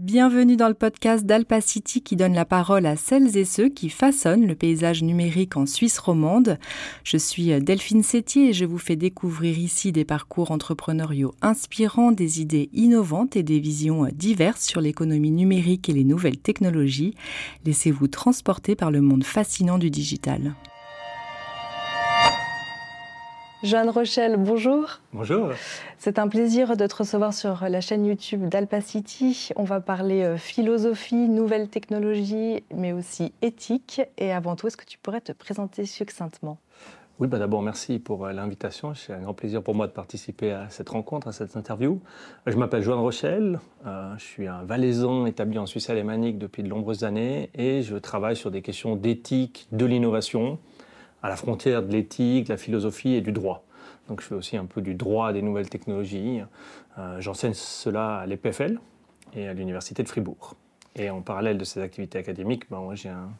Bienvenue 0.00 0.56
dans 0.56 0.66
le 0.66 0.74
podcast 0.74 1.24
d'Alpacity 1.24 2.02
qui 2.02 2.16
donne 2.16 2.34
la 2.34 2.44
parole 2.44 2.84
à 2.84 2.96
celles 2.96 3.36
et 3.36 3.44
ceux 3.44 3.68
qui 3.68 3.88
façonnent 3.88 4.44
le 4.44 4.56
paysage 4.56 5.04
numérique 5.04 5.56
en 5.56 5.66
Suisse 5.66 6.00
romande. 6.00 6.58
Je 7.04 7.16
suis 7.16 7.62
Delphine 7.62 8.02
Sétier 8.02 8.48
et 8.48 8.52
je 8.52 8.64
vous 8.64 8.78
fais 8.78 8.96
découvrir 8.96 9.56
ici 9.56 9.92
des 9.92 10.04
parcours 10.04 10.50
entrepreneuriaux 10.50 11.32
inspirants, 11.42 12.10
des 12.10 12.40
idées 12.40 12.70
innovantes 12.72 13.36
et 13.36 13.44
des 13.44 13.60
visions 13.60 14.08
diverses 14.12 14.64
sur 14.64 14.80
l'économie 14.80 15.30
numérique 15.30 15.88
et 15.88 15.92
les 15.92 16.02
nouvelles 16.02 16.38
technologies. 16.38 17.14
Laissez-vous 17.64 18.08
transporter 18.08 18.74
par 18.74 18.90
le 18.90 19.00
monde 19.00 19.22
fascinant 19.22 19.78
du 19.78 19.90
digital. 19.90 20.56
Joanne 23.64 23.88
Rochelle, 23.88 24.36
bonjour. 24.36 25.00
Bonjour. 25.14 25.48
C'est 25.96 26.18
un 26.18 26.28
plaisir 26.28 26.76
de 26.76 26.86
te 26.86 26.96
recevoir 26.96 27.32
sur 27.32 27.66
la 27.66 27.80
chaîne 27.80 28.04
YouTube 28.04 28.46
d'Alpacity. 28.50 29.52
On 29.56 29.64
va 29.64 29.80
parler 29.80 30.22
euh, 30.22 30.36
philosophie, 30.36 31.30
nouvelles 31.30 31.70
technologies, 31.70 32.62
mais 32.74 32.92
aussi 32.92 33.32
éthique. 33.40 34.02
Et 34.18 34.32
avant 34.32 34.54
tout, 34.54 34.66
est-ce 34.66 34.76
que 34.76 34.84
tu 34.84 34.98
pourrais 34.98 35.22
te 35.22 35.32
présenter 35.32 35.86
succinctement? 35.86 36.58
Oui, 37.20 37.26
bah 37.26 37.38
d'abord, 37.38 37.62
merci 37.62 37.98
pour 37.98 38.26
euh, 38.26 38.32
l'invitation. 38.32 38.92
C'est 38.94 39.14
un 39.14 39.20
grand 39.20 39.32
plaisir 39.32 39.62
pour 39.62 39.74
moi 39.74 39.86
de 39.86 39.92
participer 39.92 40.52
à 40.52 40.68
cette 40.68 40.90
rencontre, 40.90 41.28
à 41.28 41.32
cette 41.32 41.56
interview. 41.56 42.02
Je 42.44 42.56
m'appelle 42.58 42.82
Joanne 42.82 42.98
Rochelle. 42.98 43.60
Euh, 43.86 44.12
je 44.18 44.24
suis 44.24 44.46
un 44.46 44.62
valaisan 44.64 45.24
établi 45.24 45.58
en 45.58 45.64
Suisse 45.64 45.88
alémanique 45.88 46.36
depuis 46.36 46.62
de 46.62 46.68
nombreuses 46.68 47.04
années 47.04 47.48
et 47.54 47.80
je 47.80 47.96
travaille 47.96 48.36
sur 48.36 48.50
des 48.50 48.60
questions 48.60 48.94
d'éthique, 48.94 49.68
de 49.72 49.86
l'innovation, 49.86 50.58
à 51.24 51.30
la 51.30 51.36
frontière 51.36 51.82
de 51.82 51.90
l'éthique, 51.90 52.44
de 52.44 52.52
la 52.52 52.58
philosophie 52.58 53.14
et 53.14 53.22
du 53.22 53.32
droit. 53.32 53.64
Donc 54.08 54.20
je 54.20 54.26
fais 54.26 54.34
aussi 54.34 54.58
un 54.58 54.66
peu 54.66 54.82
du 54.82 54.94
droit 54.94 55.32
des 55.32 55.40
nouvelles 55.40 55.70
technologies. 55.70 56.42
Euh, 56.98 57.18
j'enseigne 57.18 57.54
cela 57.54 58.18
à 58.18 58.26
l'EPFL 58.26 58.78
et 59.34 59.48
à 59.48 59.54
l'Université 59.54 60.02
de 60.02 60.08
Fribourg. 60.08 60.54
Et 60.96 61.08
en 61.08 61.22
parallèle 61.22 61.56
de 61.56 61.64
ces 61.64 61.80
activités 61.80 62.18
académiques, 62.18 62.70
ben, 62.70 62.94
j'ai 62.94 63.08
un, 63.08 63.30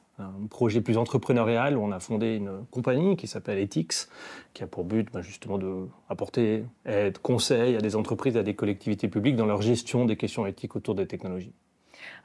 projet 0.48 0.80
plus 0.80 0.96
entrepreneurial 0.96 1.76
où 1.76 1.82
on 1.82 1.92
a 1.92 2.00
fondé 2.00 2.36
une 2.36 2.64
compagnie 2.70 3.16
qui 3.16 3.26
s'appelle 3.26 3.58
Ethics, 3.58 4.06
qui 4.54 4.62
a 4.62 4.66
pour 4.66 4.84
but 4.84 5.12
ben, 5.12 5.20
justement 5.20 5.58
d'apporter 5.58 6.64
aide, 6.86 7.18
conseil 7.18 7.76
à 7.76 7.80
des 7.80 7.96
entreprises, 7.96 8.36
à 8.38 8.42
des 8.42 8.54
collectivités 8.54 9.08
publiques 9.08 9.36
dans 9.36 9.46
leur 9.46 9.60
gestion 9.60 10.06
des 10.06 10.16
questions 10.16 10.46
éthiques 10.46 10.74
autour 10.74 10.94
des 10.94 11.06
technologies. 11.06 11.52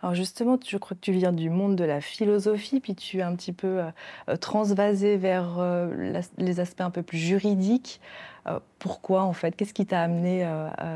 Alors 0.02 0.16
justement, 0.16 0.58
je 0.66 0.77
crois 0.77 0.95
que 0.95 1.02
tu 1.02 1.11
viens 1.11 1.33
du 1.33 1.49
monde 1.49 1.75
de 1.75 1.83
la 1.83 2.02
philosophie, 2.02 2.80
puis 2.80 2.95
tu 2.95 3.19
es 3.19 3.22
un 3.22 3.35
petit 3.35 3.52
peu 3.52 3.81
euh, 4.30 4.36
transvasé 4.38 5.17
vers 5.17 5.58
euh, 5.59 6.21
les 6.38 6.59
aspects 6.59 6.81
un 6.81 6.89
peu 6.89 7.03
plus 7.03 7.17
juridiques. 7.17 7.99
Euh, 8.47 8.59
pourquoi 8.80 9.23
en 9.23 9.33
fait? 9.33 9.55
Qu'est-ce 9.55 9.73
qui 9.73 9.86
t'a 9.86 10.02
amené 10.02 10.47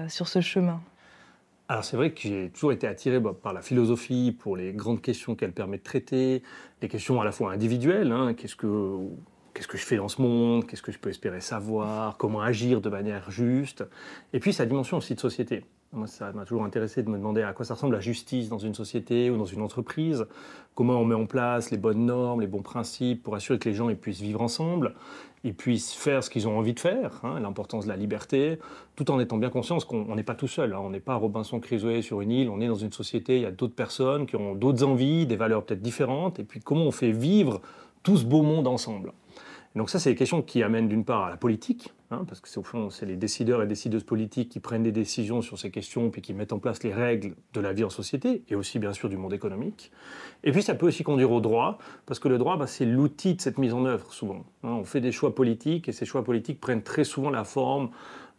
sur 0.07 0.27
ce 0.27 0.41
chemin? 0.41 0.81
Alors 1.69 1.83
c'est 1.83 1.97
vrai 1.97 2.11
que 2.11 2.19
j'ai 2.21 2.49
toujours 2.49 2.71
été 2.71 2.87
attiré 2.87 3.19
bah, 3.19 3.33
par 3.41 3.53
la 3.53 3.61
philosophie 3.61 4.35
pour 4.37 4.57
les 4.57 4.73
grandes 4.73 5.01
questions 5.01 5.35
qu'elle 5.35 5.53
permet 5.53 5.77
de 5.77 5.83
traiter, 5.83 6.43
les 6.81 6.87
questions 6.87 7.21
à 7.21 7.25
la 7.25 7.31
fois 7.31 7.51
individuelles, 7.51 8.11
hein, 8.11 8.33
qu'est-ce 8.33 8.55
que 8.55 8.99
qu'est-ce 9.53 9.67
que 9.67 9.77
je 9.77 9.85
fais 9.85 9.97
dans 9.97 10.07
ce 10.07 10.21
monde, 10.21 10.65
qu'est-ce 10.65 10.81
que 10.81 10.91
je 10.91 10.99
peux 10.99 11.09
espérer 11.09 11.41
savoir, 11.41 12.17
comment 12.17 12.41
agir 12.41 12.81
de 12.81 12.89
manière 12.89 13.29
juste, 13.31 13.83
et 14.33 14.39
puis 14.39 14.51
sa 14.51 14.65
dimension 14.65 14.97
aussi 14.97 15.15
de 15.15 15.19
société. 15.19 15.63
Moi, 15.95 16.07
ça 16.07 16.31
m'a 16.31 16.43
toujours 16.43 16.63
intéressé 16.63 17.03
de 17.03 17.09
me 17.09 17.17
demander 17.17 17.43
à 17.43 17.53
quoi 17.53 17.65
ça 17.65 17.75
ressemble 17.75 17.93
la 17.93 17.99
justice 17.99 18.49
dans 18.49 18.57
une 18.57 18.73
société 18.73 19.29
ou 19.29 19.37
dans 19.37 19.45
une 19.45 19.61
entreprise, 19.61 20.25
comment 20.73 20.95
on 20.95 21.05
met 21.05 21.13
en 21.13 21.27
place 21.27 21.69
les 21.69 21.77
bonnes 21.77 22.07
normes, 22.07 22.41
les 22.41 22.47
bons 22.47 22.63
principes 22.63 23.21
pour 23.21 23.35
assurer 23.35 23.59
que 23.59 23.69
les 23.69 23.75
gens 23.75 23.93
puissent 23.93 24.21
vivre 24.21 24.41
ensemble, 24.41 24.95
ils 25.43 25.53
puissent 25.53 25.93
faire 25.93 26.23
ce 26.23 26.31
qu'ils 26.31 26.47
ont 26.47 26.57
envie 26.57 26.73
de 26.73 26.79
faire, 26.79 27.19
hein, 27.21 27.39
l'importance 27.39 27.83
de 27.83 27.89
la 27.89 27.95
liberté, 27.95 28.57
tout 28.95 29.11
en 29.11 29.19
étant 29.19 29.37
bien 29.37 29.51
conscient 29.51 29.77
qu'on 29.77 30.15
n'est 30.15 30.23
pas 30.23 30.33
tout 30.33 30.47
seul, 30.47 30.73
hein. 30.73 30.79
on 30.81 30.89
n'est 30.89 30.99
pas 30.99 31.13
Robinson 31.13 31.59
Crusoe 31.59 32.01
sur 32.01 32.21
une 32.21 32.31
île, 32.31 32.49
on 32.49 32.59
est 32.59 32.67
dans 32.67 32.73
une 32.73 32.91
société, 32.91 33.35
il 33.35 33.43
y 33.43 33.45
a 33.45 33.51
d'autres 33.51 33.75
personnes 33.75 34.25
qui 34.25 34.35
ont 34.35 34.55
d'autres 34.55 34.83
envies, 34.83 35.27
des 35.27 35.35
valeurs 35.35 35.63
peut-être 35.63 35.83
différentes, 35.83 36.39
et 36.39 36.43
puis 36.43 36.59
comment 36.59 36.85
on 36.85 36.91
fait 36.91 37.11
vivre 37.11 37.61
tout 38.01 38.17
ce 38.17 38.25
beau 38.25 38.41
monde 38.41 38.65
ensemble? 38.65 39.13
Donc 39.75 39.91
ça, 39.91 39.99
c'est 39.99 40.09
des 40.09 40.15
questions 40.15 40.41
qui 40.41 40.63
amènent 40.63 40.87
d'une 40.87 41.05
part 41.05 41.25
à 41.25 41.29
la 41.29 41.37
politique, 41.37 41.93
hein, 42.13 42.25
parce 42.27 42.39
que 42.39 42.47
c'est 42.47 42.59
au 42.59 42.63
fond, 42.63 42.89
c'est 42.89 43.05
les 43.05 43.15
décideurs 43.15 43.61
et 43.61 43.67
décideuses 43.67 44.03
politiques 44.03 44.49
qui 44.49 44.59
prennent 44.59 44.83
des 44.83 44.91
décisions 44.91 45.41
sur 45.41 45.59
ces 45.59 45.71
questions, 45.71 46.09
puis 46.09 46.21
qui 46.21 46.33
mettent 46.33 46.53
en 46.53 46.59
place 46.59 46.83
les 46.83 46.93
règles 46.93 47.35
de 47.53 47.59
la 47.59 47.73
vie 47.73 47.83
en 47.83 47.89
société, 47.89 48.43
et 48.49 48.55
aussi 48.55 48.79
bien 48.79 48.93
sûr 48.93 49.09
du 49.09 49.17
monde 49.17 49.33
économique. 49.33 49.91
Et 50.43 50.51
puis 50.51 50.63
ça 50.63 50.75
peut 50.75 50.87
aussi 50.87 51.03
conduire 51.03 51.31
au 51.31 51.41
droit, 51.41 51.77
parce 52.05 52.19
que 52.19 52.27
le 52.27 52.37
droit, 52.37 52.57
bah, 52.57 52.67
c'est 52.67 52.85
l'outil 52.85 53.35
de 53.35 53.41
cette 53.41 53.57
mise 53.57 53.73
en 53.73 53.85
œuvre 53.85 54.13
souvent. 54.13 54.45
Hein. 54.63 54.69
on 54.69 54.85
fait 54.85 55.01
des 55.01 55.11
choix 55.11 55.35
politiques, 55.35 55.89
et 55.89 55.91
ces 55.91 56.05
choix 56.05 56.23
politiques 56.23 56.59
prennent 56.59 56.83
très 56.83 57.03
souvent 57.03 57.29
la 57.29 57.43
forme 57.43 57.89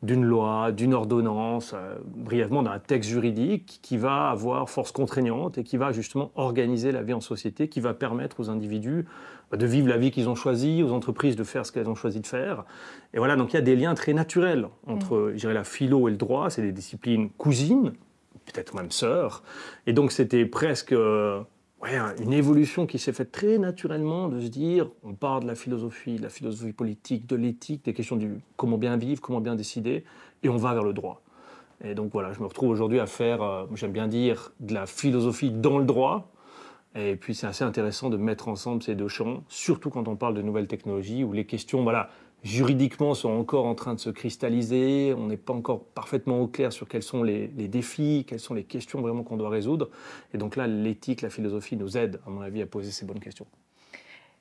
d'une 0.02 0.24
loi, 0.24 0.70
d'une 0.72 0.92
ordonnance, 0.92 1.72
euh, 1.74 1.96
brièvement 2.04 2.62
d'un 2.62 2.78
texte 2.78 3.10
juridique 3.10 3.78
qui 3.82 3.96
va 3.96 4.28
avoir 4.28 4.68
force 4.68 4.92
contraignante 4.92 5.58
et 5.58 5.64
qui 5.64 5.76
va 5.76 5.92
justement 5.92 6.30
organiser 6.34 6.92
la 6.92 7.02
vie 7.02 7.14
en 7.14 7.20
société, 7.20 7.68
qui 7.68 7.80
va 7.80 7.94
permettre 7.94 8.40
aux 8.40 8.50
individus 8.50 9.06
bah, 9.50 9.56
de 9.56 9.66
vivre 9.66 9.88
la 9.88 9.96
vie 9.96 10.10
qu'ils 10.10 10.28
ont 10.28 10.34
choisie, 10.34 10.82
aux 10.82 10.92
entreprises 10.92 11.36
de 11.36 11.44
faire 11.44 11.64
ce 11.64 11.72
qu'elles 11.72 11.88
ont 11.88 11.94
choisi 11.94 12.20
de 12.20 12.26
faire. 12.26 12.64
Et 13.14 13.18
voilà, 13.18 13.36
donc 13.36 13.52
il 13.52 13.56
y 13.56 13.58
a 13.58 13.62
des 13.62 13.76
liens 13.76 13.94
très 13.94 14.12
naturels 14.12 14.68
entre, 14.86 15.32
mm. 15.32 15.48
la 15.50 15.64
philo 15.64 16.08
et 16.08 16.10
le 16.10 16.16
droit, 16.16 16.50
c'est 16.50 16.62
des 16.62 16.72
disciplines 16.72 17.30
cousines, 17.30 17.92
peut-être 18.44 18.74
même 18.74 18.90
sœurs. 18.90 19.42
Et 19.86 19.92
donc 19.92 20.12
c'était 20.12 20.44
presque 20.44 20.92
euh, 20.92 21.40
une 22.18 22.32
évolution 22.32 22.86
qui 22.86 22.98
s'est 22.98 23.12
faite 23.12 23.32
très 23.32 23.58
naturellement 23.58 24.28
de 24.28 24.40
se 24.40 24.48
dire, 24.48 24.90
on 25.02 25.14
part 25.14 25.40
de 25.40 25.46
la 25.46 25.54
philosophie, 25.54 26.16
de 26.16 26.22
la 26.22 26.28
philosophie 26.28 26.72
politique, 26.72 27.26
de 27.26 27.36
l'éthique, 27.36 27.84
des 27.84 27.94
questions 27.94 28.16
du 28.16 28.40
comment 28.56 28.78
bien 28.78 28.96
vivre, 28.96 29.20
comment 29.20 29.40
bien 29.40 29.54
décider, 29.54 30.04
et 30.42 30.48
on 30.48 30.56
va 30.56 30.74
vers 30.74 30.84
le 30.84 30.92
droit. 30.92 31.22
Et 31.84 31.94
donc 31.94 32.12
voilà, 32.12 32.32
je 32.32 32.40
me 32.40 32.46
retrouve 32.46 32.70
aujourd'hui 32.70 33.00
à 33.00 33.06
faire, 33.06 33.42
euh, 33.42 33.66
j'aime 33.74 33.92
bien 33.92 34.08
dire, 34.08 34.52
de 34.60 34.74
la 34.74 34.86
philosophie 34.86 35.50
dans 35.50 35.78
le 35.78 35.84
droit, 35.84 36.30
et 36.94 37.16
puis 37.16 37.34
c'est 37.34 37.46
assez 37.46 37.64
intéressant 37.64 38.08
de 38.08 38.16
mettre 38.16 38.48
ensemble 38.48 38.82
ces 38.82 38.94
deux 38.94 39.08
champs, 39.08 39.42
surtout 39.48 39.90
quand 39.90 40.06
on 40.08 40.16
parle 40.16 40.34
de 40.34 40.42
nouvelles 40.42 40.68
technologies 40.68 41.24
où 41.24 41.32
les 41.32 41.44
questions, 41.44 41.82
voilà, 41.82 42.08
juridiquement 42.44 43.14
sont 43.14 43.30
encore 43.30 43.64
en 43.64 43.74
train 43.74 43.94
de 43.94 44.00
se 44.00 44.10
cristalliser. 44.10 45.14
On 45.16 45.26
n'est 45.26 45.38
pas 45.38 45.54
encore 45.54 45.82
parfaitement 45.82 46.40
au 46.40 46.46
clair 46.46 46.72
sur 46.72 46.86
quels 46.86 47.02
sont 47.02 47.22
les, 47.22 47.48
défis, 47.48 48.24
quelles 48.28 48.40
sont 48.40 48.54
les 48.54 48.64
questions 48.64 49.00
vraiment 49.00 49.24
qu'on 49.24 49.38
doit 49.38 49.48
résoudre. 49.48 49.88
Et 50.32 50.38
donc 50.38 50.56
là, 50.56 50.66
l'éthique, 50.66 51.22
la 51.22 51.30
philosophie 51.30 51.76
nous 51.76 51.96
aide, 51.96 52.20
à 52.26 52.30
mon 52.30 52.42
avis, 52.42 52.62
à 52.62 52.66
poser 52.66 52.90
ces 52.90 53.06
bonnes 53.06 53.20
questions. 53.20 53.46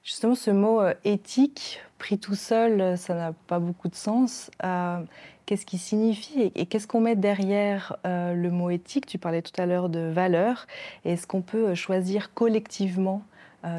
Justement, 0.03 0.35
ce 0.35 0.51
mot 0.51 0.81
euh, 0.81 0.93
éthique, 1.05 1.79
pris 1.97 2.19
tout 2.19 2.35
seul, 2.35 2.97
ça 2.97 3.15
n'a 3.15 3.31
pas 3.31 3.59
beaucoup 3.59 3.87
de 3.87 3.95
sens. 3.95 4.51
Euh, 4.65 4.99
qu'est-ce 5.45 5.65
qu'il 5.65 5.79
signifie 5.79 6.51
et, 6.55 6.65
qu'est-ce 6.65 6.87
qu'on 6.87 6.99
met 6.99 7.15
derrière 7.15 7.95
euh, 8.05 8.33
le 8.33 8.51
mot 8.51 8.69
éthique? 8.69 9.05
Tu 9.05 9.17
parlais 9.17 9.41
tout 9.41 9.59
à 9.61 9.65
l'heure 9.65 9.87
de 9.87 10.01
valeurs. 10.01 10.67
Est-ce 11.05 11.25
qu'on 11.25 11.41
peut 11.41 11.73
choisir 11.73 12.33
collectivement 12.33 13.23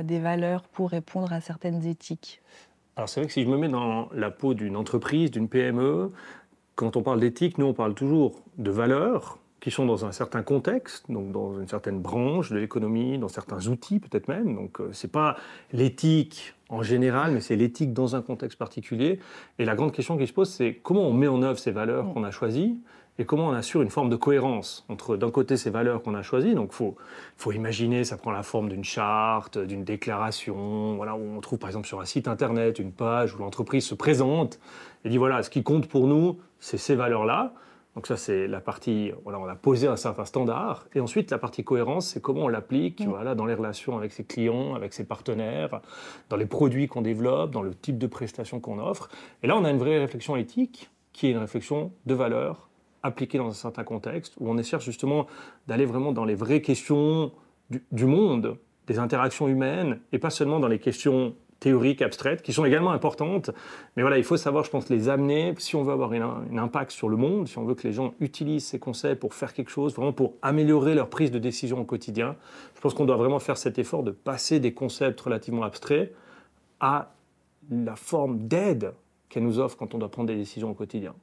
des 0.05 0.19
valeurs 0.19 0.63
pour 0.63 0.89
répondre 0.89 1.31
à 1.31 1.43
certaines 1.43 1.85
éthiques? 1.87 2.41
Alors 2.97 3.09
c'est 3.09 3.21
vrai 3.21 3.27
que 3.27 3.33
si 3.33 3.43
je 3.43 3.49
me 3.49 3.57
mets 3.57 3.69
dans 3.69 4.09
la 4.13 4.31
peau 4.31 4.55
d'une 4.55 4.77
entreprise, 4.77 5.31
d'une 5.31 5.49
PME, 5.49 6.11
quand 6.77 6.97
on 6.97 7.03
parle 7.03 7.21
d'éthique, 7.21 7.59
nous 7.59 7.67
on 7.67 7.75
parle 7.75 7.95
toujours 7.95 8.43
de 8.59 8.71
valeurs, 8.71 9.39
qui 9.65 9.71
sont 9.71 9.87
dans 9.87 10.05
un 10.05 10.13
certain 10.13 10.43
contexte, 10.43 11.11
donc 11.11 11.33
dans 11.33 11.59
une 11.59 11.67
certaine 11.67 11.99
branche 11.99 12.51
de 12.51 12.59
l'économie, 12.59 13.17
dans 13.17 13.29
certains 13.29 13.67
outils 13.69 13.99
peut-être 13.99 14.29
même. 14.29 14.55
Donc 14.55 14.79
euh, 14.79 14.91
c'est 14.93 15.11
pas 15.11 15.39
l'éthique 15.73 16.53
en 16.69 16.83
général, 16.83 17.33
mais 17.33 17.41
c'est 17.41 17.57
l'éthique 17.57 17.95
dans 17.95 18.15
un 18.15 18.21
contexte 18.21 18.59
particulier. 18.59 19.21
Et 19.59 19.65
la 19.65 19.75
grande 19.75 19.93
question 19.93 20.19
qui 20.19 20.27
se 20.27 20.35
pose, 20.35 20.51
c'est 20.51 20.75
comment 20.83 21.09
on 21.09 21.15
met 21.15 21.29
en 21.29 21.43
œuvre 21.43 21.59
ces 21.59 21.71
valeurs 21.71 22.13
qu'on 22.13 22.25
a 22.25 22.31
choisies 22.31 22.79
et 23.19 23.25
comment 23.25 23.49
on 23.49 23.53
assure 23.53 23.83
une 23.83 23.91
forme 23.91 24.11
de 24.11 24.17
cohérence 24.17 24.85
entre 24.89 25.17
d'un 25.17 25.31
côté 25.31 25.57
ces 25.57 25.71
valeurs 25.71 26.03
qu'on 26.03 26.15
a 26.15 26.23
choisies. 26.23 26.55
Donc 26.55 26.73
faut 26.73 26.97
faut 27.37 27.53
imaginer, 27.53 28.05
ça 28.05 28.17
prend 28.17 28.33
la 28.33 28.43
forme 28.43 28.69
d'une 28.69 28.85
charte, 28.85 29.59
d'une 29.59 29.85
déclaration, 29.85 30.97
voilà 30.97 31.15
où 31.15 31.37
on 31.37 31.41
trouve 31.41 31.59
par 31.59 31.69
exemple 31.69 31.87
sur 31.87 32.01
un 32.01 32.05
site 32.05 32.29
internet 32.29 32.79
une 32.79 32.93
page 32.93 33.35
où 33.35 33.39
l'entreprise 33.39 33.87
se 33.87 33.95
présente 33.95 34.59
et 35.05 35.09
dit 35.09 35.19
voilà 35.19 35.43
ce 35.43 35.51
qui 35.51 35.63
compte 35.63 35.89
pour 35.89 36.07
nous, 36.07 36.39
c'est 36.59 36.79
ces 36.79 36.95
valeurs 36.95 37.25
là. 37.25 37.55
Donc 37.95 38.09
ça, 38.09 38.17
c'est 38.17 38.49
la 38.49 38.61
partie, 38.61 39.13
voilà, 39.23 39.39
on 39.39 39.47
a 39.47 39.55
posé 39.55 39.87
un 39.87 39.95
certain 39.95 40.25
standard. 40.25 40.89
Et 40.97 41.01
ensuite, 41.01 41.31
la 41.31 41.39
partie 41.39 41.63
cohérence, 41.63 42.09
c'est 42.09 42.21
comment 42.21 42.47
on 42.47 42.49
l'applique 42.49 43.07
mm. 43.07 43.09
voilà, 43.09 43.37
dans 43.37 43.47
les 43.47 43.55
relations 43.55 43.97
avec 43.97 44.13
ses 44.13 44.25
clients, 44.25 44.75
avec 44.75 44.93
ses 44.93 45.05
partenaires, 45.05 45.81
dans 46.29 46.37
les 46.37 46.47
produits 46.47 46.89
qu'on 46.89 47.03
développe, 47.03 47.53
dans 47.53 47.63
le 47.63 47.73
type 47.73 47.99
de 47.99 48.09
prestations 48.09 48.59
qu'on 48.59 48.81
offre. 48.81 49.09
Et 49.45 49.47
là, 49.47 49.57
on 49.57 49.65
a 49.65 49.71
une 49.71 49.79
vraie 49.79 49.99
réflexion 49.99 50.35
éthique, 50.35 50.91
qui 51.13 51.29
est 51.29 51.31
une 51.31 51.39
réflexion 51.39 51.93
de 52.07 52.15
valeur 52.15 52.69
appliquée 53.05 53.39
dans 53.39 53.49
un 53.49 53.53
certain 53.53 53.85
contexte, 53.85 54.35
où 54.41 54.51
on 54.51 54.59
essaie 54.59 54.81
justement 54.81 55.27
d'aller 55.69 55.85
vraiment 55.85 56.11
dans 56.13 56.25
les 56.25 56.35
vraies 56.35 56.63
questions 56.63 57.31
du, 57.71 57.85
du 57.93 58.07
monde, 58.07 58.59
des 58.89 58.99
interactions 58.99 59.47
humaines, 59.47 60.01
et 60.11 60.19
pas 60.19 60.31
seulement 60.31 60.59
dans 60.59 60.69
les 60.69 60.81
questions 60.81 61.37
théoriques, 61.61 62.03
abstraites, 62.03 62.43
qui 62.43 62.53
sont 62.53 62.65
également 62.65 62.91
importantes. 62.91 63.51
Mais 63.97 64.03
voilà, 64.03 64.19
il 64.19 64.25
faut 64.25 64.37
savoir, 64.37 64.65
je 64.65 64.71
pense, 64.71 64.91
les 64.91 65.09
amener 65.09 65.55
si 65.59 65.77
on 65.77 65.83
veut 65.83 65.93
avoir 65.93 66.13
un 66.13 66.59
impact 66.59 66.91
sur 66.91 67.09
le 67.09 67.17
monde, 67.17 67.49
si 67.49 67.57
on 67.57 67.65
veut 67.65 67.75
que 67.75 67.87
les 67.87 67.93
gens 67.95 68.13
utilisent 68.21 68.67
ces 68.67 68.79
conseils 68.79 69.15
pour 69.15 69.33
faire 69.33 69.55
quelque 69.55 69.71
chose, 69.71 69.95
vraiment 69.95 70.13
pour 70.13 70.35
améliorer 70.43 70.95
leur 70.95 71.09
prise 71.09 71.31
de 71.31 71.39
décision 71.39 71.81
au 71.81 71.85
quotidien. 71.85 72.37
Je 72.75 72.81
pense 72.81 72.93
qu'on 72.93 73.07
doit 73.07 73.17
vraiment 73.17 73.39
faire 73.39 73.57
cet 73.57 73.79
effort 73.79 74.03
de 74.03 74.11
passer 74.11 74.61
des 74.61 74.75
concepts 74.75 75.21
relativement 75.21 75.63
abstraits 75.63 76.13
à 76.81 77.15
la 77.71 77.97
forme 77.97 78.47
d'aide 78.47 78.93
qu'elle 79.31 79.45
nous 79.45 79.59
offre 79.59 79.77
quand 79.79 79.95
on 79.95 79.99
doit 79.99 80.11
prendre 80.11 80.29
des 80.29 80.37
décisions 80.37 80.71
au 80.71 80.75
quotidien. 80.75 81.15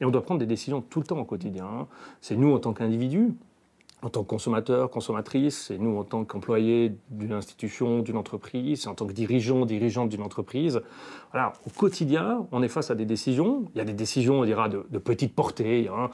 Et 0.00 0.04
on 0.04 0.10
doit 0.10 0.22
prendre 0.22 0.40
des 0.40 0.46
décisions 0.46 0.80
tout 0.80 1.00
le 1.00 1.06
temps 1.06 1.18
au 1.18 1.24
quotidien. 1.24 1.86
C'est 2.20 2.36
nous 2.36 2.52
en 2.52 2.58
tant 2.58 2.72
qu'individus, 2.72 3.34
en 4.02 4.08
tant 4.08 4.22
que 4.22 4.28
consommateur, 4.28 4.90
consommatrice, 4.90 5.70
et 5.70 5.78
nous 5.78 5.98
en 5.98 6.04
tant 6.04 6.24
qu'employés 6.24 6.94
d'une 7.10 7.32
institution, 7.32 8.00
d'une 8.00 8.16
entreprise, 8.16 8.86
et 8.86 8.88
en 8.88 8.94
tant 8.94 9.06
que 9.06 9.12
dirigeant, 9.12 9.66
dirigeante 9.66 10.08
d'une 10.08 10.22
entreprise. 10.22 10.80
Voilà, 11.32 11.52
au 11.66 11.70
quotidien, 11.70 12.46
on 12.52 12.62
est 12.62 12.68
face 12.68 12.90
à 12.90 12.94
des 12.94 13.04
décisions. 13.04 13.66
Il 13.74 13.78
y 13.78 13.80
a 13.80 13.84
des 13.84 13.92
décisions, 13.92 14.40
on 14.40 14.44
dira, 14.44 14.68
de, 14.68 14.78
petite 14.98 15.34
portée. 15.34 15.88
Hein. 15.88 16.10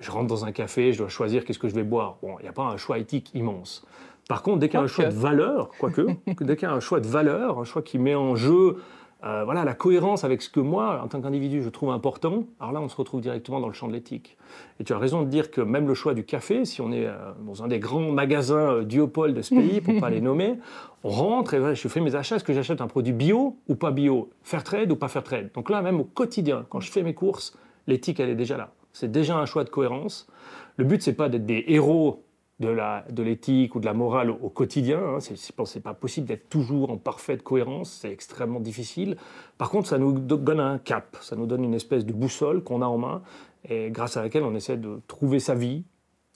Je 0.00 0.10
rentre 0.10 0.26
dans 0.26 0.44
un 0.44 0.52
café, 0.52 0.92
je 0.92 0.98
dois 0.98 1.08
choisir 1.08 1.44
qu'est-ce 1.44 1.58
que 1.58 1.68
je 1.68 1.74
vais 1.74 1.82
boire. 1.82 2.18
Bon, 2.22 2.36
il 2.40 2.42
n'y 2.42 2.48
a 2.48 2.52
pas 2.52 2.64
un 2.64 2.76
choix 2.76 2.98
éthique 2.98 3.30
immense. 3.34 3.86
Par 4.28 4.42
contre, 4.42 4.58
dès 4.58 4.68
qu'il 4.68 4.78
y 4.78 4.80
a 4.80 4.84
un 4.84 4.86
choix 4.86 5.06
de 5.06 5.14
valeur, 5.14 5.70
quoique, 5.78 6.02
dès 6.40 6.56
qu'il 6.56 6.68
y 6.68 6.70
a 6.70 6.74
un 6.74 6.80
choix 6.80 7.00
de 7.00 7.08
valeur, 7.08 7.58
un 7.58 7.64
choix 7.64 7.82
qui 7.82 7.98
met 7.98 8.14
en 8.14 8.36
jeu 8.36 8.76
euh, 9.22 9.44
voilà, 9.44 9.64
la 9.64 9.74
cohérence 9.74 10.24
avec 10.24 10.40
ce 10.40 10.48
que 10.48 10.60
moi, 10.60 11.00
en 11.04 11.08
tant 11.08 11.20
qu'individu, 11.20 11.62
je 11.62 11.68
trouve 11.68 11.90
important, 11.90 12.44
alors 12.58 12.72
là, 12.72 12.80
on 12.80 12.88
se 12.88 12.96
retrouve 12.96 13.20
directement 13.20 13.60
dans 13.60 13.66
le 13.66 13.74
champ 13.74 13.86
de 13.86 13.92
l'éthique. 13.92 14.38
Et 14.78 14.84
tu 14.84 14.94
as 14.94 14.98
raison 14.98 15.22
de 15.22 15.28
dire 15.28 15.50
que 15.50 15.60
même 15.60 15.86
le 15.86 15.94
choix 15.94 16.14
du 16.14 16.24
café, 16.24 16.64
si 16.64 16.80
on 16.80 16.90
est 16.90 17.06
euh, 17.06 17.32
dans 17.46 17.62
un 17.62 17.68
des 17.68 17.78
grands 17.78 18.10
magasins 18.12 18.76
euh, 18.76 18.84
duopoles 18.84 19.34
de 19.34 19.42
ce 19.42 19.54
pays, 19.54 19.82
pour 19.82 19.92
ne 19.92 20.00
pas 20.00 20.08
les 20.08 20.22
nommer, 20.22 20.58
on 21.04 21.10
rentre 21.10 21.52
et 21.52 21.74
je 21.74 21.88
fais 21.88 22.00
mes 22.00 22.14
achats, 22.14 22.36
est-ce 22.36 22.44
que 22.44 22.54
j'achète 22.54 22.80
un 22.80 22.86
produit 22.86 23.12
bio 23.12 23.56
ou 23.68 23.74
pas 23.74 23.90
bio? 23.90 24.30
Fair 24.42 24.64
trade 24.64 24.90
ou 24.90 24.96
pas 24.96 25.08
fair 25.08 25.22
trade? 25.22 25.50
Donc 25.54 25.68
là, 25.68 25.82
même 25.82 26.00
au 26.00 26.04
quotidien, 26.04 26.64
quand 26.70 26.80
je 26.80 26.90
fais 26.90 27.02
mes 27.02 27.14
courses, 27.14 27.58
l'éthique, 27.86 28.20
elle 28.20 28.30
est 28.30 28.34
déjà 28.34 28.56
là. 28.56 28.72
C'est 28.92 29.12
déjà 29.12 29.36
un 29.36 29.44
choix 29.44 29.64
de 29.64 29.70
cohérence. 29.70 30.28
Le 30.76 30.84
but, 30.84 31.02
c'est 31.02 31.12
pas 31.12 31.28
d'être 31.28 31.46
des 31.46 31.64
héros 31.68 32.22
de 32.60 33.22
l'éthique 33.22 33.74
ou 33.74 33.80
de 33.80 33.86
la 33.86 33.94
morale 33.94 34.30
au, 34.30 34.48
quotidien. 34.50 35.00
Hein. 35.16 35.18
C'est 35.20 35.82
pas 35.82 35.94
possible 35.94 36.26
d'être 36.26 36.48
toujours 36.48 36.90
en 36.90 36.98
parfaite 36.98 37.42
cohérence, 37.42 37.98
c'est 38.02 38.12
extrêmement 38.12 38.60
difficile. 38.60 39.16
Par 39.58 39.70
contre, 39.70 39.88
ça 39.88 39.98
nous 39.98 40.12
donne 40.12 40.60
un 40.60 40.78
cap, 40.78 41.16
ça 41.20 41.36
nous 41.36 41.46
donne 41.46 41.64
une 41.64 41.74
espèce 41.74 42.04
de 42.04 42.12
boussole 42.12 42.62
qu'on 42.62 42.82
a 42.82 42.86
en 42.86 42.98
main 42.98 43.22
et 43.68 43.90
grâce 43.90 44.16
à 44.16 44.22
laquelle 44.22 44.42
on 44.42 44.54
essaie 44.54 44.76
de 44.76 45.00
trouver 45.06 45.40
sa 45.40 45.54
vie, 45.54 45.84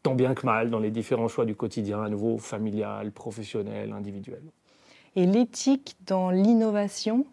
tant 0.03 0.15
bien 0.15 0.35
que 0.35 0.47
mal, 0.47 0.71
dans 0.71 0.79
les 0.79 0.91
différents 0.91 1.29
choix 1.29 1.45
du 1.45 1.55
quotidien, 1.55 2.03
à 2.03 2.09
nouveau 2.09 2.39
familial, 2.39 3.13
professionnel, 3.13 3.93
individuel. 3.93 4.43
Et 5.17 5.27
l'éthique 5.27 5.97
dans 6.07 6.31
l'innovation, 6.31 7.27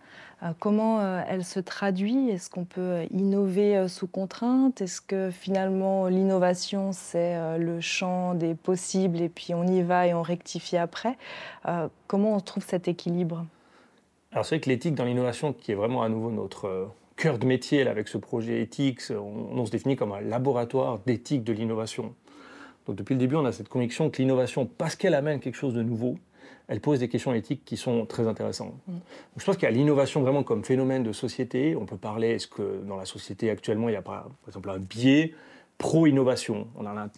comment 0.60 1.00
euh, 1.00 1.22
elle 1.28 1.44
se 1.44 1.60
traduit? 1.60 2.30
Est-ce 2.30 2.50
qu'on 2.50 2.66
peut 2.66 2.82
euh, 2.82 3.06
innover 3.12 3.88
sous 3.88 4.08
contrainte? 4.08 4.82
Est-ce 4.82 5.02
que 5.02 5.30
finalement 5.32 6.08
l'innovation, 6.08 6.92
c'est 6.94 7.58
le 7.58 7.80
champ 7.82 8.34
des 8.34 8.56
possibles 8.56 9.22
et 9.22 9.30
puis 9.30 9.54
on 9.54 9.64
y 9.64 9.82
va 9.82 10.08
et 10.08 10.14
on 10.14 10.22
rectifie 10.22 10.78
après? 10.78 11.18
Comment 12.08 12.36
on 12.36 12.40
trouve 12.40 12.64
cet 12.66 12.88
équilibre? 12.88 13.46
Alors 14.32 14.46
c'est 14.46 14.56
vrai 14.56 14.62
que 14.62 14.70
l'éthique 14.70 14.96
dans 14.96 15.06
l'innovation, 15.06 15.54
qui 15.54 15.72
est 15.72 15.76
vraiment 15.76 16.04
à 16.04 16.10
nouveau 16.10 16.32
notre 16.32 16.90
cœur 17.18 17.38
de 17.38 17.46
métier 17.46 17.88
avec 17.88 18.08
ce 18.08 18.18
projet 18.18 18.62
éthique, 18.62 19.02
on, 19.12 19.60
on 19.60 19.66
se 19.66 19.72
définit 19.72 19.96
comme 19.96 20.12
un 20.12 20.22
laboratoire 20.22 21.00
d'éthique 21.06 21.44
de 21.44 21.54
l'innovation. 21.54 22.14
Donc 22.88 22.96
depuis 22.96 23.14
le 23.14 23.20
début, 23.20 23.36
on 23.36 23.46
a 23.46 23.52
cette 23.52 23.70
conviction 23.70 24.10
que 24.10 24.22
l'innovation, 24.22 24.66
parce 24.66 24.96
qu'elle 24.96 25.14
amène 25.14 25.40
quelque 25.40 25.56
chose 25.56 25.76
de 25.76 25.84
nouveau, 25.84 26.18
elle 26.72 26.80
pose 26.80 27.00
des 27.00 27.10
questions 27.10 27.34
éthiques 27.34 27.66
qui 27.66 27.76
sont 27.76 28.06
très 28.06 28.30
intéressantes. 28.30 28.74
Mm. 28.88 28.94
je 29.36 29.46
pense 29.46 29.58
qu'il 29.58 29.66
y 29.66 29.68
a 29.68 29.72
l'innovation 29.72 30.22
vraiment 30.22 30.42
comme 30.42 30.64
phénomène 30.64 31.04
de 31.04 31.12
société. 31.12 31.76
On 31.76 31.86
peut 31.86 31.98
parler, 31.98 32.30
est-ce 32.30 32.48
que 32.48 32.82
dans 32.88 32.96
la 32.96 33.04
société 33.04 33.50
actuellement, 33.50 33.90
il 33.90 33.92
y 33.92 33.98
a 33.98 34.02
par 34.02 34.30
exemple 34.48 34.70
un 34.70 34.78
biais 34.78 35.34
pro-innovation? 35.78 36.70
On 36.78 36.86
a, 36.86 37.10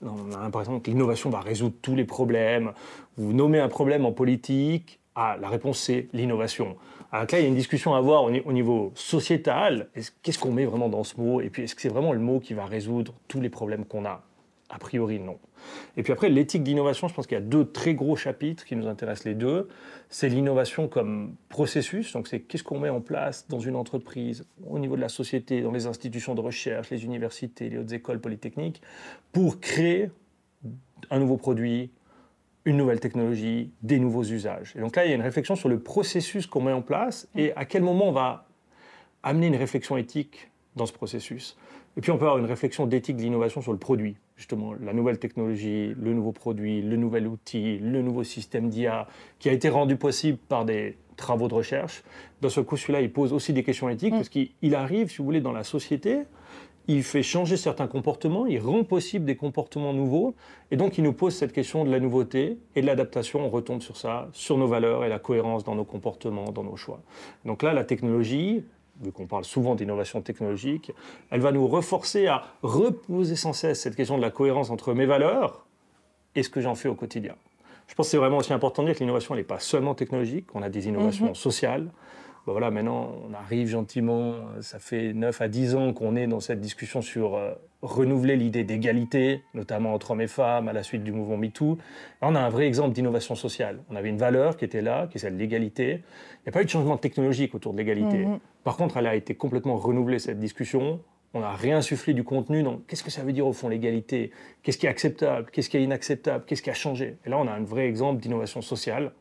l'impression 0.41 0.79
que 0.79 0.89
l'innovation 0.89 1.29
va 1.29 1.39
résoudre 1.39 1.75
tous 1.83 1.95
les 1.95 2.03
problèmes. 2.03 2.71
Vous 3.15 3.31
nommez 3.31 3.59
un 3.59 3.67
problème 3.67 4.07
en 4.07 4.11
politique, 4.11 4.99
ah, 5.13 5.37
la 5.39 5.49
réponse 5.49 5.77
c'est 5.77 6.07
l'innovation. 6.13 6.75
Alors 7.11 7.27
là, 7.31 7.37
il 7.37 7.43
y 7.43 7.45
a 7.45 7.47
une 7.47 7.53
discussion 7.53 7.93
à 7.93 7.99
avoir 7.99 8.23
au 8.23 8.53
niveau 8.53 8.91
sociétal. 8.95 9.89
Qu'est-ce 10.23 10.39
qu'on 10.39 10.51
met 10.51 10.65
vraiment 10.65 10.89
dans 10.89 11.03
ce 11.03 11.21
mot? 11.21 11.41
Et 11.41 11.51
puis, 11.51 11.61
est-ce 11.61 11.75
que 11.75 11.81
c'est 11.83 11.89
vraiment 11.89 12.13
le 12.13 12.19
mot 12.19 12.39
qui 12.39 12.55
va 12.55 12.65
résoudre 12.65 13.13
tous 13.27 13.39
les 13.39 13.49
problèmes 13.49 13.85
qu'on 13.85 14.03
a? 14.05 14.23
A 14.69 14.79
priori, 14.79 15.19
non. 15.19 15.37
Et 15.97 16.03
puis 16.03 16.13
après, 16.13 16.29
l'éthique 16.29 16.63
d'innovation, 16.63 17.07
je 17.07 17.13
pense 17.13 17.27
qu'il 17.27 17.35
y 17.35 17.41
a 17.41 17.43
deux 17.43 17.65
très 17.65 17.93
gros 17.93 18.15
chapitres 18.15 18.65
qui 18.65 18.75
nous 18.75 18.87
intéressent 18.87 19.25
les 19.25 19.35
deux. 19.35 19.69
C'est 20.09 20.29
l'innovation 20.29 20.87
comme 20.87 21.35
processus, 21.49 22.13
donc 22.13 22.27
c'est 22.27 22.39
qu'est-ce 22.39 22.63
qu'on 22.63 22.79
met 22.79 22.89
en 22.89 23.01
place 23.01 23.47
dans 23.49 23.59
une 23.59 23.75
entreprise, 23.75 24.45
au 24.67 24.79
niveau 24.79 24.95
de 24.95 25.01
la 25.01 25.09
société, 25.09 25.61
dans 25.61 25.71
les 25.71 25.85
institutions 25.85 26.33
de 26.33 26.41
recherche, 26.41 26.89
les 26.89 27.05
universités, 27.05 27.69
les 27.69 27.77
hautes 27.77 27.91
écoles 27.91 28.19
polytechniques, 28.19 28.81
pour 29.31 29.59
créer 29.59 30.09
un 31.11 31.19
nouveau 31.19 31.37
produit, 31.37 31.91
une 32.65 32.77
nouvelle 32.77 32.99
technologie, 32.99 33.71
des 33.81 33.99
nouveaux 33.99 34.23
usages. 34.23 34.73
Et 34.75 34.79
donc 34.79 34.95
là, 34.95 35.05
il 35.05 35.09
y 35.09 35.11
a 35.11 35.15
une 35.15 35.21
réflexion 35.21 35.55
sur 35.55 35.69
le 35.69 35.79
processus 35.79 36.47
qu'on 36.47 36.61
met 36.61 36.71
en 36.71 36.81
place 36.81 37.27
et 37.35 37.53
à 37.55 37.65
quel 37.65 37.83
moment 37.83 38.09
on 38.09 38.13
va 38.13 38.47
amener 39.21 39.47
une 39.47 39.55
réflexion 39.55 39.97
éthique 39.97 40.49
dans 40.75 40.85
ce 40.85 40.93
processus. 40.93 41.57
Et 41.97 42.01
puis 42.01 42.11
on 42.11 42.17
peut 42.17 42.25
avoir 42.25 42.39
une 42.39 42.45
réflexion 42.45 42.87
d'éthique 42.87 43.17
de 43.17 43.21
l'innovation 43.21 43.61
sur 43.61 43.71
le 43.71 43.77
produit, 43.77 44.15
justement 44.35 44.73
la 44.73 44.93
nouvelle 44.93 45.19
technologie, 45.19 45.93
le 45.99 46.13
nouveau 46.13 46.31
produit, 46.31 46.81
le 46.81 46.97
nouvel 46.97 47.27
outil, 47.27 47.77
le 47.79 48.01
nouveau 48.01 48.23
système 48.23 48.69
d'IA 48.69 49.07
qui 49.39 49.49
a 49.49 49.51
été 49.51 49.69
rendu 49.69 49.95
possible 49.95 50.37
par 50.37 50.65
des 50.65 50.97
travaux 51.15 51.47
de 51.47 51.53
recherche. 51.53 52.03
Dans 52.41 52.49
ce 52.49 52.59
coup, 52.59 52.77
celui-là, 52.77 53.01
il 53.01 53.11
pose 53.11 53.33
aussi 53.33 53.53
des 53.53 53.63
questions 53.63 53.89
éthiques 53.89 54.13
mm. 54.13 54.17
parce 54.17 54.29
qu'il 54.29 54.75
arrive, 54.75 55.09
si 55.09 55.17
vous 55.17 55.25
voulez, 55.25 55.41
dans 55.41 55.51
la 55.51 55.63
société, 55.63 56.23
il 56.87 57.03
fait 57.03 57.23
changer 57.23 57.55
certains 57.55 57.87
comportements, 57.87 58.45
il 58.45 58.59
rend 58.59 58.83
possible 58.83 59.25
des 59.25 59.37
comportements 59.37 59.93
nouveaux, 59.93 60.35
et 60.69 60.75
donc 60.75 60.97
il 60.97 61.03
nous 61.03 61.13
pose 61.13 61.33
cette 61.33 61.53
question 61.53 61.85
de 61.85 61.91
la 61.91 61.99
nouveauté 61.99 62.57
et 62.75 62.81
de 62.81 62.85
l'adaptation. 62.85 63.45
On 63.45 63.49
retombe 63.49 63.81
sur 63.81 63.95
ça, 63.95 64.27
sur 64.33 64.57
nos 64.57 64.67
valeurs 64.67 65.05
et 65.05 65.09
la 65.09 65.19
cohérence 65.19 65.63
dans 65.63 65.75
nos 65.75 65.85
comportements, 65.85 66.51
dans 66.51 66.63
nos 66.63 66.75
choix. 66.75 67.01
Donc 67.45 67.63
là, 67.63 67.71
la 67.73 67.85
technologie, 67.85 68.65
vu 69.03 69.11
qu'on 69.11 69.27
parle 69.27 69.45
souvent 69.45 69.75
d'innovation 69.75 70.21
technologique, 70.21 70.91
elle 71.29 71.41
va 71.41 71.51
nous 71.51 71.67
reforcer 71.67 72.27
à 72.27 72.43
reposer 72.61 73.35
sans 73.35 73.53
cesse 73.53 73.81
cette 73.81 73.95
question 73.95 74.17
de 74.17 74.21
la 74.21 74.31
cohérence 74.31 74.69
entre 74.69 74.93
mes 74.93 75.05
valeurs 75.05 75.65
et 76.35 76.43
ce 76.43 76.49
que 76.49 76.61
j'en 76.61 76.75
fais 76.75 76.89
au 76.89 76.95
quotidien. 76.95 77.35
Je 77.87 77.95
pense 77.95 78.07
que 78.07 78.11
c'est 78.11 78.17
vraiment 78.17 78.37
aussi 78.37 78.53
important 78.53 78.81
de 78.81 78.87
dire 78.87 78.95
que 78.95 79.01
l'innovation, 79.01 79.35
n'est 79.35 79.43
pas 79.43 79.59
seulement 79.59 79.93
technologique, 79.93 80.47
on 80.53 80.61
a 80.61 80.69
des 80.69 80.87
innovations 80.87 81.29
mhm. 81.29 81.35
sociales, 81.35 81.91
bah 82.45 82.51
voilà, 82.51 82.71
maintenant, 82.71 83.15
on 83.29 83.33
arrive 83.33 83.69
gentiment, 83.69 84.33
ça 84.59 84.77
fait 84.77 85.13
9 85.13 85.41
à 85.41 85.47
10 85.47 85.75
ans 85.75 85.93
qu'on 85.93 86.17
est 86.17 86.27
dans 86.27 86.41
cette 86.41 86.59
discussion 86.59 87.01
sur 87.01 87.35
euh, 87.35 87.53
renouveler 87.81 88.35
l'idée 88.35 88.65
d'égalité, 88.65 89.43
notamment 89.53 89.93
entre 89.93 90.11
hommes 90.11 90.21
et 90.21 90.27
femmes, 90.27 90.67
à 90.67 90.73
la 90.73 90.83
suite 90.83 91.03
du 91.03 91.13
mouvement 91.13 91.37
MeToo. 91.37 91.77
Là, 92.21 92.27
on 92.29 92.35
a 92.35 92.41
un 92.41 92.49
vrai 92.49 92.67
exemple 92.67 92.93
d'innovation 92.93 93.35
sociale. 93.35 93.79
On 93.89 93.95
avait 93.95 94.09
une 94.09 94.17
valeur 94.17 94.57
qui 94.57 94.65
était 94.65 94.81
là, 94.81 95.07
qui 95.07 95.17
est 95.17 95.21
celle 95.21 95.35
de 95.35 95.39
l'égalité. 95.39 95.89
Il 95.91 96.43
n'y 96.45 96.49
a 96.49 96.51
pas 96.51 96.61
eu 96.61 96.65
de 96.65 96.69
changement 96.69 96.97
technologique 96.97 97.55
autour 97.55 97.71
de 97.71 97.77
l'égalité. 97.77 98.25
Mhm. 98.25 98.39
Par 98.65 98.75
contre, 98.75 98.97
elle 98.97 99.07
a 99.07 99.15
été 99.15 99.35
complètement 99.35 99.77
renouvelée, 99.77 100.19
cette 100.19 100.39
discussion. 100.39 100.99
On 101.33 101.41
a 101.41 101.51
réinsufflé 101.51 102.13
du 102.13 102.23
contenu 102.23 102.61
Donc, 102.61 102.85
qu'est-ce 102.87 103.03
que 103.03 103.09
ça 103.09 103.23
veut 103.23 103.33
dire 103.33 103.47
au 103.47 103.53
fond 103.53 103.69
l'égalité? 103.69 104.31
Qu'est-ce 104.61 104.77
qui 104.77 104.85
est 104.85 104.89
acceptable? 104.89 105.49
Qu'est-ce 105.51 105.69
qui 105.69 105.77
est 105.77 105.83
inacceptable? 105.83 106.43
Qu'est-ce 106.45 106.61
qui 106.61 106.69
a 106.69 106.75
changé? 106.75 107.17
Et 107.25 107.29
là, 107.29 107.37
on 107.37 107.47
a 107.47 107.51
un 107.51 107.63
vrai 107.63 107.87
exemple 107.87 108.21
d'innovation 108.21 108.61
sociale 108.61 109.13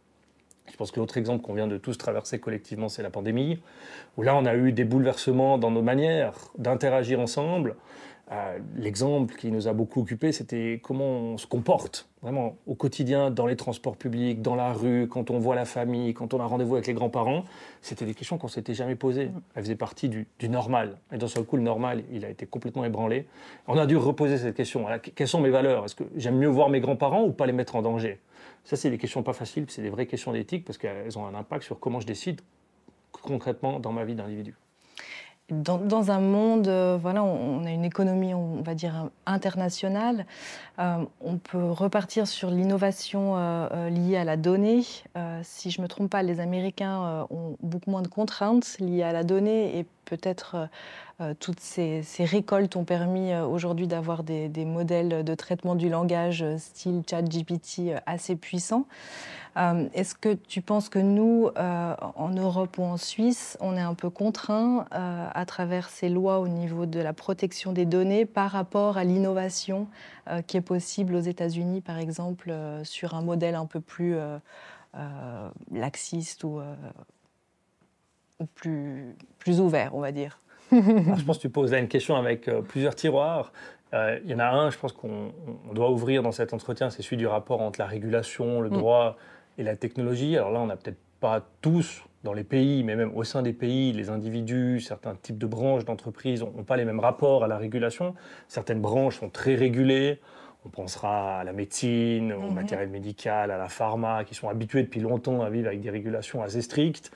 je 0.73 0.77
pense 0.79 0.91
que 0.91 1.01
l'autre 1.01 1.19
exemple 1.19 1.45
qu'on 1.45 1.53
vient 1.53 1.67
de 1.67 1.77
tous 1.77 1.99
traverser 1.99 2.39
collectivement, 2.39 2.89
c'est 2.89 3.03
la 3.03 3.11
pandémie, 3.11 3.61
où 4.17 4.23
là, 4.23 4.35
on 4.35 4.47
a 4.47 4.55
eu 4.57 4.73
des 4.73 4.85
bouleversements 4.85 5.59
dans 5.59 5.71
nos 5.71 5.83
manières 5.83 6.33
d'interagir 6.57 7.21
ensemble. 7.21 7.77
Euh, 8.31 8.59
l'exemple 8.77 9.35
qui 9.35 9.53
nous 9.53 9.69
a 9.69 9.75
beaucoup 9.75 10.01
occupé, 10.01 10.33
c'était 10.33 10.81
comment 10.83 11.05
on 11.05 11.37
se 11.37 11.47
comporte 11.47 12.09
vraiment 12.23 12.57
au 12.67 12.75
quotidien 12.75 13.31
dans 13.31 13.47
les 13.47 13.57
transports 13.57 13.99
publics, 13.99 14.41
dans 14.41 14.55
la 14.55 14.73
rue, 14.73 15.09
quand 15.09 15.31
on 15.31 15.39
voit 15.39 15.57
la 15.57 15.67
famille, 15.67 16.15
quand 16.15 16.33
on 16.33 16.41
a 16.41 16.47
rendez-vous 16.47 16.77
avec 16.77 16.87
les 16.87 16.95
grands-parents. 16.95 17.45
C'était 17.83 18.07
des 18.07 18.15
questions 18.15 18.39
qu'on 18.39 18.49
s'était 18.49 18.73
jamais 18.73 18.95
posées. 18.95 19.31
Elles 19.55 19.65
faisaient 19.65 19.77
partie 19.77 20.09
du, 20.09 20.27
normal. 20.49 20.97
Et 21.13 21.19
d'un 21.19 21.29
seul 21.29 21.45
coup, 21.45 21.59
le 21.59 21.63
normal, 21.63 22.05
il 22.11 22.25
a 22.25 22.31
été 22.31 22.47
complètement 22.47 22.87
ébranlé. 22.87 23.27
On 23.69 23.77
a 23.77 23.85
dû 23.85 23.99
reposer 23.99 24.39
cette 24.39 24.57
question. 24.57 24.87
quelles 25.15 25.29
sont 25.29 25.41
mes 25.41 25.51
valeurs? 25.51 25.85
Est-ce 25.85 25.97
que 25.97 26.05
j'aime 26.17 26.39
mieux 26.39 26.49
voir 26.49 26.71
mes 26.71 26.81
grands-parents 26.81 27.25
ou 27.25 27.33
pas 27.33 27.45
les 27.45 27.53
mettre 27.53 27.77
en 27.77 27.83
danger? 27.83 28.19
Ça, 28.65 28.77
c'est 28.77 28.91
des 28.91 28.99
questions 28.99 29.23
pas 29.23 29.33
faciles, 29.33 29.67
c'est 29.69 29.83
des 29.83 29.91
vraies 29.91 30.07
questions 30.07 30.33
d'éthique 30.33 30.65
parce 30.65 30.79
qu'elles 30.79 31.19
ont 31.19 31.27
un 31.27 31.35
impact 31.35 31.65
sur 31.65 31.81
comment 31.81 32.01
je 32.01 32.07
décide 32.07 32.41
concrètement 33.11 33.81
dans 33.81 33.93
ma 33.93 34.05
vie 34.05 34.15
d'individu. 34.15 34.55
Dans, 35.51 36.11
un 36.11 36.21
monde, 36.21 36.69
euh, 36.69 36.97
voilà, 37.01 37.23
on, 37.23 37.65
a 37.67 37.71
une 37.71 37.85
économie, 37.85 38.33
on 38.33 38.63
va 38.63 38.75
dire, 38.75 39.11
internationale. 39.27 40.25
Euh, 40.79 41.05
on 41.21 41.37
peut 41.37 41.71
repartir 41.71 42.27
sur 42.27 42.51
l'innovation 42.51 43.35
euh, 43.37 43.91
liée 43.91 44.17
à 44.17 44.25
la 44.25 44.39
donnée. 44.39 44.83
si 45.43 45.71
je 45.71 45.81
ne 45.81 45.83
me 45.83 45.89
trompe 45.89 46.11
pas, 46.11 46.23
les 46.23 46.41
Américains 46.41 47.27
ont 47.29 47.57
beaucoup 47.61 47.91
moins 47.91 48.03
de 48.03 48.09
contraintes 48.09 48.79
liées 48.79 49.03
à 49.03 49.13
la 49.13 49.25
donnée 49.25 49.79
et 49.79 49.87
peut-être 50.07 50.69
toutes 51.39 51.61
ces, 51.61 52.03
récoltes 52.19 52.75
ont 52.77 52.85
permis 52.85 53.35
aujourd'hui 53.37 53.87
d'avoir 53.87 54.23
des, 54.23 54.65
modèles 54.65 55.25
de 55.25 55.35
traitement 55.35 55.75
du 55.75 55.89
langage 55.89 56.45
style 56.59 57.03
ChatGPT 57.09 57.93
assez 58.07 58.37
puissants. 58.37 58.87
Euh, 59.57 59.89
est-ce 59.93 60.15
que 60.15 60.33
tu 60.33 60.63
penses 60.63 60.89
que 60.89 60.99
nous, 60.99 61.51
euh, 61.59 61.95
en 62.15 62.31
Europe 62.31 62.79
ou 62.79 62.85
en 62.85 62.97
Suisse, 62.97 63.59
on 63.61 63.77
est 63.77 63.83
un 63.83 63.95
peu 63.95 64.09
contraints 64.09 64.87
euh, 64.95 65.29
à 65.33 65.45
travers 65.45 65.91
ces 65.91 66.09
lois 66.09 66.39
au 66.39 66.49
niveau 66.49 66.87
de 66.87 67.01
la 67.01 67.13
protection 67.13 67.73
des 67.73 67.85
données 67.85 68.25
par 68.25 68.51
rapport 68.51 68.97
à 68.97 69.05
l'innovation 69.05 69.89
qui 70.47 70.57
est 70.57 70.63
possible 70.63 71.17
aux 71.17 71.21
États-Unis, 71.21 71.81
par 71.81 71.99
exemple, 71.99 72.55
sur 72.85 73.15
un 73.15 73.23
modèle 73.23 73.57
un 73.57 73.67
peu 73.67 73.81
plus 73.81 74.15
laxiste 75.73 76.45
ou, 76.45 76.61
plus, 78.55 79.17
plus 79.41 79.61
ouvert, 79.61 79.97
on 79.97 80.01
va 80.01 80.13
dire? 80.13 80.39
Je 81.17 81.25
pense 81.25 81.37
que 81.37 81.43
tu 81.43 81.51
poses 81.51 81.73
là 81.73 81.79
une 81.79 81.89
question 81.89 82.17
avec 82.17 82.51
plusieurs 82.69 82.95
tiroirs. 82.95 83.53
Euh, 83.95 84.19
il 84.25 84.31
y 84.31 84.35
en 84.35 84.39
a 84.39 84.47
un, 84.47 84.71
je 84.71 84.79
pense 84.79 84.93
qu'on 84.93 85.33
doit 85.73 85.91
ouvrir 85.91 86.23
dans 86.23 86.33
cet 86.33 86.55
entretien, 86.55 86.89
c'est 86.91 87.03
celui 87.03 87.19
du 87.19 87.27
rapport 87.27 87.61
entre 87.61 87.79
la 87.79 87.87
régulation, 87.87 88.61
le 88.61 88.71
mm. 88.71 88.73
droit 88.73 89.17
et 89.59 89.63
la 89.63 89.77
technologie. 89.77 90.37
Alors 90.37 90.51
là, 90.51 90.61
on 90.61 90.67
n'a 90.67 90.77
peut-être 90.77 90.99
pas 91.21 91.43
tous 91.61 92.03
dans 92.25 92.33
les 92.33 92.45
pays, 92.45 92.85
mais 92.85 92.97
même 92.97 93.15
au 93.15 93.25
sein 93.25 93.43
des 93.43 93.53
pays, 93.53 93.93
les 93.93 94.09
individus, 94.09 94.81
certains 94.81 95.15
types 95.15 95.39
de 95.39 95.47
branches 95.47 95.85
d'entreprises 95.85 96.43
n'ont 96.43 96.65
pas 96.65 96.77
les 96.77 96.85
mêmes 96.85 97.01
rapports 97.01 97.45
à 97.45 97.49
la 97.49 97.59
régulation. 97.59 98.15
Certaines 98.49 98.81
branches 98.81 99.19
sont 99.19 99.29
très 99.29 99.55
régulées. 99.55 100.21
On 100.65 100.69
pensera 100.69 101.41
à 101.41 101.45
la 101.45 101.53
médecine, 101.53 102.33
au 102.33 102.43
mhm. 102.43 102.55
matériel 102.55 102.89
médical, 102.89 103.51
à 103.51 103.59
la 103.59 103.69
pharma, 103.69 104.25
qui 104.25 104.35
sont 104.35 104.49
habitués 104.49 104.83
depuis 104.83 105.01
longtemps 105.01 105.43
à 105.43 105.51
vivre 105.51 105.67
avec 105.67 105.81
des 105.81 105.91
régulations 105.91 106.43
assez 106.43 106.63
strictes, 106.63 107.11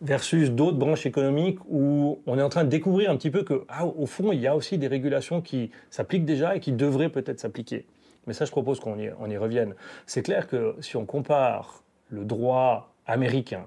versus 0.00 0.50
d'autres 0.50 0.78
branches 0.78 1.04
économiques 1.04 1.58
où 1.68 2.20
on 2.26 2.38
est 2.38 2.42
en 2.42 2.48
train 2.48 2.64
de 2.64 2.68
découvrir 2.68 3.10
un 3.10 3.16
petit 3.16 3.30
peu 3.30 3.42
que, 3.42 3.64
ah, 3.68 3.86
au 3.86 4.06
fond, 4.06 4.30
il 4.32 4.40
y 4.40 4.46
a 4.46 4.54
aussi 4.54 4.78
des 4.78 4.86
régulations 4.86 5.40
qui 5.40 5.70
s'appliquent 5.90 6.24
déjà 6.24 6.54
et 6.56 6.60
qui 6.60 6.72
devraient 6.72 7.08
peut-être 7.08 7.40
s'appliquer. 7.40 7.86
Mais 8.26 8.34
ça, 8.34 8.44
je 8.44 8.52
propose 8.52 8.78
qu'on 8.78 8.96
y, 8.98 9.10
on 9.18 9.28
y 9.28 9.36
revienne. 9.36 9.74
C'est 10.06 10.22
clair 10.22 10.46
que 10.46 10.76
si 10.80 10.96
on 10.96 11.04
compare 11.04 11.82
le 12.08 12.24
droit 12.24 12.94
américain 13.06 13.64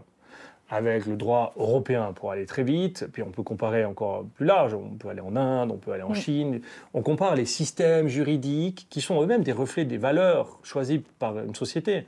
avec 0.69 1.05
le 1.05 1.15
droit 1.15 1.53
européen 1.57 2.11
pour 2.15 2.31
aller 2.31 2.45
très 2.45 2.63
vite, 2.63 3.07
puis 3.13 3.21
on 3.21 3.29
peut 3.29 3.43
comparer 3.43 3.85
encore 3.85 4.25
plus 4.35 4.45
large, 4.45 4.73
on 4.73 4.95
peut 4.97 5.09
aller 5.09 5.21
en 5.21 5.35
Inde, 5.35 5.71
on 5.71 5.77
peut 5.77 5.91
aller 5.91 6.03
en 6.03 6.15
Chine, 6.15 6.61
on 6.93 7.03
compare 7.03 7.35
les 7.35 7.45
systèmes 7.45 8.07
juridiques 8.07 8.87
qui 8.89 9.01
sont 9.01 9.21
eux-mêmes 9.21 9.43
des 9.43 9.51
reflets 9.51 9.85
des 9.85 9.97
valeurs 9.97 10.59
choisies 10.63 11.03
par 11.19 11.37
une 11.37 11.53
société. 11.53 12.05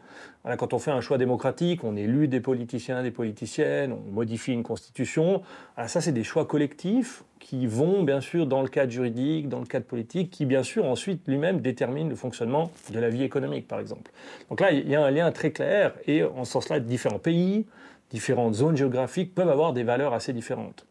quand 0.58 0.74
on 0.74 0.80
fait 0.80 0.92
un 0.92 1.02
choix 1.02 1.20
démocratique, 1.20 1.84
on 1.84 1.96
élu 1.96 2.28
des 2.28 2.40
politiciens, 2.40 3.04
des 3.04 3.12
politiciennes, 3.12 3.94
on 3.94 4.12
modifie 4.12 4.54
une 4.54 4.64
constitution, 4.64 5.44
ça 5.86 6.02
c'est 6.02 6.12
des 6.14 6.24
choix 6.24 6.46
collectifs 6.46 7.24
qui 7.40 7.68
vont 7.68 8.02
bien 8.02 8.22
sûr 8.22 8.48
dans 8.48 8.64
le 8.64 8.68
cadre 8.68 8.92
juridique, 8.92 9.50
dans 9.50 9.60
le 9.60 9.66
cadre 9.66 9.86
politique, 9.86 10.32
qui 10.32 10.46
bien 10.46 10.64
sûr 10.64 10.86
ensuite 10.86 11.22
lui-même 11.28 11.62
détermine 11.62 12.10
le 12.10 12.16
fonctionnement 12.16 12.72
de 12.92 13.00
la 13.00 13.10
vie 13.10 13.24
économique 13.24 13.68
par 13.68 13.80
exemple. 13.80 14.12
Donc 14.50 14.62
là, 14.62 14.72
il 14.72 14.90
y 14.90 14.96
a 14.96 15.06
un 15.06 15.12
lien 15.12 15.32
très 15.32 15.52
clair 15.52 15.94
et 16.08 16.24
en 16.24 16.44
ce 16.44 16.54
sens-là, 16.54 16.80
différents 16.80 17.20
pays, 17.20 17.66
différentes 18.10 18.56
zones 18.56 18.78
géographiques 18.78 19.36
peuvent 19.36 19.50
avoir 19.50 19.74
des 19.74 19.84
valeurs 19.84 20.14
assez 20.14 20.34
différentes. 20.34 20.86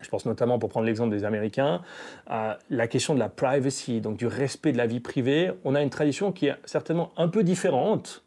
Je 0.00 0.08
pense 0.10 0.26
notamment, 0.26 0.58
pour 0.58 0.68
prendre 0.68 0.86
l'exemple 0.86 1.10
des 1.10 1.24
Américains, 1.24 1.82
à 2.26 2.58
la 2.68 2.86
question 2.86 3.14
de 3.14 3.18
la 3.18 3.28
privacy, 3.28 4.00
donc 4.00 4.18
du 4.18 4.26
respect 4.26 4.72
de 4.72 4.76
la 4.76 4.86
vie 4.86 5.00
privée. 5.00 5.52
On 5.64 5.74
a 5.74 5.82
une 5.82 5.90
tradition 5.90 6.32
qui 6.32 6.46
est 6.46 6.56
certainement 6.64 7.12
un 7.16 7.28
peu 7.28 7.42
différente 7.42 8.22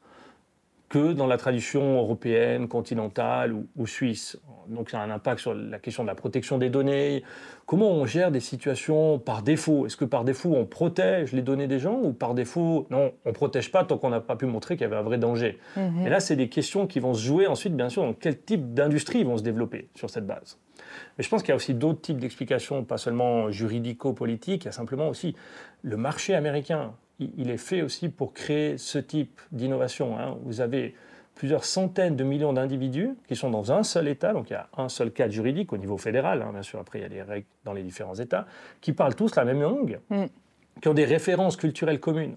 que 0.90 1.14
dans 1.14 1.28
la 1.28 1.38
tradition 1.38 2.00
européenne, 2.00 2.68
continentale 2.68 3.54
ou, 3.54 3.88
suisse. 3.88 4.38
Donc 4.68 4.90
ça 4.90 5.00
a 5.00 5.04
un 5.04 5.12
impact 5.12 5.40
sur 5.40 5.54
la 5.54 5.80
question 5.80 6.04
de 6.04 6.08
la 6.08 6.16
protection 6.16 6.58
des 6.58 6.70
données. 6.70 7.24
Comment 7.66 7.92
on 7.92 8.06
gère 8.06 8.32
des 8.32 8.40
situations 8.40 9.20
par 9.20 9.44
défaut? 9.44 9.86
Est-ce 9.86 9.98
que 9.98 10.06
par 10.06 10.24
défaut 10.24 10.54
on 10.56 10.66
protège 10.66 11.32
les 11.32 11.42
données 11.42 11.68
des 11.68 11.80
gens 11.80 12.00
ou 12.02 12.12
par 12.12 12.34
défaut 12.34 12.88
non, 12.90 13.14
on 13.26 13.30
ne 13.30 13.34
protège 13.34 13.72
pas 13.72 13.84
tant 13.84 13.98
qu'on 13.98 14.10
n'a 14.10 14.20
pas 14.20 14.36
pu 14.36 14.46
montrer 14.46 14.76
qu'il 14.76 14.84
y 14.84 14.86
avait 14.86 14.96
un 14.96 15.04
vrai 15.04 15.18
danger? 15.18 15.60
Mhm. 15.78 16.06
Et 16.06 16.10
là, 16.10 16.20
c'est 16.20 16.36
des 16.36 16.50
questions 16.50 16.88
qui 16.88 17.00
vont 17.00 17.14
se 17.14 17.24
jouer 17.24 17.48
ensuite, 17.48 17.76
bien 17.76 17.90
sûr, 17.90 18.04
dans 18.04 18.14
quel 18.14 18.40
type 18.40 18.74
d'industrie 18.74 19.24
vont 19.24 19.38
se 19.38 19.44
développer 19.44 19.90
sur 19.96 20.10
cette 20.10 20.26
base. 20.26 20.58
Mais 21.18 21.24
je 21.24 21.30
pense 21.30 21.42
qu'il 21.42 21.50
y 21.50 21.54
a 21.54 21.56
aussi 21.56 21.74
d'autres 21.74 22.02
types 22.02 22.20
d'explications, 22.20 22.84
pas 22.84 22.98
seulement 22.98 23.52
juridico-politiques, 23.52 24.64
il 24.64 24.68
y 24.68 24.70
a 24.70 24.74
simplement 24.74 25.10
aussi 25.10 25.36
le 25.84 25.98
marché 25.98 26.34
américain 26.34 26.94
il 27.20 27.50
est 27.50 27.58
fait 27.58 27.82
aussi 27.82 28.10
pour 28.10 28.34
créer 28.34 28.78
ce 28.78 28.98
type 28.98 29.42
d'innovation. 29.52 30.18
Hein. 30.18 30.38
Vous 30.44 30.62
avez 30.62 30.96
plusieurs 31.40 31.64
centaines 31.64 32.18
de 32.18 32.24
millions 32.26 32.52
d'individus 32.52 33.12
qui 33.28 33.36
sont 33.36 33.50
dans 33.50 33.72
un 33.72 33.84
seul 33.84 34.10
État, 34.10 34.34
donc 34.34 34.50
il 34.50 34.54
y 34.54 34.56
a 34.58 34.68
un 34.78 34.90
seul 34.90 35.12
cadre 35.12 35.32
juridique 35.32 35.72
au 35.72 35.78
niveau 35.78 35.98
fédéral, 35.98 36.42
hein, 36.42 36.52
bien 36.52 36.64
sûr, 36.64 36.80
après 36.80 37.00
il 37.00 37.02
y 37.04 37.06
a 37.06 37.10
des 37.10 37.22
règles 37.22 37.48
dans 37.64 37.72
les 37.72 37.82
différents 37.82 38.16
États, 38.16 38.46
qui 38.82 38.92
parlent 38.92 39.16
tous 39.16 39.36
la 39.36 39.46
même 39.46 39.62
langue, 39.62 40.00
mm. 40.10 40.26
qui 40.82 40.88
ont 40.90 40.94
des 40.94 41.06
références 41.06 41.56
culturelles 41.56 42.02
communes. 42.02 42.36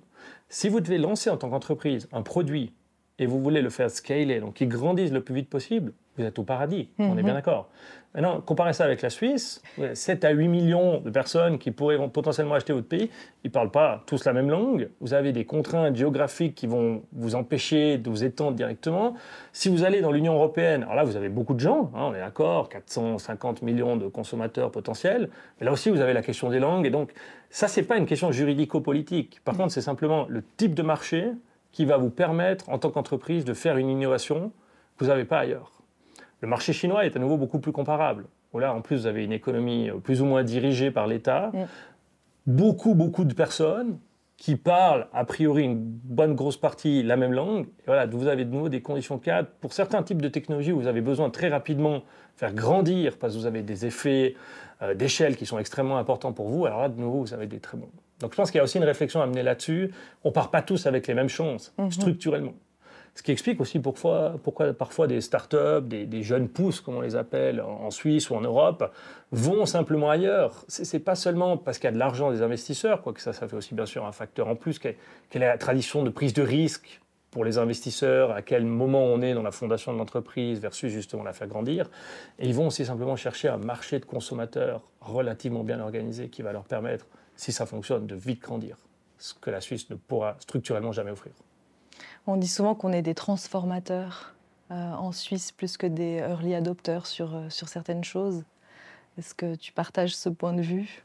Si 0.49 0.69
vous 0.69 0.81
devez 0.81 0.99
lancer 0.99 1.31
en 1.31 1.37
tant 1.37 1.51
qu'entreprise 1.51 2.09
un 2.12 2.23
produit 2.23 2.73
et 3.19 3.27
vous 3.27 3.43
voulez 3.43 3.61
le 3.61 3.71
faire 3.71 3.91
scaler, 3.91 4.39
donc 4.39 4.55
qu'il 4.55 4.69
grandisse 4.69 5.11
le 5.11 5.21
plus 5.21 5.35
vite 5.35 5.51
possible, 5.51 5.93
vous 6.17 6.25
êtes 6.25 6.39
au 6.39 6.45
paradis, 6.45 6.89
on 6.99 7.05
est 7.05 7.15
mhm. 7.17 7.23
bien 7.25 7.35
d'accord. 7.35 7.71
Maintenant, 8.14 8.42
comparez 8.42 8.75
ça 8.75 8.85
avec 8.85 9.00
la 9.00 9.09
Suisse, 9.09 9.62
7 9.95 10.25
à 10.26 10.31
8 10.31 10.49
millions 10.49 11.00
de 11.00 11.09
personnes 11.09 11.59
qui 11.59 11.71
pourraient 11.71 11.97
potentiellement 12.11 12.54
acheter 12.54 12.75
votre 12.75 12.87
pays, 12.87 13.09
ils 13.42 13.49
ne 13.49 13.52
parlent 13.52 13.71
pas 13.71 14.02
tous 14.04 14.26
la 14.26 14.35
même 14.35 14.50
langue, 14.50 14.90
vous 15.00 15.14
avez 15.14 15.33
des 15.33 15.47
contraintes 15.47 15.97
géographiques 15.97 16.54
qui 16.54 16.66
vont 16.66 17.04
vous 17.12 17.35
empêcher 17.35 17.97
de 17.97 18.11
vous 18.11 18.23
étendre 18.23 18.52
directement. 18.52 19.14
Si 19.54 19.71
vous 19.71 19.85
allez 19.85 20.02
dans 20.02 20.12
l'Union 20.12 20.35
européenne, 20.35 20.83
alors 20.83 20.95
là, 20.95 21.04
vous 21.04 21.16
avez 21.16 21.31
beaucoup 21.31 21.54
de 21.54 21.61
gens, 21.61 21.90
hein, 21.95 22.09
on 22.11 22.14
est 22.14 22.21
d'accord, 22.21 22.69
450 22.69 23.62
millions 23.62 23.97
de 23.97 24.07
consommateurs 24.09 24.71
potentiels, 24.71 25.31
mais 25.59 25.64
là 25.64 25.73
aussi, 25.73 25.88
vous 25.88 26.00
avez 26.00 26.12
la 26.12 26.23
question 26.23 26.50
des 26.50 26.59
langues, 26.59 26.85
et 26.85 26.90
donc 26.90 27.12
ça, 27.49 27.66
ce 27.66 27.81
n'est 27.81 27.87
pas 27.87 27.97
une 27.97 28.07
question 28.07 28.31
juridico-politique. 28.31 29.40
Par 29.42 29.57
contre, 29.57 29.73
c'est 29.73 29.81
simplement 29.81 30.26
le 30.28 30.42
type 30.59 30.75
de 30.75 30.83
marché 30.83 31.33
qui 31.71 31.87
va 31.87 31.97
vous 31.97 32.11
permettre, 32.11 32.69
en 32.69 32.78
tant 32.78 32.90
qu'entreprise, 32.90 33.47
de 33.47 33.54
faire 33.54 33.78
une 33.78 33.88
innovation 33.88 34.52
que 34.99 35.04
vous 35.04 35.11
n'avez 35.11 35.25
pas 35.25 35.38
ailleurs. 35.38 35.82
Le 36.43 36.49
marché 36.49 36.73
chinois 36.73 37.07
est 37.07 37.17
à 37.17 37.21
nouveau 37.21 37.39
beaucoup 37.39 37.61
plus 37.61 37.73
comparable. 37.73 38.27
Là, 38.53 38.75
en 38.75 38.83
plus, 38.83 38.97
vous 38.97 39.07
avez 39.07 39.25
une 39.25 39.33
économie 39.33 39.89
euh, 39.89 39.97
plus 39.97 40.21
ou 40.21 40.27
moins 40.27 40.43
dirigée 40.43 40.91
par 40.91 41.07
l'État, 41.07 41.51
mm. 41.55 41.65
beaucoup, 42.47 42.95
beaucoup 42.95 43.25
de 43.25 43.33
personnes 43.33 43.99
qui 44.37 44.57
parlent, 44.57 45.07
a 45.13 45.25
priori, 45.25 45.63
une 45.63 45.79
bonne 45.79 46.35
grosse 46.35 46.57
partie 46.57 47.05
la 47.05 47.17
même 47.17 47.33
langue. 47.33 47.67
Et 47.81 47.87
voilà, 47.87 48.07
vous 48.07 48.27
avez 48.27 48.45
de 48.45 48.51
nouveau 48.51 48.69
des 48.69 48.83
conditions 48.83 49.19
cadres. 49.19 49.49
Pour 49.61 49.73
certains 49.73 50.03
types 50.03 50.21
de 50.21 50.29
technologies, 50.29 50.73
vous 50.73 50.89
avez 50.89 51.01
besoin 51.01 51.31
très 51.31 51.49
rapidement 51.49 52.03
faire 52.35 52.53
grandir 52.53 53.19
parce 53.19 53.35
que 53.35 53.39
vous 53.39 53.47
avez 53.47 53.63
des 53.63 53.87
effets 53.87 54.35
euh, 54.83 54.95
d'échelle 54.95 55.37
qui 55.37 55.47
sont 55.47 55.59
extrêmement 55.59 55.97
importants 55.97 56.33
pour 56.33 56.49
vous. 56.49 56.67
Alors 56.67 56.81
là, 56.81 56.89
de 56.89 57.01
nouveau, 57.01 57.21
vous 57.21 57.35
avez 57.35 57.47
des 57.47 57.61
très 57.61 57.79
bons. 57.79 57.91
Donc 58.19 58.33
je 58.33 58.37
pense 58.37 58.51
qu'il 58.51 58.59
y 58.59 58.61
a 58.61 58.65
aussi 58.65 58.79
une 58.79 58.85
réflexion 58.85 59.23
à 59.23 59.27
mener 59.27 59.45
là-dessus. 59.45 59.93
On 60.25 60.31
ne 60.31 60.35
part 60.35 60.51
pas 60.51 60.63
tous 60.63 60.87
avec 60.87 61.07
les 61.07 61.15
mêmes 61.15 61.29
chances, 61.29 61.73
mm-hmm. 61.79 61.93
structurellement. 61.93 62.55
Ce 63.14 63.23
qui 63.23 63.31
explique 63.31 63.61
aussi 63.61 63.78
pourquoi, 63.78 64.38
parfois 64.78 65.07
des 65.07 65.21
startups, 65.21 65.83
des, 65.83 66.07
des 66.07 66.23
jeunes 66.23 66.49
pousses, 66.49 66.81
comme 66.81 66.97
on 66.97 67.02
les 67.02 67.14
appelle, 67.14 67.61
en, 67.61 67.90
Suisse 67.90 68.31
ou 68.31 68.35
en 68.37 68.40
Europe, 68.40 68.90
vont 69.33 69.66
simplement 69.66 70.11
ailleurs. 70.11 70.64
Ce 70.69 70.97
n'est 70.97 71.02
pas 71.02 71.14
seulement 71.14 71.59
parce 71.59 71.78
qu'il 71.78 71.85
y 71.85 71.88
a 71.88 71.92
de 71.92 71.99
l'argent 71.99 72.31
des 72.31 72.40
investisseurs, 72.40 73.02
quoique 73.02 73.21
ça, 73.21 73.35
ça 73.35 73.49
fait 73.49 73.57
aussi 73.57 73.75
bien 73.75 73.85
sûr 73.85 74.07
un 74.07 74.12
facteur 74.12 74.49
en 74.49 74.57
plus, 74.57 74.78
quelle 74.78 74.97
est 75.35 75.38
la 75.40 75.59
tradition 75.59 76.02
de 76.02 76.11
prise 76.11 76.33
de 76.33 76.42
risque 76.42 77.02
pour 77.31 77.45
les 77.45 77.59
investisseurs, 77.59 78.31
à 78.31 78.42
quel 78.42 78.64
moment 78.64 79.04
on 79.04 79.21
est 79.23 79.35
dans 79.35 79.42
la 79.42 79.50
fondation 79.50 79.92
de 79.92 79.99
l'entreprise 79.99 80.61
versus 80.61 80.92
justement 80.92 81.23
la 81.23 81.33
faire 81.33 81.49
grandir. 81.49 81.90
Et 82.38 82.47
ils 82.47 82.54
vont 82.54 82.66
aussi 82.69 82.85
simplement 82.85 83.16
chercher 83.16 83.49
un 83.49 83.57
marché 83.57 83.99
de 83.99 84.04
consommateurs 84.04 84.83
relativement 85.00 85.64
bien 85.64 85.81
organisé 85.81 86.28
qui 86.28 86.42
va 86.42 86.52
leur 86.52 86.64
permettre, 86.64 87.07
si 87.37 87.52
ça 87.52 87.66
fonctionne, 87.66 88.07
de 88.07 88.14
vite 88.14 88.40
grandir, 88.40 88.76
ce 89.19 89.35
que 89.35 89.50
la 89.50 89.62
Suisse 89.62 89.88
ne 89.90 89.97
pourra 89.97 90.37
structurellement 90.40 90.92
jamais 90.92 91.11
offrir. 91.11 91.33
On 92.26 92.37
dit 92.37 92.49
souvent 92.49 92.75
qu'on 92.75 92.93
est 92.93 93.02
des 93.02 93.14
transformateurs 93.14 94.35
euh, 94.71 94.93
en 94.93 95.11
Suisse 95.11 95.50
plus 95.50 95.76
que 95.76 95.88
des 95.88 96.19
early 96.19 96.55
adopters 96.55 97.07
sur, 97.07 97.35
euh, 97.35 97.49
sur 97.49 97.69
certaines 97.69 98.05
choses. 98.05 98.45
Est-ce 99.19 99.35
que 99.35 99.57
tu 99.57 99.73
partages 99.73 100.14
ce 100.14 100.29
point 100.29 100.52
de 100.52 100.62
vue? 100.62 101.02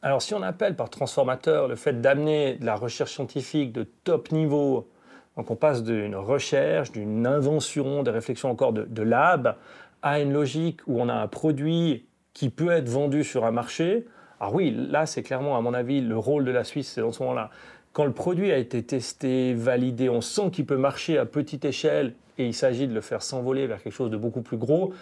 Alors 0.00 0.22
si 0.22 0.32
on 0.32 0.42
appelle 0.42 0.76
par 0.76 0.90
transformateur 0.90 1.66
le 1.66 1.74
fait 1.74 2.00
d'amener 2.00 2.54
de 2.54 2.66
la 2.66 2.76
recherche 2.76 3.12
scientifique 3.12 3.72
de 3.72 3.82
top 4.04 4.30
niveau, 4.30 4.88
donc 5.36 5.50
on 5.50 5.56
passe 5.56 5.82
d'une 5.82 6.14
recherche, 6.14 6.92
d'une 6.92 7.26
invention, 7.26 8.04
des 8.04 8.12
réflexions 8.12 8.50
encore 8.50 8.72
de, 8.72 8.84
de 8.84 9.02
lab, 9.02 9.56
à 10.02 10.20
une 10.20 10.32
logique 10.32 10.80
où 10.86 11.00
on 11.00 11.08
a 11.08 11.14
un 11.14 11.26
produit 11.26 12.06
qui 12.32 12.48
peut 12.50 12.70
être 12.70 12.88
vendu 12.88 13.24
sur 13.24 13.44
un 13.44 13.50
marché, 13.50 14.06
alors 14.38 14.54
oui, 14.54 14.70
là 14.70 15.06
c'est 15.06 15.22
clairement 15.22 15.56
à 15.56 15.60
mon 15.60 15.74
avis 15.74 16.00
le 16.00 16.16
rôle 16.16 16.44
de 16.44 16.50
la 16.50 16.64
Suisse, 16.64 16.92
c'est 16.92 17.00
dans 17.00 17.12
ce 17.12 17.22
moment-là 17.22 17.50
quand 17.94 18.04
le 18.04 18.12
produit 18.12 18.52
a 18.52 18.58
été 18.58 18.82
testé, 18.82 19.54
validé, 19.54 20.10
on 20.10 20.20
sent 20.20 20.50
qu'il 20.50 20.66
peut 20.66 20.76
marcher 20.76 21.16
à 21.16 21.24
petite 21.24 21.64
échelle 21.64 22.14
et 22.36 22.44
il 22.44 22.52
s'agit 22.52 22.88
de 22.88 22.92
le 22.92 23.00
faire 23.00 23.22
s'envoler 23.22 23.66
vers 23.68 23.82
quelque 23.82 23.92
chose 23.92 24.10
de 24.10 24.16
beaucoup 24.16 24.42
plus 24.42 24.56
gros, 24.56 24.92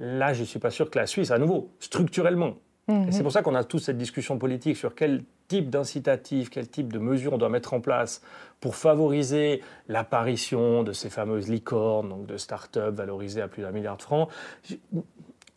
là, 0.00 0.32
je 0.32 0.40
ne 0.40 0.46
suis 0.46 0.58
pas 0.58 0.70
sûr 0.70 0.90
que 0.90 0.98
la 0.98 1.06
Suisse, 1.06 1.30
à 1.30 1.38
nouveau, 1.38 1.70
structurellement, 1.78 2.56
mhm. 2.88 3.12
c'est 3.12 3.22
pour 3.22 3.32
ça 3.32 3.42
qu'on 3.42 3.54
a 3.54 3.64
toute 3.64 3.82
cette 3.82 3.98
discussion 3.98 4.38
politique 4.38 4.78
sur 4.78 4.94
quel 4.94 5.22
type 5.46 5.68
d'incitatif, 5.68 6.48
quel 6.48 6.68
type 6.68 6.90
de 6.90 6.98
mesures 6.98 7.34
on 7.34 7.38
doit 7.38 7.50
mettre 7.50 7.74
en 7.74 7.80
place 7.80 8.22
pour 8.60 8.76
favoriser 8.76 9.62
l'apparition 9.88 10.82
de 10.82 10.92
ces 10.92 11.10
fameuses 11.10 11.48
licornes, 11.48 12.08
donc 12.08 12.26
de 12.26 12.38
start-up 12.38 12.94
valorisées 12.94 13.42
à 13.42 13.48
plus 13.48 13.62
d'un 13.62 13.72
milliard 13.72 13.98
de 13.98 14.02
francs 14.02 14.30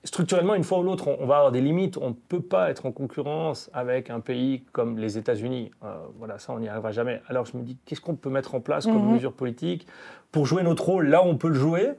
structurellement, 0.03 0.55
une 0.55 0.63
fois 0.63 0.79
ou 0.79 0.83
l'autre, 0.83 1.07
on, 1.07 1.25
va 1.25 1.37
avoir 1.37 1.51
des 1.51 1.61
limites. 1.61 1.97
On 1.97 2.09
ne 2.09 2.15
peut 2.15 2.41
pas 2.41 2.69
être 2.69 2.85
en 2.85 2.91
concurrence 2.91 3.69
avec 3.73 4.09
un 4.09 4.19
pays 4.19 4.63
comme 4.71 4.97
les 4.97 5.17
États-Unis. 5.17 5.71
Euh, 5.83 5.95
voilà, 6.17 6.39
ça, 6.39 6.53
on 6.53 6.59
n'y 6.59 6.67
arrivera 6.67 6.91
jamais. 6.91 7.21
Alors 7.27 7.45
je 7.45 7.57
me 7.57 7.63
dis, 7.63 7.77
qu'est-ce 7.85 8.01
qu'on 8.01 8.15
peut 8.15 8.29
mettre 8.29 8.55
en 8.55 8.61
place 8.61 8.85
comme 8.85 9.05
mhm. 9.05 9.13
mesure 9.13 9.33
politique 9.33 9.87
pour 10.31 10.45
jouer 10.45 10.63
notre 10.63 10.85
rôle 10.85 11.07
là 11.07 11.23
où 11.23 11.27
on 11.27 11.37
peut 11.37 11.49
le 11.49 11.55
jouer? 11.55 11.91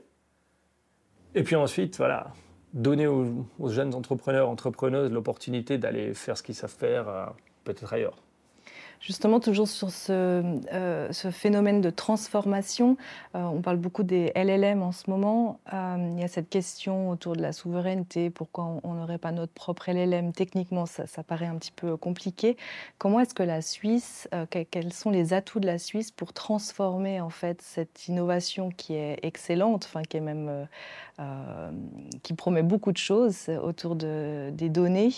Et 1.35 1.43
puis 1.43 1.55
ensuite, 1.55 1.97
voilà, 1.97 2.27
donner 2.73 3.07
aux, 3.07 3.45
jeunes 3.67 3.95
entrepreneurs, 3.95 4.49
entrepreneuses 4.49 5.11
l'opportunité 5.11 5.77
d'aller 5.77 6.13
faire 6.13 6.37
ce 6.37 6.43
qu'ils 6.43 6.55
savent 6.55 6.69
faire, 6.69 7.07
euh, 7.07 7.25
peut-être 7.63 7.93
ailleurs. 7.93 8.17
Justement, 9.03 9.41
toujours 9.41 9.67
sur 9.67 9.89
ce, 9.91 10.61
euh, 10.71 11.11
phénomène 11.11 11.81
de 11.81 11.89
transformation, 11.89 12.95
euh, 13.35 13.43
on 13.43 13.61
parle 13.61 13.75
beaucoup 13.75 14.03
des 14.03 14.31
LLM 14.33 14.81
en 14.81 14.93
ce 14.93 15.09
moment. 15.09 15.59
Euh, 15.73 15.97
il 16.13 16.21
y 16.21 16.23
a 16.23 16.29
cette 16.29 16.47
question 16.47 17.09
autour 17.09 17.35
de 17.35 17.41
la 17.41 17.51
souveraineté, 17.51 18.29
pourquoi 18.29 18.79
on 18.81 18.93
n'aurait 18.93 19.17
pas 19.17 19.33
notre 19.33 19.51
propre 19.51 19.91
LLM 19.91 20.31
Techniquement, 20.31 20.85
ça, 20.85 21.03
paraît 21.21 21.47
un 21.47 21.57
petit 21.57 21.73
peu 21.73 21.97
compliqué. 21.97 22.55
Comment 22.97 23.19
est-ce 23.19 23.33
que 23.33 23.43
la 23.43 23.61
Suisse, 23.61 24.29
quels 24.49 24.93
sont 24.93 25.09
les 25.09 25.33
atouts 25.33 25.59
de 25.59 25.67
la 25.67 25.79
Suisse 25.79 26.11
pour 26.11 26.31
transformer 26.31 27.19
en 27.19 27.29
fait 27.29 27.61
cette 27.61 28.07
innovation 28.07 28.69
qui 28.69 28.93
est 28.93 29.19
excellente, 29.21 29.83
enfin 29.83 30.03
qui 30.03 30.15
est 30.15 30.21
même 30.21 30.67
qui 32.23 32.33
promet 32.35 32.63
beaucoup 32.63 32.93
de 32.93 32.97
choses 32.97 33.49
autour 33.61 33.97
de, 33.97 34.49
des 34.53 34.69
données? 34.69 35.11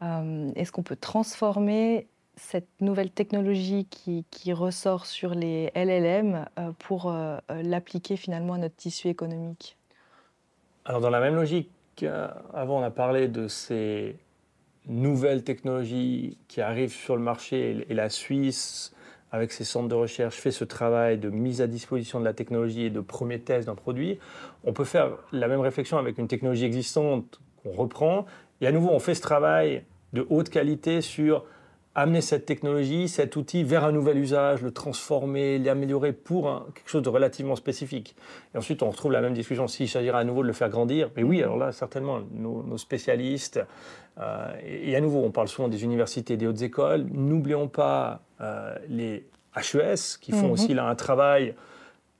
Est-ce 0.00 0.72
qu'on 0.72 0.82
peut 0.82 0.96
transformer 0.96 2.06
cette 2.38 2.68
nouvelle 2.80 3.10
technologie 3.10 3.86
qui, 3.90 4.24
ressort 4.52 5.04
sur 5.04 5.34
les 5.34 5.70
LLM 5.74 6.46
euh, 6.58 6.72
pour 6.78 7.10
euh, 7.10 7.36
euh, 7.50 7.62
l'appliquer 7.62 8.16
finalement 8.16 8.54
à 8.54 8.58
notre 8.58 8.76
tissu 8.76 9.08
économique? 9.08 9.76
Alors 10.86 11.02
dans 11.02 11.10
la 11.10 11.20
même 11.20 11.34
logique, 11.34 11.70
avant 12.54 12.78
on 12.78 12.82
a 12.82 12.90
parlé 12.90 13.28
de 13.28 13.46
ces 13.46 14.16
nouvelles 14.86 15.44
technologies 15.44 16.38
qui 16.48 16.62
arrivent 16.62 16.94
sur 16.94 17.14
le 17.16 17.22
marché 17.22 17.84
et 17.88 17.94
la 17.94 18.08
Suisse 18.08 18.94
avec 19.30 19.52
ses 19.52 19.64
centres 19.64 19.88
de 19.88 19.94
recherche, 19.94 20.36
fait 20.36 20.50
ce 20.50 20.64
travail 20.64 21.18
de 21.18 21.28
mise 21.28 21.60
à 21.60 21.66
disposition 21.66 22.20
de 22.20 22.24
la 22.24 22.32
technologie 22.32 22.84
et 22.84 22.90
de 22.90 23.00
premier 23.00 23.38
test 23.38 23.66
d'un 23.66 23.74
produit, 23.74 24.18
on 24.64 24.72
peut 24.72 24.84
faire 24.84 25.10
la 25.32 25.48
même 25.48 25.60
réflexion 25.60 25.98
avec 25.98 26.16
une 26.16 26.28
technologie 26.28 26.64
existante 26.64 27.38
qu'on 27.62 27.72
reprend. 27.72 28.24
Et 28.62 28.66
à 28.66 28.72
nouveau, 28.72 28.88
on 28.88 28.98
fait 28.98 29.14
ce 29.14 29.20
travail 29.20 29.84
de 30.14 30.26
haute 30.30 30.48
qualité 30.48 31.02
sur 31.02 31.44
amener 31.94 32.20
cette 32.20 32.46
technologie, 32.46 33.08
cet 33.08 33.36
outil 33.36 33.64
vers 33.64 33.84
un 33.84 33.92
nouvel 33.92 34.18
usage, 34.18 34.62
le 34.62 34.70
transformer, 34.70 35.58
l'améliorer 35.58 36.12
pour 36.12 36.66
quelque 36.74 36.88
chose 36.88 37.02
de 37.02 37.08
relativement 37.08 37.56
spécifique. 37.56 38.14
Et 38.54 38.58
ensuite, 38.58 38.82
on 38.82 38.90
retrouve 38.90 39.12
la 39.12 39.20
même 39.20 39.34
discussion 39.34 39.66
s'il 39.66 39.88
s'agira 39.88 40.18
à 40.18 40.24
nouveau 40.24 40.42
de 40.42 40.46
le 40.46 40.52
faire 40.52 40.68
grandir. 40.68 41.10
Mais 41.16 41.22
oui, 41.22 41.42
alors 41.42 41.56
là, 41.56 41.72
certainement, 41.72 42.20
nos, 42.32 42.78
spécialistes, 42.78 43.60
euh, 44.18 44.52
et, 44.64 44.94
à 44.94 45.00
nouveau, 45.00 45.24
on 45.24 45.30
parle 45.30 45.48
souvent 45.48 45.68
des 45.68 45.82
universités 45.84 46.34
et 46.34 46.36
des 46.36 46.46
hautes 46.46 46.62
écoles, 46.62 47.06
n'oublions 47.10 47.68
pas 47.68 48.22
euh, 48.40 48.74
les 48.88 49.26
HES 49.56 50.18
qui 50.20 50.32
font 50.32 50.46
mhm. 50.46 50.52
aussi 50.52 50.74
là 50.74 50.88
un 50.88 50.94
travail 50.94 51.54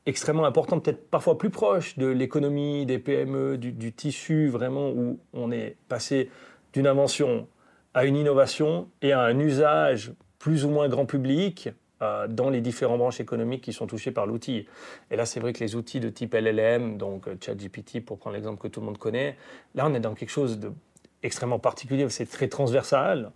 extrêmement 0.06 0.46
important, 0.46 0.80
peut-être 0.80 1.10
parfois 1.10 1.36
plus 1.36 1.50
proche 1.50 1.98
de 1.98 2.06
l'économie, 2.06 2.86
des 2.86 2.98
PME, 2.98 3.58
du, 3.58 3.72
du 3.72 3.92
tissu 3.92 4.48
vraiment 4.48 4.90
où 4.90 5.20
on 5.34 5.52
est 5.52 5.76
passé 5.88 6.30
d'une 6.72 6.86
invention 6.86 7.46
à 7.94 8.04
une 8.04 8.16
innovation 8.16 8.88
et 9.02 9.12
à 9.12 9.20
un 9.20 9.38
usage 9.38 10.12
plus 10.38 10.64
ou 10.64 10.70
moins 10.70 10.88
grand 10.88 11.06
public 11.06 11.70
euh, 12.00 12.28
dans 12.28 12.48
les 12.48 12.60
différentes 12.60 12.98
branches 12.98 13.20
économiques 13.20 13.62
qui 13.62 13.72
sont 13.72 13.86
touchées 13.86 14.12
par 14.12 14.26
l'outil. 14.26 14.66
Et 15.10 15.16
là, 15.16 15.26
c'est 15.26 15.40
vrai 15.40 15.52
que 15.52 15.58
les 15.58 15.74
outils 15.74 15.98
de 15.98 16.08
type 16.08 16.32
LLM, 16.32 16.96
donc 16.96 17.26
euh, 17.26 17.36
ChatGPT 17.40 18.04
pour 18.04 18.18
prendre 18.18 18.36
l'exemple 18.36 18.60
que 18.60 18.68
tout 18.68 18.78
le 18.78 18.86
monde 18.86 18.98
connaît, 18.98 19.36
là, 19.74 19.84
on 19.86 19.94
est 19.94 20.00
dans 20.00 20.14
quelque 20.14 20.30
chose 20.30 20.60
d'extrêmement 20.60 21.58
particulier, 21.58 22.08
c'est 22.08 22.30
très 22.30 22.46
transversal. 22.46 23.32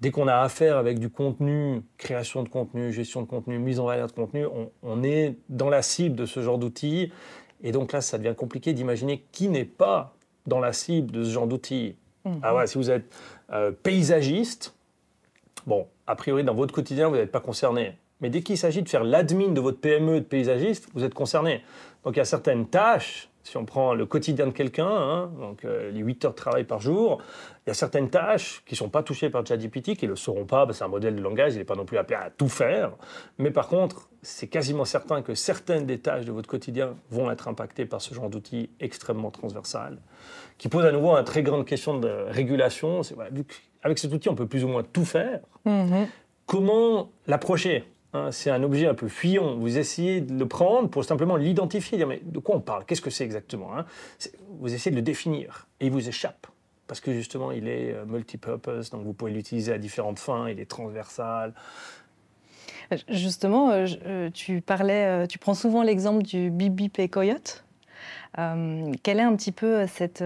Dès 0.00 0.12
qu'on 0.12 0.28
a 0.28 0.36
affaire 0.36 0.76
avec 0.76 0.98
du 1.00 1.08
contenu, 1.10 1.82
création 1.98 2.44
de 2.44 2.48
contenu, 2.48 2.92
gestion 2.92 3.22
de 3.22 3.26
contenu, 3.26 3.58
mise 3.58 3.80
en 3.80 3.86
valeur 3.86 4.06
de 4.06 4.12
contenu, 4.12 4.46
on, 4.46 4.70
on 4.82 5.02
est 5.02 5.36
dans 5.48 5.70
la 5.70 5.82
cible 5.82 6.14
de 6.14 6.26
ce 6.26 6.40
genre 6.40 6.58
d'outils. 6.58 7.12
Et 7.64 7.72
donc 7.72 7.92
là, 7.92 8.00
ça 8.00 8.18
devient 8.18 8.34
compliqué 8.36 8.74
d'imaginer 8.74 9.24
qui 9.32 9.48
n'est 9.48 9.64
pas 9.64 10.14
dans 10.46 10.60
la 10.60 10.72
cible 10.72 11.10
de 11.10 11.24
ce 11.24 11.30
genre 11.30 11.46
d'outils. 11.46 11.96
Mhm. 12.24 12.40
Ah 12.42 12.54
ouais, 12.54 12.66
si 12.66 12.78
vous 12.78 12.90
êtes 12.90 13.04
euh, 13.52 13.70
paysagiste, 13.70 14.74
bon, 15.66 15.86
a 16.06 16.16
priori, 16.16 16.44
dans 16.44 16.54
votre 16.54 16.74
quotidien, 16.74 17.08
vous 17.08 17.16
n'êtes 17.16 17.32
pas 17.32 17.40
concerné. 17.40 17.98
Mais 18.20 18.30
dès 18.30 18.42
qu'il 18.42 18.56
s'agit 18.56 18.82
de 18.82 18.88
faire 18.88 19.04
l'admin 19.04 19.48
de 19.48 19.60
votre 19.60 19.78
PME 19.78 20.20
de 20.20 20.24
paysagiste, 20.24 20.88
vous 20.94 21.04
êtes 21.04 21.14
concerné. 21.14 21.62
Donc 22.04 22.16
il 22.16 22.18
y 22.18 22.22
a 22.22 22.24
certaines 22.24 22.66
tâches 22.66 23.28
si 23.44 23.58
on 23.58 23.66
prend 23.66 23.92
le 23.94 24.06
quotidien 24.06 24.46
de 24.46 24.52
quelqu'un, 24.52 24.88
hein, 24.88 25.30
donc 25.38 25.64
euh, 25.64 25.90
les 25.90 26.00
8 26.00 26.24
heures 26.24 26.30
de 26.32 26.36
travail 26.36 26.64
par 26.64 26.80
jour, 26.80 27.22
il 27.64 27.68
y 27.68 27.70
a 27.70 27.74
certaines 27.74 28.08
tâches 28.08 28.62
qui 28.66 28.72
ne 28.72 28.78
sont 28.78 28.88
pas 28.88 29.02
touchées 29.02 29.28
par 29.28 29.46
ChatGPT, 29.46 29.96
qui 29.96 30.06
ne 30.06 30.10
le 30.10 30.16
seront 30.16 30.46
pas, 30.46 30.66
c'est 30.72 30.82
un 30.82 30.88
modèle 30.88 31.14
de 31.14 31.20
langage, 31.20 31.52
il 31.52 31.58
n'est 31.58 31.64
pas 31.64 31.76
non 31.76 31.84
plus 31.84 31.98
appelé 31.98 32.16
à 32.16 32.30
tout 32.30 32.48
faire. 32.48 32.92
Mais 33.36 33.50
par 33.50 33.68
contre, 33.68 34.08
c'est 34.22 34.48
quasiment 34.48 34.86
certain 34.86 35.20
que 35.20 35.34
certaines 35.34 35.84
des 35.84 35.98
tâches 35.98 36.24
de 36.24 36.32
votre 36.32 36.48
quotidien 36.48 36.94
vont 37.10 37.30
être 37.30 37.46
impactées 37.46 37.84
par 37.84 38.00
ce 38.00 38.14
genre 38.14 38.30
d'outil 38.30 38.70
extrêmement 38.80 39.30
transversal, 39.30 39.98
qui 40.56 40.70
pose 40.70 40.86
à 40.86 40.92
nouveau 40.92 41.14
une 41.14 41.24
très 41.24 41.42
grande 41.42 41.66
question 41.66 41.98
de 41.98 42.08
régulation. 42.28 43.02
avec 43.82 43.98
cet 43.98 44.10
outil, 44.10 44.30
on 44.30 44.34
peut 44.34 44.48
plus 44.48 44.64
ou 44.64 44.68
moins 44.68 44.82
tout 44.82 45.04
faire. 45.04 45.40
Mm-hmm. 45.66 46.06
Comment 46.46 47.10
l'approcher? 47.26 47.84
Hein, 48.14 48.30
c'est 48.30 48.50
un 48.50 48.62
objet 48.62 48.86
un 48.86 48.94
peu 48.94 49.08
fuyant. 49.08 49.56
Vous 49.56 49.76
essayez 49.76 50.20
de 50.20 50.38
le 50.38 50.46
prendre 50.46 50.88
pour 50.88 51.04
simplement 51.04 51.34
l'identifier, 51.34 51.98
dire 51.98 52.06
mais 52.06 52.20
de 52.24 52.38
quoi 52.38 52.54
on 52.54 52.60
parle? 52.60 52.84
Qu'est-ce 52.84 53.02
que 53.02 53.10
c'est 53.10 53.24
exactement 53.24 53.76
hein? 53.76 53.86
Vous 54.60 54.72
essayez 54.72 54.92
de 54.92 54.96
le 54.96 55.02
définir 55.02 55.66
et 55.80 55.86
il 55.86 55.92
vous 55.92 56.08
échappe 56.08 56.46
parce 56.86 57.00
que 57.00 57.12
justement 57.12 57.50
il 57.50 57.66
est 57.66 57.92
euh, 57.92 58.04
multipurpose, 58.04 58.90
donc 58.90 59.02
vous 59.02 59.14
pouvez 59.14 59.32
l'utiliser 59.32 59.72
à 59.72 59.78
différentes 59.78 60.20
fins, 60.20 60.48
il 60.48 60.60
est 60.60 60.70
transversal. 60.70 61.54
Justement, 63.08 63.70
euh, 63.70 63.86
euh, 64.06 64.30
tu 64.30 64.60
parlais, 64.60 65.26
tu 65.26 65.38
prends 65.38 65.54
souvent 65.54 65.82
l'exemple 65.82 66.22
du 66.22 66.50
bip 66.50 66.98
et 67.00 67.08
coyote. 67.08 67.64
quelle 68.36 69.18
est 69.18 69.22
un 69.22 69.34
petit 69.34 69.52
peu 69.52 69.86
cette, 69.88 70.22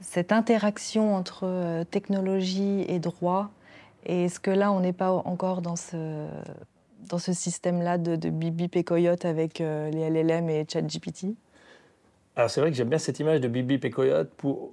cette 0.00 0.32
interaction 0.32 1.14
entre 1.14 1.84
technologie 1.90 2.86
et 2.88 2.98
droit? 2.98 3.50
Et 4.06 4.24
est-ce 4.24 4.40
que 4.40 4.50
là, 4.50 4.72
on 4.72 4.80
n'est 4.80 4.94
pas 4.94 5.10
encore 5.10 5.60
dans 5.60 5.76
ce, 5.76 6.26
dans 7.06 7.18
ce 7.18 7.32
système-là 7.32 7.98
de, 7.98 8.16
de 8.16 8.30
bip 8.30 8.60
avec 9.24 9.60
euh, 9.60 9.90
les 9.90 10.10
LLM 10.10 10.48
et 10.50 10.66
ChatGPT? 10.68 11.36
Alors 12.36 12.50
c'est 12.50 12.60
vrai 12.60 12.70
que 12.70 12.76
j'aime 12.76 12.88
bien 12.88 12.98
cette 12.98 13.18
image 13.18 13.40
de 13.40 13.48
bip 13.48 13.66
bip 13.66 13.86
pour 14.36 14.72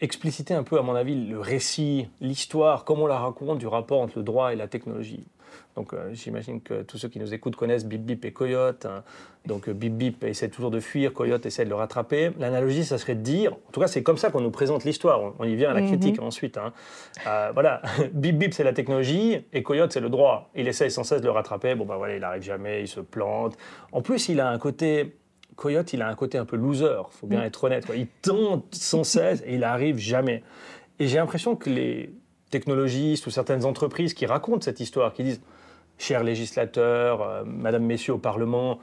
expliciter 0.00 0.54
un 0.54 0.62
peu, 0.62 0.78
à 0.78 0.82
mon 0.82 0.94
avis, 0.94 1.26
le 1.26 1.40
récit, 1.40 2.08
l'histoire, 2.20 2.84
comment 2.84 3.04
on 3.04 3.06
la 3.06 3.18
raconte 3.18 3.58
du 3.58 3.66
rapport 3.66 4.00
entre 4.00 4.18
le 4.18 4.24
droit 4.24 4.52
et 4.52 4.56
la 4.56 4.68
technologie. 4.68 5.26
Donc 5.76 5.92
euh, 5.92 6.10
j'imagine 6.12 6.60
que 6.60 6.82
tous 6.82 6.98
ceux 6.98 7.08
qui 7.08 7.18
nous 7.18 7.32
écoutent 7.32 7.56
connaissent 7.56 7.86
Bip 7.86 8.02
Bip 8.02 8.24
et 8.24 8.32
Coyote. 8.32 8.86
Hein. 8.86 9.04
Donc 9.46 9.68
euh, 9.68 9.72
Bip 9.72 9.94
Bip 9.94 10.24
essaie 10.24 10.48
toujours 10.48 10.70
de 10.70 10.80
fuir, 10.80 11.12
Coyote 11.12 11.46
essaie 11.46 11.64
de 11.64 11.70
le 11.70 11.76
rattraper. 11.76 12.32
L'analogie, 12.38 12.84
ça 12.84 12.98
serait 12.98 13.14
de 13.14 13.20
dire, 13.20 13.52
en 13.52 13.70
tout 13.72 13.80
cas 13.80 13.86
c'est 13.86 14.02
comme 14.02 14.16
ça 14.16 14.30
qu'on 14.30 14.40
nous 14.40 14.50
présente 14.50 14.84
l'histoire, 14.84 15.34
on, 15.38 15.44
y 15.44 15.54
vient 15.54 15.70
à 15.70 15.74
la 15.74 15.80
mhm. 15.80 15.88
critique 15.88 16.20
ensuite. 16.20 16.58
Hein. 16.58 16.72
Euh, 17.26 17.50
voilà, 17.52 17.82
Bip 18.12 18.38
Bip 18.38 18.54
c'est 18.54 18.64
la 18.64 18.72
technologie 18.72 19.38
et 19.52 19.62
Coyote 19.62 19.92
c'est 19.92 20.00
le 20.00 20.10
droit. 20.10 20.50
Il 20.54 20.68
essaie 20.68 20.90
sans 20.90 21.04
cesse 21.04 21.20
de 21.20 21.26
le 21.26 21.32
rattraper, 21.32 21.74
bon 21.74 21.86
ben 21.86 21.96
voilà, 21.96 22.14
il 22.16 22.20
n'arrive 22.20 22.42
jamais, 22.42 22.82
il 22.82 22.88
se 22.88 23.00
plante. 23.00 23.56
En 23.92 24.02
plus 24.02 24.28
il 24.28 24.40
a 24.40 24.48
un 24.48 24.58
côté... 24.58 25.16
Coyote, 25.56 25.92
il 25.92 26.02
a 26.02 26.08
un 26.08 26.14
côté 26.14 26.38
un 26.38 26.44
peu 26.44 26.54
loser, 26.54 27.02
faut 27.10 27.26
bien 27.26 27.40
mm. 27.40 27.46
être 27.46 27.64
honnête. 27.64 27.86
Il 27.92 28.06
tente 28.06 28.72
sans 28.76 29.02
cesse 29.02 29.42
et 29.44 29.54
il 29.54 29.60
n'arrive 29.60 29.98
jamais. 29.98 30.44
Et 31.00 31.08
j'ai 31.08 31.16
l'impression 31.16 31.56
que 31.56 31.68
les 31.68 32.10
technologistes 32.50 33.26
ou 33.26 33.30
certaines 33.30 33.64
entreprises 33.64 34.14
qui 34.14 34.26
racontent 34.26 34.60
cette 34.60 34.80
histoire, 34.80 35.12
qui 35.12 35.24
disent 35.24 35.40
chers 35.98 36.22
législateurs, 36.24 37.22
euh, 37.22 37.44
Madame, 37.44 37.84
Messieurs 37.84 38.14
au 38.14 38.18
Parlement, 38.18 38.78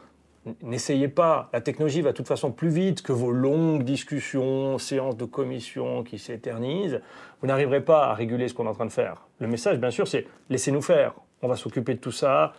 n'essayez 0.61 1.07
pas. 1.07 1.49
La 1.53 1.61
technologie 1.61 2.01
va 2.01 2.11
de 2.11 2.17
toute 2.17 2.27
façon 2.27 2.51
plus 2.51 2.69
vite 2.69 3.01
que 3.01 3.11
vos 3.11 3.31
longues 3.31 3.83
discussions, 3.83 4.77
séances 4.77 5.17
de 5.17 5.25
commission 5.25 6.03
qui 6.03 6.19
s'éternisent. 6.19 7.01
Vous 7.41 7.47
n'arriverez 7.47 7.81
pas 7.81 8.07
à 8.07 8.13
réguler 8.13 8.47
ce 8.47 8.53
qu'on 8.53 8.65
est 8.65 8.69
en 8.69 8.73
train 8.73 8.85
de 8.85 8.91
faire. 8.91 9.27
Le 9.39 9.47
message, 9.47 9.79
bien 9.79 9.91
sûr, 9.91 10.07
c'est 10.07 10.27
laissez-nous 10.49 10.81
faire. 10.81 11.15
On 11.41 11.47
va 11.47 11.55
s'occuper 11.55 11.93
de 11.93 11.99
tout 11.99 12.11
ça. 12.11 12.53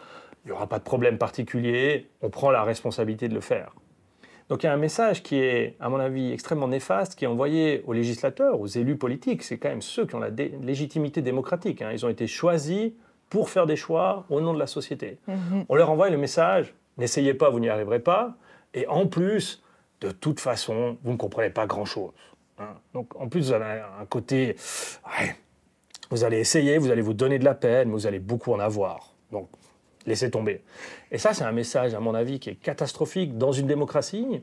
Il 0.45 0.49
n'y 0.49 0.53
aura 0.53 0.69
pas 0.69 0.79
de 0.79 0.85
problème 0.85 1.19
particulier. 1.19 2.09
On 2.23 2.31
prend 2.31 2.51
la 2.51 2.63
responsabilité 2.63 3.29
de 3.29 3.35
le 3.35 3.41
faire. 3.41 3.73
Donc 4.49 4.63
il 4.63 4.67
y 4.67 4.69
a 4.69 4.73
un 4.73 4.79
message 4.79 5.23
qui 5.23 5.37
est, 5.37 5.75
à 5.81 5.89
mon 5.89 5.99
avis, 5.99 6.33
extrêmement 6.33 6.69
néfaste, 6.69 7.17
qui 7.17 7.25
est 7.25 7.29
envoyé 7.29 7.83
aux 7.87 7.93
législateurs, 7.93 8.61
aux 8.61 8.67
élus 8.67 8.97
politiques. 8.97 9.43
C'est 9.43 9.59
quand 9.59 9.69
même 9.69 9.83
ceux 9.83 10.07
qui 10.07 10.15
ont 10.15 10.21
la 10.21 10.31
légitimité 10.63 11.21
démocratique. 11.21 11.83
Hein. 11.83 11.91
Ils 11.93 12.07
ont 12.07 12.09
été 12.09 12.27
choisis 12.27 12.93
pour 13.29 13.51
faire 13.51 13.67
des 13.67 13.77
choix 13.77 14.25
au 14.31 14.41
nom 14.41 14.55
de 14.55 14.59
la 14.59 14.69
société. 14.69 15.19
Mhm. 15.27 15.65
On 15.69 15.75
leur 15.75 15.91
envoie 15.91 16.11
le 16.11 16.17
message, 16.17 16.75
n'essayez 16.97 17.35
pas, 17.35 17.51
vous 17.51 17.59
n'y 17.59 17.69
arriverez 17.69 17.99
pas, 17.99 18.37
et 18.73 18.87
en 18.87 19.07
plus, 19.07 19.63
de 20.01 20.11
toute 20.11 20.39
façon, 20.39 20.97
vous 21.03 21.13
ne 21.13 21.17
comprenez 21.17 21.51
pas 21.51 21.67
grand-chose. 21.67 22.13
Hein. 22.59 22.75
Donc 22.95 23.21
en 23.21 23.29
plus, 23.29 23.49
vous 23.49 23.53
avez 23.53 23.83
un 24.01 24.07
côté, 24.07 24.57
vous 26.11 26.25
allez 26.25 26.39
essayer, 26.39 26.79
vous 26.79 26.91
allez 26.91 27.03
vous 27.03 27.15
donner 27.15 27.39
de 27.39 27.45
la 27.45 27.55
peine, 27.55 27.89
mais 27.89 27.95
vous 27.95 28.07
allez 28.07 28.21
beaucoup 28.21 28.53
en 28.53 28.61
avoir. 28.61 29.13
Donc 29.33 29.49
laissez 30.07 30.31
tomber. 30.31 30.63
Et 31.11 31.19
ça, 31.19 31.35
c'est 31.35 31.45
un 31.45 31.53
message, 31.53 31.95
à 31.95 32.01
mon 32.01 32.15
avis, 32.15 32.41
qui 32.41 32.51
est 32.51 32.55
catastrophique 32.55 33.37
dans 33.37 33.53
une 33.53 33.67
démocratie. 33.67 34.43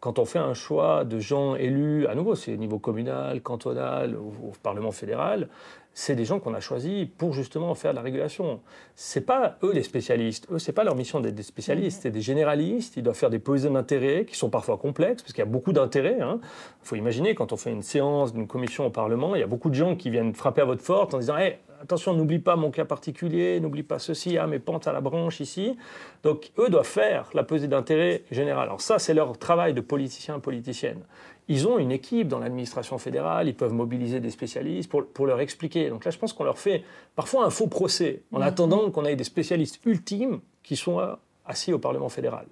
Quand 0.00 0.18
on 0.18 0.24
fait 0.24 0.38
un 0.38 0.54
choix 0.54 1.04
de 1.04 1.18
gens 1.18 1.56
élus, 1.56 2.06
à 2.06 2.14
nouveau, 2.14 2.34
c'est 2.34 2.54
au 2.54 2.56
niveau 2.56 2.78
communal, 2.78 3.42
cantonal, 3.42 4.16
au 4.16 4.52
Parlement 4.62 4.92
fédéral, 4.92 5.48
c'est 5.92 6.14
des 6.14 6.24
gens 6.24 6.38
qu'on 6.38 6.54
a 6.54 6.60
choisis 6.60 7.06
pour 7.18 7.32
justement 7.32 7.74
faire 7.74 7.90
de 7.90 7.96
la 7.96 8.02
régulation. 8.02 8.60
C'est 8.94 9.20
pas 9.22 9.56
eux 9.62 9.72
les 9.72 9.82
spécialistes. 9.82 10.46
Eux, 10.50 10.58
c'est 10.58 10.72
pas 10.72 10.84
leur 10.84 10.94
mission 10.94 11.20
d'être 11.20 11.34
des 11.34 11.42
spécialistes. 11.42 11.98
Mhm. 11.98 12.02
C'est 12.02 12.10
des 12.10 12.20
généralistes. 12.20 12.96
Ils 12.96 13.02
doivent 13.02 13.16
faire 13.16 13.30
des 13.30 13.38
positions 13.38 13.72
d'intérêt 13.72 14.24
qui 14.24 14.36
sont 14.36 14.50
parfois 14.50 14.78
complexes 14.78 15.22
parce 15.22 15.32
qu'il 15.32 15.40
y 15.40 15.46
a 15.48 15.50
beaucoup 15.50 15.72
d'intérêts. 15.72 16.16
Il 16.18 16.22
hein. 16.22 16.40
faut 16.82 16.96
imaginer 16.96 17.34
quand 17.34 17.52
on 17.52 17.56
fait 17.56 17.72
une 17.72 17.82
séance 17.82 18.32
d'une 18.32 18.46
commission 18.46 18.86
au 18.86 18.90
Parlement, 18.90 19.34
il 19.34 19.40
y 19.40 19.44
a 19.44 19.48
beaucoup 19.48 19.68
de 19.68 19.74
gens 19.74 19.96
qui 19.96 20.10
viennent 20.10 20.34
frapper 20.34 20.62
à 20.62 20.64
votre 20.64 20.82
porte 20.82 21.12
en 21.12 21.18
disant 21.18 21.36
hey, 21.36 21.58
attention, 21.80 22.14
n'oublie 22.14 22.38
pas 22.38 22.56
mon 22.56 22.70
cas 22.70 22.84
particulier, 22.84 23.58
n'oublie 23.60 23.82
pas 23.82 23.98
ceci, 23.98 24.38
ah, 24.38 24.46
mes 24.46 24.58
pentes 24.58 24.86
à 24.86 24.92
la 24.92 25.00
branche 25.00 25.40
ici. 25.40 25.76
Donc, 26.22 26.52
eux 26.58 26.68
doivent 26.68 26.86
faire 26.86 27.30
la 27.34 27.42
pesée 27.42 27.68
d'intérêt 27.68 28.22
général. 28.30 28.64
Alors 28.64 28.80
ça, 28.80 28.98
c'est 28.98 29.14
leur 29.14 29.38
travail 29.38 29.74
de 29.74 29.80
politicien, 29.80 30.38
politicienne. 30.40 31.00
Ils 31.48 31.66
ont 31.66 31.78
une 31.78 31.90
équipe 31.90 32.28
dans 32.28 32.38
l'administration 32.38 32.98
fédérale, 32.98 33.48
ils 33.48 33.56
peuvent 33.56 33.72
mobiliser 33.72 34.20
des 34.20 34.30
spécialistes 34.30 34.88
pour, 34.88 35.06
pour, 35.06 35.26
leur 35.26 35.40
expliquer. 35.40 35.88
Donc 35.88 36.04
là, 36.04 36.10
je 36.10 36.18
pense 36.18 36.32
qu'on 36.32 36.44
leur 36.44 36.58
fait 36.58 36.84
parfois 37.16 37.44
un 37.44 37.50
faux 37.50 37.66
procès, 37.66 38.22
en 38.32 38.38
mhm. 38.38 38.44
attendant 38.44 38.90
qu'on 38.90 39.04
ait 39.04 39.16
des 39.16 39.24
spécialistes 39.24 39.80
ultimes 39.84 40.40
qui 40.62 40.76
soient 40.76 41.18
assis 41.46 41.72
au 41.72 41.78
Parlement 41.78 42.08
fédéral. 42.08 42.46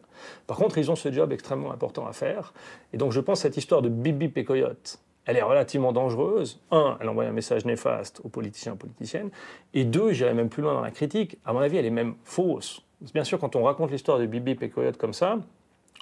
Par 0.47 0.57
contre, 0.57 0.79
ils 0.79 0.91
ont 0.91 0.97
ce 0.97 1.13
job 1.13 1.33
extrêmement 1.33 1.71
important 1.71 2.07
à 2.07 2.13
faire. 2.13 2.53
Et 2.93 2.97
donc, 2.97 3.13
je 3.13 3.21
pense 3.21 3.39
que 3.39 3.43
cette 3.43 3.57
histoire 3.57 3.83
de 3.83 3.89
bip 3.89 4.19
bip 4.19 4.37
et 4.37 4.45
coyote, 4.45 4.99
elle 5.29 5.37
est 5.37 5.43
relativement 5.43 5.93
dangereuse. 5.93 6.59
Un, 6.71 6.97
elle 7.01 7.09
envoie 7.11 7.25
un 7.25 7.33
message 7.33 7.67
néfaste 7.67 8.23
aux 8.25 8.31
politiciens 8.31 8.73
et 8.73 8.75
aux 8.75 8.79
politiciennes. 8.79 9.29
Et 9.75 9.85
deux, 9.85 10.13
j'irai 10.13 10.33
même 10.33 10.49
plus 10.49 10.63
loin 10.63 10.73
dans 10.73 10.81
la 10.81 10.91
critique, 10.91 11.37
à 11.45 11.53
mon 11.53 11.61
avis, 11.61 11.77
elle 11.77 11.85
est 11.85 11.91
même 11.91 12.15
fausse. 12.25 12.83
Bien 13.13 13.25
sûr, 13.25 13.39
quand 13.39 13.55
on 13.55 13.63
raconte 13.63 13.91
l'histoire 13.91 14.19
de 14.19 14.25
bip 14.25 14.63
et 14.63 14.71
coyote 14.71 14.97
comme 14.97 15.13
ça, 15.13 15.39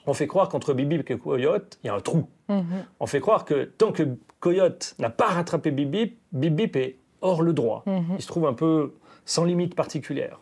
on 0.07 0.15
fait 0.15 0.29
croire 0.29 0.49
qu'entre 0.49 0.75
bip 0.75 1.11
et 1.11 1.19
coyote, 1.19 1.77
il 1.83 1.89
y 1.89 1.91
a 1.91 1.95
un 1.95 2.01
trou. 2.01 2.29
Mhm. 2.49 2.65
On 3.01 3.07
fait 3.07 3.19
croire 3.19 3.45
que 3.45 3.65
tant 3.65 3.91
que 3.91 4.05
coyote 4.39 4.95
n'a 5.01 5.11
pas 5.11 5.27
rattrapé 5.27 5.73
bip 5.73 6.17
bip 6.31 6.77
est 6.77 6.99
hors 7.21 7.43
le 7.43 7.53
droit. 7.53 7.83
Mhm. 7.87 8.15
Il 8.19 8.23
se 8.23 8.29
trouve 8.29 8.47
un 8.47 8.55
peu 8.55 8.95
sans 9.25 9.45
limite 9.45 9.75
particulière. 9.75 10.39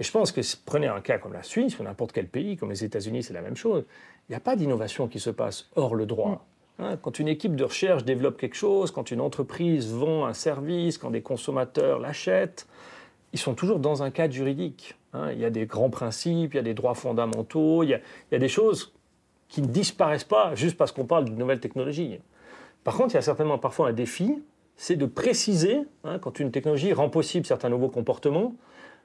Et 0.00 0.02
je 0.02 0.10
pense 0.10 0.32
que 0.32 0.40
prenez 0.64 0.88
un 0.88 1.00
cas 1.00 1.18
comme 1.18 1.32
la 1.32 1.44
Suisse 1.44 1.78
ou 1.78 1.84
n'importe 1.84 2.10
quel 2.10 2.26
pays, 2.26 2.56
comme 2.56 2.70
les 2.70 2.82
États-Unis, 2.82 3.22
c'est 3.22 3.34
la 3.34 3.40
même 3.40 3.56
chose. 3.56 3.84
Il 4.28 4.32
n'y 4.32 4.36
a 4.36 4.40
pas 4.40 4.56
d'innovation 4.56 5.06
qui 5.06 5.20
se 5.20 5.30
passe 5.30 5.70
hors 5.76 5.94
le 5.94 6.06
droit. 6.06 6.44
Hein, 6.78 6.98
quand 7.00 7.18
une 7.18 7.28
équipe 7.28 7.56
de 7.56 7.64
recherche 7.64 8.04
développe 8.04 8.36
quelque 8.36 8.56
chose, 8.56 8.90
quand 8.90 9.10
une 9.10 9.20
entreprise 9.20 9.92
vend 9.92 10.26
un 10.26 10.34
service, 10.34 10.98
quand 10.98 11.10
des 11.10 11.22
consommateurs 11.22 11.98
l'achètent, 11.98 12.66
ils 13.32 13.38
sont 13.38 13.54
toujours 13.54 13.78
dans 13.78 14.02
un 14.02 14.10
cadre 14.10 14.34
juridique. 14.34 14.94
Hein. 15.14 15.32
Il 15.32 15.38
y 15.38 15.44
a 15.44 15.50
des 15.50 15.66
grands 15.66 15.90
principes, 15.90 16.54
il 16.54 16.56
y 16.56 16.60
a 16.60 16.62
des 16.62 16.74
droits 16.74 16.94
fondamentaux, 16.94 17.82
il 17.82 17.90
y 17.90 17.94
a, 17.94 17.98
il 17.98 18.32
y 18.32 18.36
a 18.36 18.38
des 18.38 18.48
choses 18.48 18.92
qui 19.48 19.62
ne 19.62 19.66
disparaissent 19.66 20.24
pas 20.24 20.54
juste 20.54 20.76
parce 20.76 20.92
qu'on 20.92 21.06
parle 21.06 21.24
d'une 21.24 21.38
nouvelle 21.38 21.60
technologie. 21.60 22.18
Par 22.84 22.96
contre, 22.96 23.14
il 23.14 23.16
y 23.16 23.18
a 23.18 23.22
certainement 23.22 23.58
parfois 23.58 23.88
un 23.88 23.92
défi, 23.92 24.42
c'est 24.76 24.96
de 24.96 25.06
préciser, 25.06 25.80
hein, 26.04 26.18
quand 26.18 26.38
une 26.40 26.50
technologie 26.50 26.92
rend 26.92 27.08
possible 27.08 27.46
certains 27.46 27.70
nouveaux 27.70 27.88
comportements, 27.88 28.54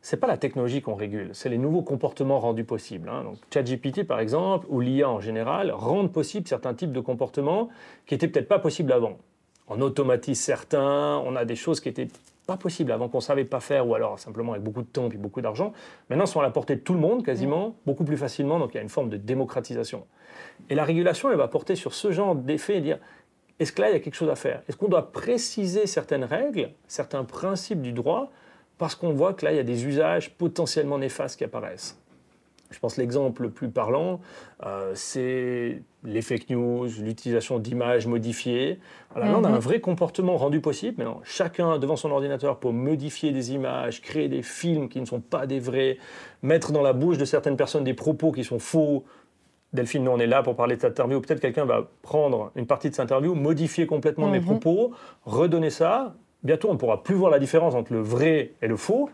c'est 0.02 0.18
pas 0.18 0.28
la 0.28 0.38
technologie 0.38 0.82
qu'on 0.82 0.96
régule, 0.96 1.30
c'est 1.34 1.50
les 1.50 1.58
nouveaux 1.58 1.84
comportements 1.84 2.40
rendus 2.40 2.64
possibles. 2.64 3.08
Hein. 3.10 3.24
Donc, 3.24 3.38
ChatGPT, 3.54 4.04
par 4.04 4.20
exemple, 4.20 4.66
ou 4.70 4.80
l'IA 4.82 5.10
en 5.10 5.20
général, 5.20 5.72
rendent 5.72 6.12
possibles 6.12 6.48
certains 6.48 6.74
types 6.74 6.92
de 6.92 7.00
comportements 7.00 7.70
qui 8.08 8.16
n'étaient 8.16 8.28
peut-être 8.28 8.48
pas 8.48 8.60
possibles 8.60 8.92
avant. 8.92 9.18
On 9.68 9.80
automatise 9.80 10.40
certains, 10.40 11.22
on 11.26 11.36
a 11.36 11.46
des 11.46 11.56
choses 11.56 11.80
qui 11.80 11.88
étaient 11.88 12.08
pas 12.48 12.58
possibles 12.58 12.92
avant, 12.92 13.10
qu'on 13.10 13.20
ne 13.20 13.24
savait 13.24 13.46
pas 13.46 13.60
faire, 13.60 13.88
ou 13.88 13.94
alors 13.94 14.18
simplement 14.18 14.54
avec 14.54 14.64
beaucoup 14.64 14.82
de 14.82 14.88
temps 14.88 15.08
et 15.10 15.18
beaucoup 15.18 15.42
d'argent. 15.42 15.72
Maintenant, 16.10 16.26
sont 16.26 16.40
à 16.40 16.44
la 16.44 16.50
portée 16.50 16.76
de 16.76 16.82
tout 16.82 16.94
le 16.94 17.00
monde, 17.00 17.24
quasiment, 17.24 17.76
beaucoup 17.86 18.04
plus 18.04 18.18
facilement, 18.18 18.58
donc 18.58 18.72
il 18.74 18.78
y 18.78 18.80
a 18.80 18.84
une 18.84 18.90
forme 18.90 19.10
de 19.10 19.18
démocratisation. 19.18 20.08
Et 20.70 20.76
la 20.76 20.84
régulation, 20.84 21.30
elle 21.30 21.38
va 21.38 21.48
porter 21.48 21.76
sur 21.76 21.94
ce 21.94 22.12
genre 22.12 22.36
d'effet 22.36 22.78
et 22.78 22.82
dire, 22.82 22.98
est-ce 23.60 23.72
que 23.72 23.82
là, 23.84 23.92
il 23.92 23.94
y 23.94 23.96
a 23.96 24.00
quelque 24.00 24.16
chose 24.16 24.30
à 24.30 24.36
faire? 24.36 24.64
Est-ce 24.68 24.76
qu'on 24.76 24.88
doit 24.88 25.12
préciser 25.12 25.86
certaines 25.86 26.24
règles, 26.24 26.72
certains 26.88 27.24
principes 27.24 27.84
du 27.84 27.94
droit 27.94 28.32
parce 28.82 28.96
qu'on 28.96 29.14
voit 29.14 29.36
que 29.36 29.46
là, 29.46 29.52
il 29.52 29.58
y 29.58 29.60
a 29.60 29.64
des 29.64 29.86
usages 29.86 30.32
potentiellement 30.32 30.98
néfastes 30.98 31.38
qui 31.38 31.44
apparaissent. 31.44 32.00
Je 32.72 32.80
pense 32.80 32.96
que 32.96 33.02
l'exemple 33.02 33.44
le 33.44 33.52
plus 33.52 33.70
parlant, 33.70 34.22
euh, 34.66 34.94
c'est 34.96 35.84
les 36.04 36.22
fake 36.24 36.50
news, 36.50 36.88
l'utilisation 37.00 37.60
d'images 37.60 38.08
modifiées. 38.08 38.80
Là, 39.16 39.38
on 39.38 39.44
a 39.44 39.50
mhm. 39.50 39.54
un 39.54 39.60
vrai 39.60 39.82
comportement 39.82 40.36
rendu 40.36 40.62
possible. 40.62 40.96
Maintenant, 40.98 41.22
chacun 41.24 41.78
devant 41.78 41.96
son 41.96 42.10
ordinateur 42.10 42.58
peut 42.60 42.72
modifier 42.72 43.32
des 43.32 43.54
images, 43.54 44.02
créer 44.02 44.30
des 44.30 44.42
films 44.42 44.90
qui 44.90 45.00
ne 45.00 45.06
sont 45.06 45.22
pas 45.22 45.46
des 45.46 45.60
vrais, 45.60 46.00
mettre 46.42 46.72
dans 46.72 46.82
la 46.82 46.94
bouche 46.94 47.20
de 47.20 47.26
certaines 47.26 47.58
personnes 47.58 47.84
des 47.84 47.94
propos 47.94 48.32
qui 48.32 48.44
sont 48.44 48.58
faux. 48.58 49.04
Delphine, 49.74 50.06
nous 50.06 50.12
on 50.12 50.20
est 50.20 50.26
là 50.26 50.42
pour 50.42 50.56
parler 50.56 50.76
de 50.76 50.82
cette 50.82 50.94
interview. 50.94 51.22
Peut-être 51.22 51.40
quelqu'un 51.40 51.66
va 51.66 51.88
prendre 52.02 52.52
une 52.56 52.66
partie 52.66 52.90
de 52.90 52.96
cette 52.96 53.04
interview, 53.04 53.36
modifier 53.36 53.86
complètement 53.86 54.28
mes 54.28 54.40
mhm. 54.40 54.46
propos, 54.46 54.92
redonner 55.24 55.70
ça, 55.70 56.16
bientôt 56.44 56.70
on 56.70 56.74
ne 56.74 56.78
pourra 56.78 57.04
plus 57.04 57.16
voir 57.16 57.32
la 57.32 57.40
différence 57.40 57.76
entre 57.76 57.94
le 57.94 58.02
vrai 58.02 58.54
et 58.62 58.68
le 58.68 58.78
faux, 58.78 59.10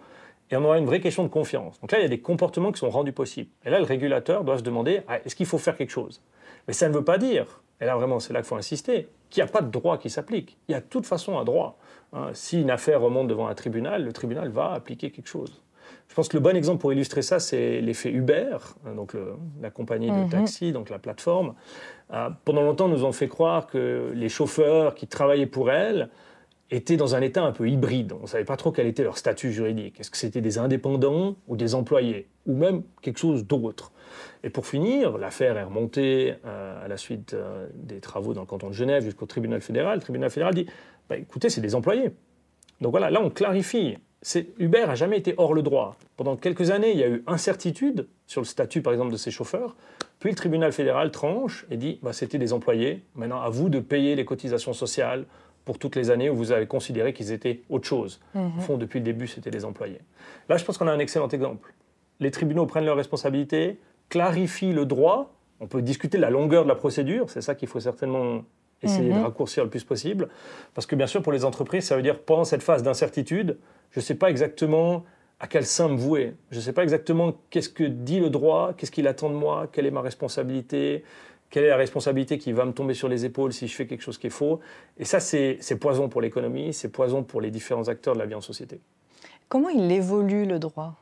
et 0.50 0.56
on 0.56 0.64
aura 0.64 0.78
une 0.78 0.86
vraie 0.86 1.02
question 1.02 1.24
de 1.24 1.28
confiance. 1.28 1.80
Donc 1.82 1.92
là, 1.92 2.00
il 2.00 2.04
y 2.04 2.06
a 2.06 2.10
des 2.10 2.22
comportements 2.22 2.72
qui 2.72 2.80
sont 2.80 2.90
rendus 2.90 3.12
possibles. 3.12 3.50
Et 3.66 3.70
là, 3.70 3.80
le 3.80 3.86
régulateur 3.86 4.46
doit 4.46 4.58
se 4.58 4.64
demander, 4.64 5.02
ah, 5.08 5.20
est-ce 5.26 5.36
qu'il 5.36 5.46
faut 5.46 5.58
faire 5.58 5.76
quelque 5.76 5.90
chose? 5.90 6.22
Mais 6.68 6.74
ça 6.74 6.88
ne 6.88 6.94
veut 6.94 7.04
pas 7.04 7.18
dire, 7.18 7.62
et 7.80 7.86
là 7.86 7.96
vraiment 7.96 8.20
c'est 8.20 8.34
là 8.34 8.40
qu'il 8.40 8.48
faut 8.48 8.56
insister, 8.56 9.08
qu'il 9.30 9.44
n'y 9.44 9.50
a 9.50 9.52
pas 9.52 9.62
de 9.62 9.70
droit 9.70 9.98
qui 9.98 10.10
s'applique. 10.10 10.58
Il 10.68 10.74
y 10.74 10.76
a 10.76 10.80
de 10.80 10.86
toute 10.86 11.06
façon 11.06 11.38
un 11.38 11.44
droit. 11.44 11.78
Hein. 12.14 12.30
si 12.34 12.62
une 12.62 12.72
affaire 12.72 13.02
remonte 13.02 13.28
devant 13.28 13.48
un 13.48 13.54
tribunal, 13.54 14.06
le 14.06 14.14
tribunal 14.14 14.48
va 14.50 14.72
appliquer 14.72 15.12
quelque 15.12 15.28
chose. 15.28 15.62
Je 16.08 16.16
pense 16.16 16.30
que 16.30 16.38
le 16.38 16.42
bon 16.42 16.56
exemple 16.56 16.80
pour 16.80 16.94
illustrer 16.94 17.22
ça, 17.22 17.40
c'est 17.40 17.82
l'effet 17.82 18.12
Uber, 18.12 18.58
hein, 18.86 18.96
donc 18.96 19.14
la 19.62 19.70
compagnie 19.70 20.10
de 20.10 20.16
mhm. 20.16 20.30
taxi, 20.30 20.72
donc 20.72 20.90
la 20.90 21.00
plateforme. 21.00 21.54
Euh, 22.14 22.30
pendant 22.46 22.62
longtemps, 22.62 22.88
nous 22.88 23.04
ont 23.04 23.12
fait 23.12 23.28
croire 23.28 23.68
que 23.68 24.12
les 24.16 24.30
chauffeurs 24.30 24.96
qui 24.96 25.08
travaillaient 25.08 25.46
pour 25.46 25.70
elle 25.70 26.10
étaient 26.70 26.98
dans 26.98 27.16
un 27.16 27.22
état 27.22 27.44
un 27.44 27.52
peu 27.52 27.70
hybride. 27.70 28.14
On 28.14 28.24
ne 28.24 28.28
savait 28.28 28.44
pas 28.44 28.58
trop 28.58 28.72
quel 28.72 28.88
était 28.88 29.04
leur 29.04 29.18
statut 29.18 29.52
juridique. 29.52 30.00
Est-ce 30.00 30.12
que 30.12 30.18
c'était 30.18 30.42
des 30.42 30.58
indépendants 30.58 31.36
ou 31.48 31.56
des 31.56 31.76
employés 31.76 32.28
Ou 32.46 32.56
même 32.56 32.84
quelque 33.02 33.20
chose 33.20 33.46
d'autre 33.46 33.92
Et 34.44 34.50
pour 34.50 34.68
finir, 34.68 35.18
l'affaire 35.18 35.58
est 35.58 35.64
remontée 35.64 36.36
euh, 36.46 36.86
à 36.86 36.88
la 36.88 36.98
suite 36.98 37.34
euh, 37.34 37.68
des 37.74 38.00
travaux 38.00 38.34
dans 38.34 38.42
le 38.42 38.48
canton 38.48 38.68
de 38.68 38.74
Genève 38.74 39.04
jusqu'au 39.04 39.26
tribunal 39.26 39.62
fédéral. 39.62 40.00
Le 40.00 40.02
tribunal 40.02 40.30
fédéral 40.30 40.54
dit 40.54 40.68
bah, 41.10 41.18
écoutez, 41.18 41.50
c'est 41.50 41.62
des 41.62 41.76
employés. 41.76 42.12
Donc 42.82 42.92
voilà, 42.92 43.10
là 43.10 43.22
on 43.22 43.30
clarifie. 43.30 43.98
Uber 44.58 44.86
n'a 44.88 44.96
jamais 44.96 45.18
été 45.18 45.36
hors 45.38 45.54
le 45.54 45.62
droit. 45.62 45.96
Pendant 46.18 46.36
quelques 46.36 46.72
années, 46.72 46.92
il 46.92 46.98
y 46.98 47.04
a 47.04 47.08
eu 47.08 47.24
incertitude 47.28 48.08
sur 48.26 48.42
le 48.42 48.46
statut, 48.46 48.82
par 48.82 48.92
exemple, 48.92 49.12
de 49.12 49.18
ces 49.18 49.32
chauffeurs. 49.32 49.76
Puis 50.20 50.32
le 50.32 50.36
tribunal 50.36 50.74
fédéral 50.74 51.12
tranche 51.12 51.66
et 51.70 51.78
dit 51.78 52.00
bah, 52.02 52.12
c'était 52.14 52.40
des 52.40 52.52
employés. 52.52 53.04
Maintenant, 53.16 53.42
à 53.42 53.50
vous 53.50 53.70
de 53.70 53.80
payer 53.80 54.16
les 54.16 54.26
cotisations 54.26 54.74
sociales, 54.74 55.26
pour 55.68 55.80
toutes 55.80 55.98
les 55.98 56.12
années 56.12 56.30
où 56.30 56.36
vous 56.38 56.54
avez 56.54 56.66
considéré 56.66 57.12
qu'ils 57.12 57.34
étaient 57.34 57.60
autre 57.70 57.86
chose. 57.86 58.22
Mhm. 58.34 58.52
Au 58.58 58.62
fond, 58.62 58.78
depuis 58.78 59.00
le 59.00 59.04
début, 59.04 59.28
c'était 59.28 59.52
des 59.52 59.66
employés. 59.66 60.00
Là, 60.48 60.56
je 60.56 60.64
pense 60.64 60.78
qu'on 60.78 60.88
a 60.88 60.94
un 60.94 61.00
excellent 61.00 61.28
exemple. 61.28 61.74
Les 62.22 62.32
tribunaux 62.32 62.66
prennent 62.66 62.86
leurs 62.86 62.96
responsabilités, 62.96 63.78
clarifient 64.08 64.72
le 64.72 64.86
droit. 64.86 65.34
On 65.60 65.68
peut 65.68 65.82
discuter 65.82 66.16
de 66.16 66.22
la 66.22 66.30
longueur 66.30 66.64
de 66.64 66.70
la 66.70 66.76
procédure, 66.76 67.30
c'est 67.30 67.42
ça 67.42 67.54
qu'il 67.54 67.68
faut 67.68 67.82
certainement 67.82 68.44
essayer 68.82 69.10
de 69.10 69.16
mhm. 69.16 69.24
raccourcir 69.24 69.66
le 69.66 69.70
plus 69.70 69.84
possible. 69.84 70.30
Parce 70.74 70.88
que 70.88 70.96
bien 70.96 71.08
sûr, 71.08 71.22
pour 71.22 71.34
les 71.34 71.44
entreprises, 71.44 71.84
ça 71.84 71.98
veut 71.98 72.02
dire 72.02 72.22
pendant 72.22 72.46
cette 72.46 72.64
phase 72.64 72.82
d'incertitude, 72.82 73.58
je 73.92 74.00
ne 74.00 74.06
sais 74.06 74.16
pas 74.16 74.30
exactement 74.30 75.04
à 75.42 75.48
quel 75.48 75.66
sein 75.66 75.90
me 75.90 75.98
vouer. 75.98 76.34
Je 76.50 76.56
ne 76.56 76.62
sais 76.62 76.72
pas 76.72 76.84
exactement 76.84 77.34
qu'est-ce 77.50 77.70
que 77.70 77.84
dit 77.84 78.22
le 78.22 78.30
droit, 78.30 78.72
qu'est-ce 78.78 78.92
qu'il 78.92 79.08
attend 79.08 79.30
de 79.30 79.36
moi, 79.36 79.68
quelle 79.70 79.86
est 79.86 79.92
ma 79.92 80.02
responsabilité, 80.02 81.04
quelle 81.50 81.64
est 81.64 81.70
la 81.70 81.78
responsabilité 81.78 82.38
qui 82.38 82.52
va 82.52 82.66
me 82.66 82.74
tomber 82.74 82.94
sur 82.94 83.08
les 83.08 83.26
épaules 83.26 83.54
si 83.54 83.68
je 83.68 83.76
fais 83.76 83.88
quelque 83.88 84.02
chose 84.02 84.18
qui 84.18 84.28
est 84.28 84.32
faux 84.32 84.60
Et 84.98 85.06
ça, 85.06 85.20
c'est 85.20 85.80
poison 85.80 86.10
pour 86.10 86.22
l'économie, 86.22 86.74
c'est 86.74 86.90
poison 86.90 87.24
pour 87.24 87.42
les 87.42 87.52
différents 87.52 87.88
acteurs 87.88 88.14
de 88.14 88.20
la 88.20 88.26
vie 88.26 88.36
en 88.36 88.42
société. 88.42 88.82
Comment 89.48 89.70
il 89.70 89.90
évolue 89.92 90.46
le 90.46 90.60
droit? 90.60 90.96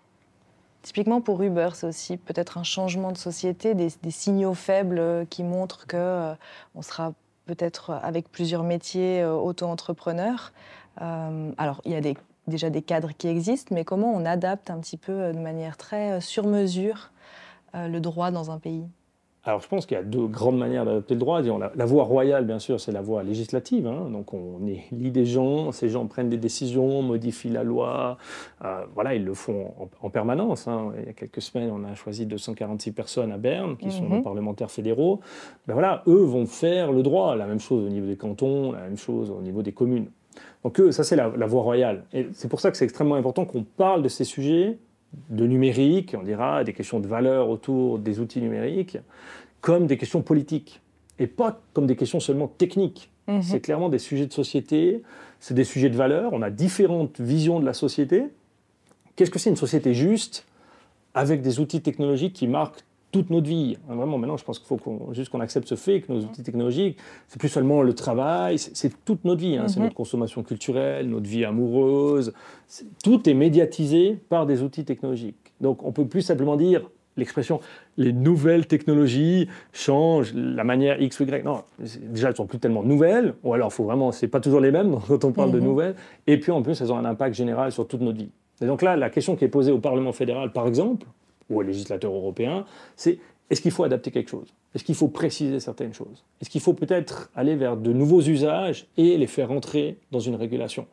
Typiquement 0.83 1.19
pour 1.19 1.41
Uber, 1.41 1.69
c'est 1.73 1.87
aussi 1.87 2.15
peut-être 2.15 2.59
un 2.59 2.63
changement 2.63 3.11
de 3.11 3.17
société, 3.17 3.73
des, 3.73 3.89
signaux 4.11 4.53
faibles 4.53 5.25
qui 5.31 5.43
montrent 5.43 5.87
que 5.87 5.97
euh, 5.97 6.35
on 6.75 6.83
sera 6.83 7.13
peut-être 7.47 7.89
avec 8.03 8.31
plusieurs 8.31 8.61
métiers 8.61 9.23
euh, 9.23 9.33
auto-entrepreneurs. 9.33 10.53
Euh, 11.01 11.51
alors, 11.57 11.81
il 11.85 11.91
y 11.91 11.95
a 11.95 12.13
déjà 12.45 12.69
des 12.69 12.83
cadres 12.83 13.13
qui 13.17 13.27
existent, 13.27 13.73
mais 13.73 13.83
comment 13.83 14.13
on 14.13 14.25
adapte 14.25 14.69
un 14.69 14.79
petit 14.79 14.97
peu 14.97 15.33
de 15.33 15.39
manière 15.39 15.75
très 15.75 16.21
sur 16.21 16.45
mesure 16.45 17.09
le 17.73 17.97
droit 17.97 18.29
dans 18.29 18.51
un 18.51 18.59
pays? 18.59 18.85
Alors 19.45 19.61
je 19.61 19.67
pense 19.67 19.85
qu'il 19.85 19.95
y 19.95 19.99
a 19.99 20.03
deux 20.03 20.25
grandes 20.25 20.57
manières 20.57 20.85
d'adopter 20.85 21.13
le 21.13 21.19
droit. 21.19 21.39
la, 21.41 21.85
voie 21.85 22.03
royale, 22.03 22.45
bien 22.45 22.57
sûr, 22.57 22.79
c'est 22.79 22.91
la 22.91 23.01
voie 23.01 23.21
législative. 23.21 23.85
Hein. 23.85 24.09
Donc 24.11 24.33
on 24.33 24.59
élit 24.65 25.11
des 25.11 25.25
gens, 25.25 25.71
ces 25.71 25.87
gens 25.87 26.07
prennent 26.07 26.29
des 26.29 26.37
décisions, 26.37 27.03
modifient 27.03 27.49
la 27.49 27.63
loi. 27.63 28.17
Euh, 28.63 28.83
voilà, 28.95 29.13
ils 29.13 29.23
le 29.23 29.35
font 29.35 29.71
en, 30.01 30.09
permanence. 30.09 30.67
Hein. 30.67 30.93
Il 30.99 31.05
y 31.05 31.09
a 31.09 31.13
quelques 31.13 31.43
semaines, 31.43 31.69
on 31.71 31.83
a 31.83 31.93
choisi 31.93 32.25
246 32.25 32.91
personnes 32.91 33.31
à 33.31 33.37
Berne, 33.37 33.77
qui 33.77 33.91
sont 33.91 34.09
des 34.09 34.15
mhm. 34.15 34.23
parlementaires 34.23 34.71
fédéraux. 34.71 35.19
Ben 35.67 35.73
voilà, 35.73 36.01
eux 36.07 36.23
vont 36.23 36.47
faire 36.47 36.91
le 36.91 37.03
droit. 37.03 37.35
La 37.35 37.45
même 37.45 37.59
chose 37.59 37.85
au 37.85 37.89
niveau 37.89 38.07
des 38.07 38.17
cantons, 38.17 38.71
la 38.71 38.81
même 38.81 38.97
chose 38.97 39.29
au 39.29 39.41
niveau 39.41 39.61
des 39.61 39.73
communes. 39.73 40.07
Donc 40.63 40.81
ça, 40.89 41.03
c'est 41.03 41.15
la, 41.15 41.31
la 41.37 41.45
voie 41.45 41.61
royale. 41.61 42.05
Et 42.13 42.29
c'est 42.33 42.47
pour 42.47 42.59
ça 42.59 42.71
que 42.71 42.77
c'est 42.77 42.85
extrêmement 42.85 43.15
important 43.15 43.45
qu'on 43.45 43.63
parle 43.63 44.01
de 44.01 44.07
ces 44.07 44.23
sujets 44.23 44.79
de 45.29 45.45
numérique, 45.45 46.15
on 46.17 46.23
dira, 46.23 46.63
des 46.63 46.73
questions 46.73 46.99
de 46.99 47.07
valeur 47.07 47.49
autour 47.49 47.99
des 47.99 48.19
outils 48.19 48.41
numériques, 48.41 48.97
comme 49.61 49.87
des 49.87 49.97
questions 49.97 50.21
politiques, 50.21 50.81
et 51.19 51.27
pas 51.27 51.59
comme 51.73 51.87
des 51.87 51.95
questions 51.95 52.19
seulement 52.19 52.47
techniques. 52.47 53.09
Mhm. 53.27 53.41
C'est 53.41 53.59
clairement 53.59 53.89
des 53.89 53.99
sujets 53.99 54.27
de 54.27 54.33
société, 54.33 55.01
c'est 55.39 55.53
des 55.53 55.63
sujets 55.63 55.89
de 55.89 55.95
valeur, 55.95 56.33
on 56.33 56.41
a 56.41 56.49
différentes 56.49 57.19
visions 57.19 57.59
de 57.59 57.65
la 57.65 57.73
société. 57.73 58.25
Qu'est-ce 59.15 59.31
que 59.31 59.39
c'est 59.39 59.49
une 59.49 59.55
société 59.55 59.93
juste 59.93 60.45
avec 61.13 61.41
des 61.41 61.59
outils 61.59 61.81
technologiques 61.81 62.33
qui 62.33 62.47
marquent 62.47 62.83
toute 63.15 63.29
notre 63.29 63.47
vie. 63.47 63.77
Vraiment, 63.87 64.17
maintenant, 64.17 64.35
je 64.35 64.43
pense 64.43 64.59
qu'il 64.59 64.67
faut 64.67 64.75
qu'on, 64.75 65.13
juste 65.13 65.31
qu'on 65.31 65.39
accepte 65.39 65.69
ce 65.69 65.75
fait 65.75 66.01
que 66.01 66.11
nos 66.11 66.19
outils 66.19 66.43
technologiques, 66.43 66.97
c'est 67.29 67.39
plus 67.39 67.47
seulement 67.47 67.81
le 67.81 67.93
travail, 67.93 68.59
c'est, 68.59 68.91
toute 69.05 69.23
notre 69.23 69.39
vie. 69.39 69.55
Hein. 69.55 69.69
C'est 69.69 69.77
mhm. 69.77 69.83
notre 69.83 69.95
consommation 69.95 70.43
culturelle, 70.43 71.09
notre 71.09 71.25
vie 71.25 71.45
amoureuse. 71.45 72.33
tout 73.05 73.29
est 73.29 73.33
médiatisé 73.33 74.19
par 74.27 74.45
des 74.45 74.63
outils 74.63 74.83
technologiques. 74.83 75.53
Donc, 75.61 75.85
on 75.85 75.93
peut 75.93 76.05
plus 76.05 76.23
simplement 76.23 76.57
dire 76.57 76.89
l'expression 77.15 77.61
les 77.95 78.11
nouvelles 78.11 78.67
technologies 78.67 79.47
changent 79.71 80.33
la 80.35 80.65
manière 80.65 81.01
X 81.01 81.17
ou 81.21 81.23
Y. 81.23 81.45
Non, 81.45 81.63
déjà, 81.79 82.27
elles 82.27 82.35
sont 82.35 82.47
plus 82.47 82.59
tellement 82.59 82.83
nouvelles, 82.83 83.35
ou 83.45 83.53
alors, 83.53 83.71
faut 83.71 83.85
vraiment, 83.85 84.11
c'est 84.11 84.27
pas 84.27 84.41
toujours 84.41 84.59
les 84.59 84.71
mêmes 84.71 84.99
quand 85.07 85.23
on 85.23 85.31
parle 85.31 85.53
de 85.53 85.59
mhm. 85.59 85.65
nouvelles. 85.65 85.95
Et 86.27 86.37
puis, 86.37 86.51
en 86.51 86.61
plus, 86.61 86.81
elles 86.81 86.91
ont 86.91 86.97
un 86.97 87.05
impact 87.05 87.33
général 87.33 87.71
sur 87.71 87.87
toute 87.87 88.01
notre 88.01 88.17
vie. 88.17 88.31
Et 88.61 88.65
donc 88.65 88.81
là, 88.81 88.97
la 88.97 89.09
question 89.09 89.37
qui 89.37 89.45
est 89.45 89.49
posée 89.49 89.71
au 89.71 89.79
Parlement 89.79 90.11
fédéral, 90.11 90.51
par 90.51 90.67
exemple, 90.67 91.07
ou 91.49 91.59
aux 91.59 91.61
législateurs 91.61 92.13
européens, 92.13 92.65
c'est 92.95 93.19
est-ce 93.49 93.61
qu'il 93.61 93.71
faut 93.71 93.83
adapter 93.83 94.11
quelque 94.11 94.29
chose? 94.29 94.47
Est-ce 94.73 94.83
qu'il 94.83 94.95
faut 94.95 95.07
préciser 95.07 95.59
certaines 95.59 95.93
choses? 95.93 96.23
Est-ce 96.41 96.49
qu'il 96.49 96.61
faut 96.61 96.73
peut-être 96.73 97.29
aller 97.35 97.55
vers 97.55 97.77
de 97.77 97.93
nouveaux 97.93 98.21
usages 98.21 98.87
et 98.97 99.17
les 99.17 99.27
faire 99.27 99.51
entrer 99.51 99.97
dans 100.11 100.19
une 100.19 100.35
régulation? 100.35 100.87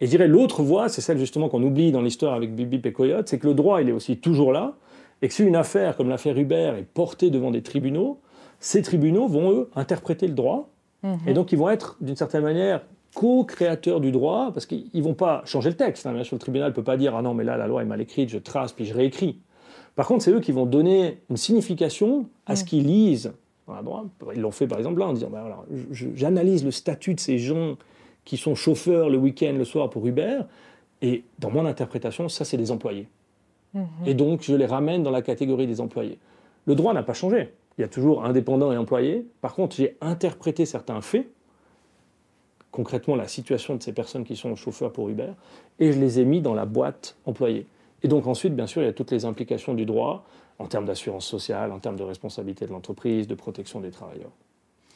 Et 0.00 0.06
je 0.06 0.10
dirais 0.10 0.28
l'autre 0.28 0.62
voie, 0.62 0.88
c'est 0.88 1.00
celle 1.00 1.18
justement 1.18 1.48
qu'on 1.48 1.62
oublie 1.62 1.92
dans 1.92 2.00
l'histoire 2.00 2.34
avec 2.34 2.54
Bibi 2.54 2.80
et 2.84 2.92
Coyote, 2.92 3.28
c'est 3.28 3.38
que 3.38 3.46
le 3.46 3.54
droit, 3.54 3.82
il 3.82 3.88
est 3.88 3.92
aussi 3.92 4.16
toujours 4.16 4.52
là, 4.52 4.74
et 5.20 5.28
que 5.28 5.34
si 5.34 5.42
une 5.42 5.56
affaire 5.56 5.96
comme 5.96 6.08
l'affaire 6.08 6.38
Uber 6.38 6.74
est 6.78 6.86
portée 6.86 7.30
devant 7.30 7.50
des 7.50 7.62
tribunaux, 7.62 8.20
ces 8.60 8.82
tribunaux 8.82 9.26
vont, 9.26 9.52
eux, 9.52 9.70
interpréter 9.74 10.28
le 10.28 10.34
droit, 10.34 10.68
mhm. 11.02 11.18
et 11.26 11.34
donc 11.34 11.52
ils 11.52 11.58
vont 11.58 11.68
être, 11.68 11.96
d'une 12.00 12.16
certaine 12.16 12.42
manière, 12.42 12.82
co-créateurs 13.14 14.00
du 14.00 14.12
droit, 14.12 14.52
parce 14.52 14.66
qu'ils 14.66 14.86
ne 14.94 15.02
vont 15.02 15.14
pas 15.14 15.42
changer 15.44 15.70
le 15.70 15.76
texte. 15.76 16.06
Hein. 16.06 16.12
Bien 16.12 16.24
sûr, 16.24 16.36
le 16.36 16.40
tribunal 16.40 16.68
ne 16.68 16.74
peut 16.74 16.84
pas 16.84 16.96
dire 16.96 17.16
Ah 17.16 17.22
non, 17.22 17.34
mais 17.34 17.44
là, 17.44 17.56
la 17.56 17.66
loi 17.66 17.82
est 17.82 17.86
mal 17.86 18.00
écrite, 18.00 18.28
je 18.28 18.38
trace, 18.38 18.72
puis 18.72 18.84
je 18.84 18.94
réécris. 18.94 19.40
Par 19.98 20.06
contre, 20.06 20.22
c'est 20.22 20.30
eux 20.30 20.38
qui 20.38 20.52
vont 20.52 20.64
donner 20.64 21.18
une 21.28 21.36
signification 21.36 22.26
à 22.46 22.54
ce 22.54 22.62
qu'ils 22.62 22.86
lisent 22.86 23.32
dans. 23.66 24.06
Ils 24.32 24.40
l'ont 24.40 24.52
fait 24.52 24.68
par 24.68 24.78
exemple 24.78 25.00
là 25.00 25.08
en 25.08 25.12
disant 25.12 25.28
ben 25.28 25.40
voilà, 25.40 25.64
J'analyse 25.90 26.64
le 26.64 26.70
statut 26.70 27.14
de 27.14 27.20
ces 27.20 27.40
gens 27.40 27.76
qui 28.24 28.36
sont 28.36 28.54
chauffeurs 28.54 29.10
le 29.10 29.18
week-end, 29.18 29.54
le 29.58 29.64
soir 29.64 29.90
pour 29.90 30.06
Uber, 30.06 30.42
et 31.02 31.24
dans 31.40 31.50
mon 31.50 31.66
interprétation, 31.66 32.28
ça, 32.28 32.44
c'est 32.44 32.56
des 32.56 32.70
employés. 32.70 33.08
Mhm. 33.74 33.86
Et 34.06 34.14
donc, 34.14 34.42
je 34.42 34.54
les 34.54 34.66
ramène 34.66 35.02
dans 35.02 35.10
la 35.10 35.20
catégorie 35.20 35.66
des 35.66 35.80
employés. 35.80 36.20
Le 36.66 36.76
droit 36.76 36.94
n'a 36.94 37.02
pas 37.02 37.14
changé. 37.14 37.50
Il 37.76 37.80
y 37.80 37.84
a 37.84 37.88
toujours 37.88 38.24
indépendants 38.24 38.70
et 38.70 38.76
employés. 38.76 39.26
Par 39.40 39.52
contre, 39.52 39.74
j'ai 39.74 39.96
interprété 40.00 40.64
certains 40.64 41.00
faits 41.00 41.26
concrètement 42.70 43.16
la 43.16 43.26
situation 43.26 43.74
de 43.74 43.82
ces 43.82 43.92
personnes 43.92 44.22
qui 44.22 44.36
sont 44.36 44.54
chauffeurs 44.54 44.92
pour 44.92 45.08
Uber, 45.08 45.32
et 45.80 45.90
je 45.90 45.98
les 45.98 46.20
ai 46.20 46.24
mis 46.24 46.40
dans 46.40 46.54
la 46.54 46.66
boîte 46.66 47.16
employée. 47.26 47.66
Et 48.02 48.08
donc 48.08 48.26
ensuite, 48.26 48.54
bien 48.54 48.66
sûr, 48.66 48.82
il 48.82 48.86
y 48.86 48.88
a 48.88 48.92
toutes 48.92 49.10
les 49.10 49.24
implications 49.24 49.74
du 49.74 49.86
droit 49.86 50.24
en 50.58 50.66
termes 50.66 50.84
d'assurance 50.84 51.26
sociale, 51.26 51.72
en 51.72 51.78
termes 51.78 51.96
de 51.96 52.02
responsabilité 52.02 52.66
de 52.66 52.72
l'entreprise, 52.72 53.26
de 53.26 53.34
protection 53.34 53.80
des 53.80 53.90
travailleurs. 53.90 54.32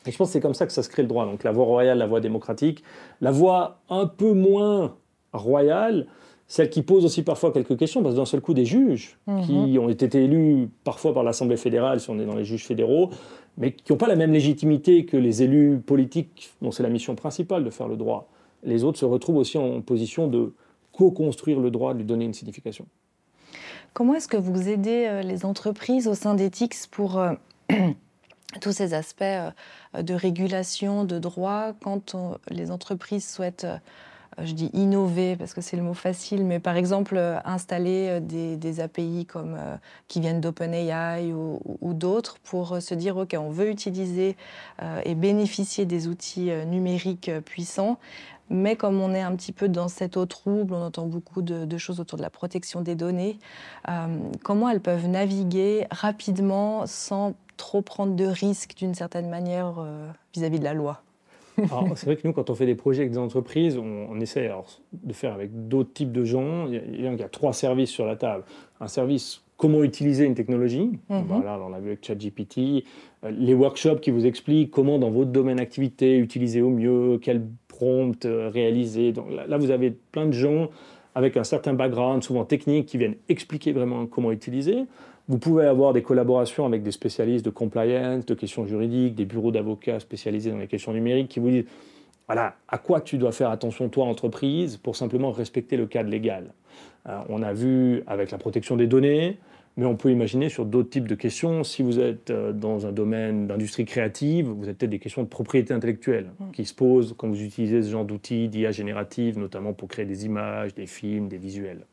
Et 0.06 0.10
je 0.10 0.16
pense 0.16 0.28
que 0.28 0.32
c'est 0.32 0.40
comme 0.40 0.54
ça 0.54 0.66
que 0.66 0.72
ça 0.72 0.82
se 0.82 0.88
crée 0.88 1.02
le 1.02 1.08
droit. 1.08 1.26
Donc 1.26 1.44
la 1.44 1.52
voie 1.52 1.64
royale, 1.64 1.98
la 1.98 2.06
voie 2.06 2.20
démocratique, 2.20 2.82
la 3.20 3.30
voie 3.30 3.78
un 3.88 4.06
peu 4.06 4.32
moins 4.32 4.96
royale, 5.32 6.06
celle 6.48 6.70
qui 6.70 6.82
pose 6.82 7.04
aussi 7.04 7.22
parfois 7.22 7.52
quelques 7.52 7.78
questions, 7.78 8.02
parce 8.02 8.14
que 8.14 8.20
d'un 8.20 8.26
seul 8.26 8.40
coup, 8.40 8.52
des 8.52 8.64
juges 8.64 9.18
qui 9.46 9.52
mhm. 9.52 9.78
ont 9.78 9.88
été 9.88 10.22
élus 10.22 10.68
parfois 10.84 11.14
par 11.14 11.22
l'Assemblée 11.22 11.56
fédérale, 11.56 12.00
si 12.00 12.10
on 12.10 12.18
est 12.18 12.26
dans 12.26 12.34
les 12.34 12.44
juges 12.44 12.66
fédéraux, 12.66 13.10
mais 13.56 13.72
qui 13.72 13.92
n'ont 13.92 13.98
pas 13.98 14.08
la 14.08 14.16
même 14.16 14.32
légitimité 14.32 15.04
que 15.04 15.16
les 15.16 15.42
élus 15.42 15.78
politiques, 15.78 16.50
dont 16.60 16.70
c'est 16.70 16.82
la 16.82 16.88
mission 16.88 17.14
principale 17.14 17.64
de 17.64 17.70
faire 17.70 17.88
le 17.88 17.96
droit. 17.96 18.28
Les 18.64 18.84
autres 18.84 18.98
se 18.98 19.04
retrouvent 19.04 19.36
aussi 19.36 19.56
en 19.56 19.80
position 19.80 20.26
de 20.26 20.52
co-construire 20.92 21.60
le 21.60 21.70
droit, 21.70 21.94
lui 21.94 22.04
donner 22.04 22.24
une 22.24 22.34
signification. 22.34 22.86
Comment 23.94 24.14
est-ce 24.14 24.28
que 24.28 24.38
vous 24.38 24.68
aidez 24.68 25.06
euh, 25.06 25.22
les 25.22 25.44
entreprises 25.44 26.08
au 26.08 26.14
sein 26.14 26.34
d'Ethics 26.34 26.74
pour 26.90 27.18
euh, 27.18 27.34
tous 28.60 28.72
ces 28.72 28.94
aspects 28.94 29.22
euh, 29.22 29.50
de 30.00 30.14
régulation, 30.14 31.04
de 31.04 31.18
droit, 31.18 31.72
quand 31.82 32.16
les 32.48 32.70
entreprises 32.70 33.28
souhaitent 33.28 33.66
je 34.42 34.54
dis 34.54 34.70
innover 34.72 35.36
parce 35.36 35.52
que 35.52 35.60
c'est 35.60 35.76
le 35.76 35.82
mot 35.82 35.92
facile, 35.92 36.46
mais 36.46 36.58
par 36.58 36.78
exemple 36.78 37.18
installer 37.44 38.18
des, 38.18 38.80
API 38.80 39.26
comme, 39.26 39.58
qui 40.08 40.20
viennent 40.20 40.40
d'OpenAI 40.40 41.34
ou 41.34 41.92
d'autres 41.92 42.38
pour 42.42 42.80
se 42.80 42.94
dire, 42.94 43.18
OK, 43.18 43.36
on 43.38 43.50
veut 43.50 43.68
utiliser 43.68 44.38
et 45.04 45.14
bénéficier 45.14 45.84
des 45.84 46.08
outils 46.08 46.50
numériques 46.66 47.30
puissants, 47.44 47.98
mais 48.50 48.76
comme 48.76 49.00
on 49.00 49.14
est 49.14 49.20
un 49.20 49.34
petit 49.34 49.52
peu 49.52 49.68
dans 49.68 49.88
cette 49.88 50.16
eau 50.16 50.26
trouble, 50.26 50.74
on 50.74 50.82
entend 50.82 51.06
beaucoup 51.06 51.42
de, 51.42 51.78
choses 51.78 52.00
autour 52.00 52.18
de 52.18 52.22
la 52.22 52.30
protection 52.30 52.80
des 52.82 52.94
données, 52.94 53.38
comment 54.42 54.68
elles 54.68 54.80
peuvent 54.80 55.08
naviguer 55.08 55.86
rapidement 55.90 56.86
sans 56.86 57.34
trop 57.56 57.82
prendre 57.82 58.14
de 58.14 58.26
risques 58.26 58.74
d'une 58.76 58.94
certaine 58.94 59.28
manière 59.28 59.86
vis 60.34 60.44
à 60.44 60.48
-vis 60.48 60.58
de 60.58 60.64
la 60.64 60.74
loi? 60.74 61.02
C'est 61.96 62.06
vrai 62.06 62.16
que 62.16 62.26
nous, 62.26 62.32
quand 62.32 62.50
on 62.50 62.54
fait 62.54 62.66
des 62.66 62.74
projets 62.74 63.02
avec 63.02 63.12
des 63.12 63.18
entreprises, 63.18 63.76
on, 63.78 64.18
essaie 64.20 64.50
de 64.92 65.12
faire 65.12 65.34
avec 65.34 65.68
d'autres 65.68 65.92
types 65.92 66.12
de 66.12 66.24
gens. 66.24 66.66
Il 66.66 67.00
y, 67.00 67.06
a, 67.06 67.28
trois 67.28 67.52
services 67.52 67.90
sur 67.90 68.06
la 68.06 68.16
table. 68.16 68.44
Un 68.80 68.88
service 68.88 69.42
comment 69.56 69.84
utiliser 69.84 70.24
une 70.24 70.34
technologie. 70.34 70.90
Mhm. 71.08 71.24
Voilà, 71.28 71.60
on 71.64 71.68
l'a 71.68 71.78
vu 71.78 71.88
avec 71.88 72.04
ChatGPT. 72.04 72.84
Euh, 73.24 73.30
les 73.30 73.54
workshops 73.54 74.00
qui 74.00 74.10
vous 74.10 74.26
expliquent 74.26 74.72
comment, 74.72 74.98
dans 74.98 75.10
votre 75.10 75.30
domaine 75.30 75.58
d'activité, 75.58 76.16
utiliser 76.16 76.62
au 76.62 76.70
mieux, 76.70 77.18
prompt 77.82 78.24
euh, 78.24 78.48
réaliser. 78.48 79.10
Donc 79.12 79.26
là, 79.48 79.58
vous 79.58 79.70
avez 79.72 79.90
plein 79.90 80.26
de 80.26 80.32
gens 80.32 80.70
avec 81.16 81.36
un 81.36 81.44
certain 81.44 81.74
background, 81.74 82.22
souvent 82.22 82.44
technique, 82.44 82.86
qui 82.86 82.96
viennent 82.96 83.16
expliquer 83.28 83.72
vraiment 83.72 84.06
comment 84.06 84.30
utiliser. 84.30 84.84
Vous 85.28 85.38
pouvez 85.38 85.66
avoir 85.66 85.92
des 85.92 86.02
collaborations 86.02 86.64
avec 86.64 86.82
des 86.84 86.92
spécialistes 86.92 87.44
de 87.44 87.50
compliance, 87.50 88.24
de 88.24 88.34
questions 88.34 88.66
juridiques, 88.66 89.14
des 89.16 89.24
bureaux 89.24 89.50
d'avocats 89.50 89.98
spécialisés 89.98 90.50
dans 90.50 90.58
les 90.58 90.68
questions 90.68 90.92
numériques 90.92 91.28
qui 91.28 91.40
vous 91.40 91.50
disent 91.50 91.64
voilà, 92.28 92.54
à 92.68 92.78
quoi 92.78 93.00
tu 93.00 93.18
dois 93.18 93.32
faire 93.32 93.50
attention, 93.50 93.88
toi, 93.88 94.04
entreprise, 94.06 94.76
pour 94.76 94.94
simplement 94.94 95.32
respecter 95.32 95.76
le 95.76 95.86
cadre 95.86 96.08
légal. 96.08 96.52
Euh, 97.08 97.18
on 97.28 97.42
a 97.42 97.52
vu 97.52 98.04
avec 98.06 98.30
la 98.30 98.38
protection 98.38 98.76
des 98.76 98.86
données, 98.86 99.38
mais 99.76 99.86
on 99.86 99.96
peut 99.96 100.10
imaginer 100.10 100.48
sur 100.48 100.66
d'autres 100.66 100.90
types 100.90 101.08
de 101.08 101.14
questions. 101.14 101.64
Si 101.64 101.82
vous 101.82 101.98
êtes 101.98 102.30
euh, 102.30 102.52
dans 102.52 102.86
un 102.86 102.92
domaine 102.92 103.46
d'industrie 103.46 103.84
créative, 103.84 104.46
vous 104.46 104.64
avez 104.64 104.74
peut-être 104.74 104.90
des 104.90 104.98
questions 104.98 105.22
de 105.22 105.28
propriété 105.28 105.72
intellectuelle 105.72 106.30
mm. 106.38 106.50
qui 106.52 106.64
se 106.64 106.74
posent 106.74 107.14
quand 107.16 107.28
vous 107.28 107.42
utilisez 107.42 107.82
ce 107.82 107.90
genre 107.90 108.04
d'outils 108.04 108.48
d'IA 108.48 108.70
générative, 108.70 109.38
notamment 109.38 109.72
pour 109.72 109.88
créer 109.88 110.04
des 110.04 110.26
images, 110.26 110.74
des 110.74 110.86
films, 110.86 111.28
des 111.28 111.38
visuels. 111.38 111.86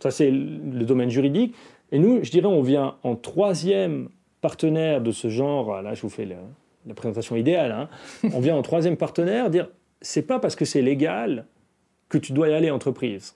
Ça, 0.00 0.10
c'est 0.10 0.30
le 0.30 0.84
domaine 0.84 1.10
juridique. 1.10 1.54
Et 1.92 1.98
nous, 1.98 2.22
je 2.22 2.30
dirais, 2.30 2.46
on 2.46 2.62
vient 2.62 2.96
en 3.02 3.16
troisième 3.16 4.08
partenaire 4.40 5.00
de 5.00 5.10
ce 5.10 5.28
genre. 5.28 5.82
Là, 5.82 5.94
je 5.94 6.02
vous 6.02 6.08
fais 6.08 6.26
la, 6.26 6.94
présentation 6.94 7.36
idéale. 7.36 7.72
Hein. 7.72 7.88
on 8.32 8.40
vient 8.40 8.56
en 8.56 8.62
troisième 8.62 8.96
partenaire 8.96 9.50
dire 9.50 9.68
c'est 10.00 10.22
pas 10.22 10.38
parce 10.38 10.56
que 10.56 10.64
c'est 10.64 10.82
légal 10.82 11.46
que 12.08 12.18
tu 12.18 12.32
dois 12.32 12.48
y 12.48 12.54
aller 12.54 12.70
entreprise. 12.70 13.34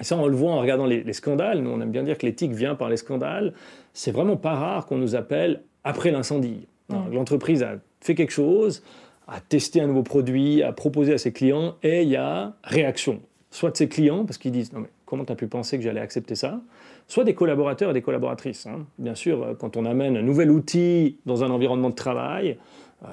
Et 0.00 0.04
ça, 0.04 0.16
on 0.16 0.26
le 0.26 0.36
voit 0.36 0.52
en 0.52 0.60
regardant 0.60 0.86
les, 0.86 1.12
scandales. 1.12 1.60
Nous, 1.60 1.70
on 1.70 1.80
aime 1.80 1.90
bien 1.90 2.02
dire 2.02 2.18
que 2.18 2.26
l'éthique 2.26 2.52
vient 2.52 2.74
par 2.74 2.88
les 2.88 2.96
scandales. 2.96 3.54
C'est 3.92 4.12
vraiment 4.12 4.36
pas 4.36 4.54
rare 4.54 4.86
qu'on 4.86 4.98
nous 4.98 5.14
appelle 5.14 5.62
après 5.84 6.10
l'incendie. 6.10 6.66
L'entreprise 7.10 7.62
a 7.62 7.76
fait 8.00 8.14
quelque 8.14 8.32
chose, 8.32 8.82
a 9.26 9.40
testé 9.40 9.80
un 9.80 9.88
nouveau 9.88 10.02
produit, 10.02 10.62
a 10.62 10.72
proposé 10.72 11.14
à 11.14 11.18
ses 11.18 11.32
clients, 11.32 11.74
et 11.82 12.02
il 12.02 12.08
y 12.08 12.16
a 12.16 12.54
réaction. 12.62 13.20
Soit 13.50 13.72
de 13.72 13.76
ses 13.76 13.88
clients, 13.88 14.24
parce 14.24 14.38
qu'ils 14.38 14.52
disent 14.52 14.72
non 14.72 14.80
mais 14.80 14.88
comment 15.04 15.24
tu 15.24 15.32
as 15.32 15.36
pu 15.36 15.46
penser 15.46 15.78
que 15.78 15.82
j'allais 15.82 16.00
accepter 16.00 16.34
ça? 16.34 16.60
Soit 17.08 17.24
des 17.24 17.34
collaborateurs 17.34 17.90
et 17.90 17.92
des 17.94 18.02
collaboratrices. 18.02 18.66
Hein. 18.66 18.86
Bien 18.98 19.14
sûr, 19.14 19.42
euh, 19.42 19.54
quand 19.54 19.76
on 19.76 19.84
amène 19.84 20.16
un 20.16 20.22
nouvel 20.22 20.50
outil 20.50 21.18
dans 21.26 21.44
un 21.44 21.50
environnement 21.50 21.90
de 21.90 21.94
travail, 21.94 22.58
euh, 23.04 23.06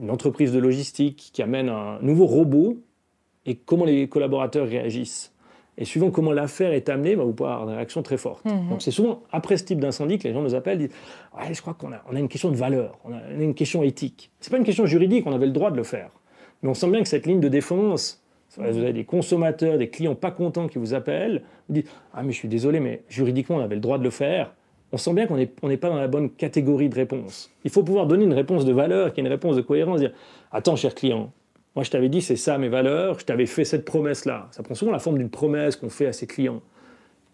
une 0.00 0.10
entreprise 0.10 0.52
de 0.52 0.58
logistique 0.58 1.30
qui 1.32 1.42
amène 1.42 1.68
un 1.68 1.98
nouveau 2.00 2.26
robot, 2.26 2.78
et 3.44 3.56
comment 3.56 3.84
les 3.84 4.08
collaborateurs 4.08 4.66
réagissent? 4.66 5.32
Et 5.78 5.84
suivant 5.84 6.10
comment 6.10 6.32
l'affaire 6.32 6.72
est 6.72 6.88
amenée, 6.88 7.16
bah, 7.16 7.24
vous 7.24 7.32
pouvez 7.32 7.50
avoir 7.50 7.66
des 7.66 7.74
réactions 7.74 8.02
très 8.02 8.18
fortes. 8.18 8.44
Mhm. 8.44 8.68
Donc 8.68 8.82
c'est 8.82 8.90
souvent 8.90 9.22
après 9.32 9.56
ce 9.56 9.64
type 9.64 9.80
d'incendie 9.80 10.18
que 10.18 10.28
les 10.28 10.34
gens 10.34 10.42
nous 10.42 10.54
appellent 10.54 10.82
et 10.82 10.88
disent 10.88 10.96
ouais, 11.36 11.54
Je 11.54 11.60
crois 11.62 11.74
qu'on 11.74 11.92
a, 11.92 12.02
on 12.10 12.14
a 12.14 12.18
une 12.18 12.28
question 12.28 12.50
de 12.50 12.56
valeur, 12.56 12.98
on 13.04 13.12
a 13.12 13.20
une 13.38 13.54
question 13.54 13.82
éthique. 13.82 14.30
Ce 14.40 14.48
n'est 14.48 14.50
pas 14.52 14.58
une 14.58 14.64
question 14.64 14.86
juridique, 14.86 15.26
on 15.26 15.32
avait 15.32 15.46
le 15.46 15.52
droit 15.52 15.70
de 15.70 15.76
le 15.76 15.82
faire. 15.82 16.10
Mais 16.62 16.68
on 16.68 16.74
sent 16.74 16.90
bien 16.90 17.02
que 17.02 17.08
cette 17.08 17.26
ligne 17.26 17.40
de 17.40 17.48
défense, 17.48 18.22
vous 18.56 18.78
avez 18.78 18.92
des 18.92 19.04
consommateurs, 19.04 19.78
des 19.78 19.88
clients 19.88 20.14
pas 20.14 20.30
contents 20.30 20.68
qui 20.68 20.78
vous 20.78 20.94
appellent, 20.94 21.42
vous 21.68 21.74
dites 21.74 21.90
Ah, 22.12 22.22
mais 22.22 22.32
je 22.32 22.36
suis 22.36 22.48
désolé, 22.48 22.80
mais 22.80 23.02
juridiquement, 23.08 23.56
on 23.56 23.60
avait 23.60 23.76
le 23.76 23.80
droit 23.80 23.98
de 23.98 24.04
le 24.04 24.10
faire. 24.10 24.52
On 24.92 24.98
sent 24.98 25.14
bien 25.14 25.26
qu'on 25.26 25.36
n'est 25.36 25.76
pas 25.78 25.88
dans 25.88 25.96
la 25.96 26.06
bonne 26.08 26.28
catégorie 26.28 26.90
de 26.90 26.94
réponse. 26.94 27.50
Il 27.64 27.70
faut 27.70 27.82
pouvoir 27.82 28.06
donner 28.06 28.24
une 28.24 28.34
réponse 28.34 28.66
de 28.66 28.72
valeur, 28.72 29.14
qui 29.14 29.20
est 29.20 29.24
une 29.24 29.30
réponse 29.30 29.56
de 29.56 29.62
cohérence, 29.62 30.00
dire 30.00 30.12
Attends, 30.52 30.76
cher 30.76 30.94
client, 30.94 31.32
moi 31.74 31.84
je 31.84 31.90
t'avais 31.90 32.08
dit 32.08 32.20
c'est 32.20 32.36
ça 32.36 32.58
mes 32.58 32.68
valeurs, 32.68 33.20
je 33.20 33.24
t'avais 33.24 33.46
fait 33.46 33.64
cette 33.64 33.84
promesse-là. 33.84 34.48
Ça 34.50 34.62
prend 34.62 34.74
souvent 34.74 34.92
la 34.92 34.98
forme 34.98 35.18
d'une 35.18 35.30
promesse 35.30 35.76
qu'on 35.76 35.90
fait 35.90 36.06
à 36.06 36.12
ses 36.12 36.26
clients. 36.26 36.62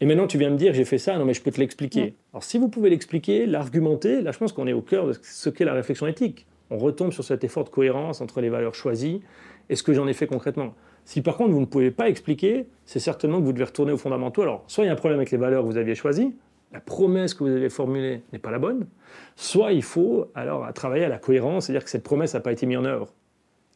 Et 0.01 0.07
maintenant 0.07 0.27
tu 0.27 0.39
viens 0.39 0.51
me 0.51 0.57
dire 0.57 0.75
j'ai 0.75 0.85
fait 0.85 0.99
ça, 0.99 1.19
non 1.19 1.25
mais 1.25 1.35
je 1.35 1.43
peux 1.43 1.51
te 1.51 1.61
l'expliquer. 1.61 2.15
Alors 2.33 2.45
si 2.45 2.59
vous 2.59 2.69
pouvez 2.69 2.91
l'expliquer, 2.91 3.47
l'argumenter, 3.47 4.23
là 4.23 4.33
je 4.33 4.39
pense 4.39 4.53
qu'on 4.53 4.67
est 4.67 4.73
au 4.73 4.83
cœur 4.83 5.07
de 5.07 5.15
ce 5.23 5.51
qu'est 5.51 5.65
la 5.65 5.75
réflexion 5.75 6.07
éthique. 6.07 6.47
On 6.71 6.79
retombe 6.79 7.13
sur 7.13 7.25
cet 7.25 7.45
effort 7.45 7.65
de 7.65 7.71
cohérence 7.71 8.21
entre 8.21 8.41
les 8.41 8.51
valeurs 8.51 8.75
choisies 8.75 9.23
et 9.71 9.77
ce 9.77 9.83
que 9.83 9.93
j'en 9.93 10.07
ai 10.07 10.13
fait 10.13 10.27
concrètement. 10.27 10.75
Si 11.05 11.23
par 11.23 11.37
contre 11.37 11.53
vous 11.53 11.61
ne 11.61 11.67
pouvez 11.67 11.91
pas 11.91 12.09
expliquer, 12.09 12.67
c'est 12.85 13.01
certainement 13.01 13.41
que 13.41 13.45
vous 13.45 13.53
devez 13.53 13.65
retourner 13.65 13.93
aux 13.93 13.99
fondamentaux. 13.99 14.43
Alors, 14.43 14.65
soit 14.67 14.85
il 14.85 14.89
y 14.89 14.91
a 14.91 14.93
un 14.93 14.97
problème 14.97 15.19
avec 15.19 15.31
les 15.31 15.39
valeurs 15.39 15.63
que 15.63 15.69
vous 15.69 15.79
aviez 15.79 15.95
choisies, 15.95 16.35
la 16.73 16.81
promesse 16.81 17.33
que 17.33 17.45
vous 17.45 17.51
avez 17.51 17.71
formulée 17.71 18.23
n'est 18.33 18.39
pas 18.39 18.51
la 18.51 18.59
bonne, 18.59 18.87
soit 19.35 19.73
il 19.73 19.83
faut 19.83 20.31
alors 20.35 20.71
travailler 20.75 21.05
à 21.05 21.09
la 21.09 21.19
cohérence, 21.19 21.67
c'est-à-dire 21.67 21.85
que 21.85 21.91
cette 21.91 22.03
promesse 22.03 22.35
n'a 22.35 22.41
pas 22.41 22.53
été 22.53 22.67
mise 22.67 22.77
en 22.77 22.85
œuvre. 22.85 23.15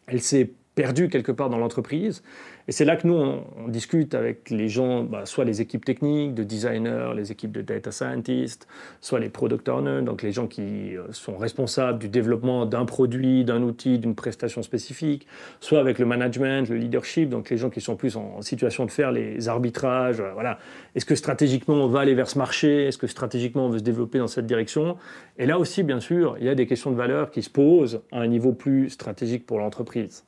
Elle 0.06 0.22
s'est 0.22 0.52
perdu 0.74 1.08
quelque 1.08 1.32
part 1.32 1.50
dans 1.50 1.58
l'entreprise. 1.58 2.22
Et 2.68 2.72
c'est 2.72 2.84
là 2.84 2.96
que 2.96 3.06
nous, 3.06 3.14
on, 3.14 3.68
discute 3.68 4.14
avec 4.14 4.50
les 4.50 4.68
gens, 4.68 5.02
bah, 5.02 5.26
soit 5.26 5.44
les 5.44 5.60
équipes 5.60 5.84
techniques, 5.84 6.34
de 6.34 6.44
designers, 6.44 7.12
les 7.16 7.32
équipes 7.32 7.52
de 7.52 7.62
data 7.62 7.90
scientists, 7.90 8.68
soit 9.00 9.18
les 9.18 9.28
product 9.28 9.68
owners, 9.68 10.02
donc 10.02 10.22
les 10.22 10.30
gens 10.30 10.46
qui 10.46 10.96
euh, 10.96 11.10
sont 11.10 11.36
responsables 11.36 11.98
du 11.98 12.08
développement 12.08 12.66
d'un 12.66 12.84
produit, 12.84 13.44
d'un 13.44 13.62
outil, 13.62 13.98
d'une 13.98 14.14
prestation 14.14 14.62
spécifique, 14.62 15.26
soit 15.60 15.80
avec 15.80 15.98
le 15.98 16.06
management, 16.06 16.68
le 16.68 16.76
leadership, 16.76 17.28
donc 17.28 17.50
les 17.50 17.56
gens 17.56 17.70
qui 17.70 17.80
sont 17.80 17.96
plus 17.96 18.16
en, 18.16 18.42
situation 18.42 18.84
de 18.84 18.90
faire 18.90 19.10
les 19.10 19.48
arbitrages. 19.48 20.20
Euh, 20.20 20.32
voilà. 20.34 20.58
Est-ce 20.94 21.04
que 21.04 21.14
stratégiquement 21.14 21.74
on 21.74 21.88
va 21.88 22.00
aller 22.00 22.14
vers 22.14 22.28
ce 22.28 22.38
marché? 22.38 22.86
Est-ce 22.86 22.98
que 22.98 23.06
stratégiquement 23.06 23.66
on 23.66 23.70
veut 23.70 23.78
se 23.78 23.84
développer 23.84 24.18
dans 24.18 24.28
cette 24.28 24.46
direction? 24.46 24.96
Et 25.38 25.46
là 25.46 25.58
aussi, 25.58 25.82
bien 25.82 26.00
sûr, 26.00 26.36
il 26.38 26.46
y 26.46 26.48
a 26.48 26.54
des 26.54 26.66
questions 26.66 26.90
de 26.90 26.96
valeur 26.96 27.30
qui 27.30 27.42
se 27.42 27.50
posent 27.50 28.02
à 28.12 28.20
un 28.20 28.26
niveau 28.28 28.52
plus 28.52 28.90
stratégique 28.90 29.46
pour 29.46 29.58
l'entreprise. 29.58 30.24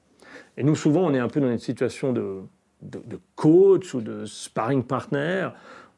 Et 0.56 0.62
nous, 0.62 0.76
souvent, 0.76 1.04
on 1.04 1.14
est 1.14 1.18
un 1.18 1.28
peu 1.28 1.40
dans 1.40 1.50
une 1.50 1.58
situation 1.58 2.12
de, 2.12 2.42
de, 2.82 3.18
coach 3.34 3.94
ou 3.94 4.00
de 4.00 4.24
sparring 4.24 4.82
partner. 4.82 5.48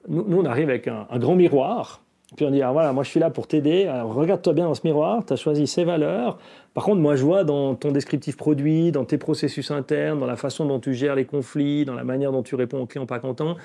Nous, 0.09 0.39
on 0.39 0.45
arrive 0.45 0.71
avec 0.71 0.89
un, 0.89 1.07
grand 1.19 1.35
miroir. 1.35 2.03
Puis 2.37 2.45
on 2.45 2.51
dit, 2.51 2.61
ah, 2.61 2.73
voilà, 2.73 2.93
moi 2.93 3.05
je 3.05 3.11
suis 3.11 3.21
là 3.21 3.31
pour 3.31 3.47
t'aider. 3.47 3.89
Regarde-toi 3.89 4.53
bien 4.53 4.65
dans 4.65 4.75
ce 4.75 4.81
miroir, 4.85 5.25
tu 5.25 5.33
as 5.33 5.37
choisi 5.37 5.67
ces 5.69 5.85
valeurs. 5.85 6.39
Par 6.75 6.85
contre, 6.85 7.01
moi 7.01 7.15
je 7.15 7.25
vois 7.25 7.45
dans 7.45 7.77
ton 7.77 7.93
descriptif 7.93 8.37
produit, 8.37 8.91
dans 8.91 9.05
tes 9.05 9.17
processus 9.17 9.71
internes, 9.71 10.19
dans 10.19 10.27
la 10.27 10.37
façon 10.37 10.67
dont 10.67 10.81
tu 10.81 10.93
gères 10.93 11.15
les 11.15 11.25
conflits, 11.25 11.85
dans 11.85 11.95
la 11.95 12.03
manière 12.03 12.33
dont 12.33 12.43
tu 12.43 12.57
réponds 12.57 12.81
aux 12.81 12.87
clients 12.87 13.07
pas 13.07 13.21
contents, 13.21 13.57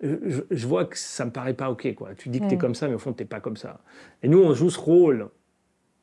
je, 0.00 0.66
vois 0.66 0.84
que 0.84 0.96
ça 0.96 1.24
me 1.24 1.32
paraît 1.32 1.54
pas 1.54 1.70
OK. 1.70 1.92
Quoi. 1.94 2.10
Tu 2.16 2.28
dis 2.28 2.38
que 2.38 2.46
tu 2.46 2.52
es 2.52 2.56
mm. 2.56 2.60
comme 2.60 2.74
ça, 2.76 2.86
mais 2.86 2.94
au 2.94 2.98
fond, 2.98 3.12
tu 3.12 3.24
n'es 3.24 3.28
pas 3.28 3.40
comme 3.40 3.56
ça. 3.56 3.80
Et 4.22 4.28
nous, 4.28 4.42
on 4.42 4.54
joue 4.54 4.70
ce 4.70 4.78
rôle 4.78 5.28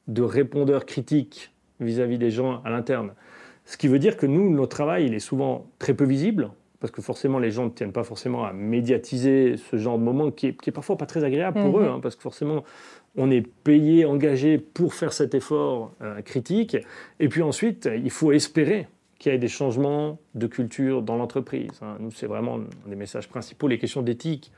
de 0.07 0.21
répondeur 0.21 0.85
critique 0.85 1.51
vis-à-vis 1.79 2.15
-vis 2.15 2.19
des 2.19 2.31
gens 2.31 2.61
à 2.63 2.69
l'interne. 2.69 3.13
Ce 3.71 3.77
qui 3.77 3.87
veut 3.87 3.99
dire 3.99 4.17
que 4.17 4.25
nous, 4.25 4.53
notre 4.53 4.75
travail, 4.75 5.05
il 5.05 5.13
est 5.13 5.19
souvent 5.19 5.65
très 5.79 5.93
peu 5.93 6.03
visible, 6.03 6.49
parce 6.81 6.91
que 6.91 7.01
forcément, 7.01 7.39
les 7.39 7.51
gens 7.51 7.63
ne 7.63 7.69
tiennent 7.69 7.93
pas 7.93 8.03
forcément 8.03 8.43
à 8.43 8.51
médiatiser 8.51 9.55
ce 9.55 9.77
genre 9.77 9.97
de 9.97 10.03
moment 10.03 10.29
qui 10.29 10.47
est, 10.47 10.71
parfois 10.71 10.97
pas 10.97 11.05
très 11.05 11.23
agréable 11.23 11.61
pour 11.61 11.79
eux, 11.79 11.83
mhm. 11.83 11.89
hein, 11.89 11.99
parce 12.03 12.17
que 12.17 12.21
forcément, 12.21 12.65
on 13.15 13.31
est 13.31 13.47
payé, 13.47 14.03
engagé 14.03 14.57
pour 14.57 14.93
faire 14.93 15.13
cet 15.13 15.35
effort 15.35 15.93
euh, 16.01 16.21
critique. 16.21 16.75
Et 17.21 17.29
puis 17.29 17.43
ensuite, 17.43 17.89
il 17.95 18.11
faut 18.11 18.33
espérer 18.33 18.89
qu'il 19.19 19.31
y 19.31 19.35
ait 19.35 19.37
des 19.37 19.47
changements 19.47 20.19
de 20.35 20.47
culture 20.47 21.01
dans 21.01 21.15
l'entreprise. 21.15 21.71
Hein. 21.81 21.95
Nous, 22.01 22.11
c'est 22.11 22.27
vraiment 22.27 22.55
un 22.55 22.89
des 22.89 22.97
messages 22.97 23.29
principaux, 23.29 23.69
les 23.69 23.79
questions 23.79 24.01
d'éthique 24.01 24.51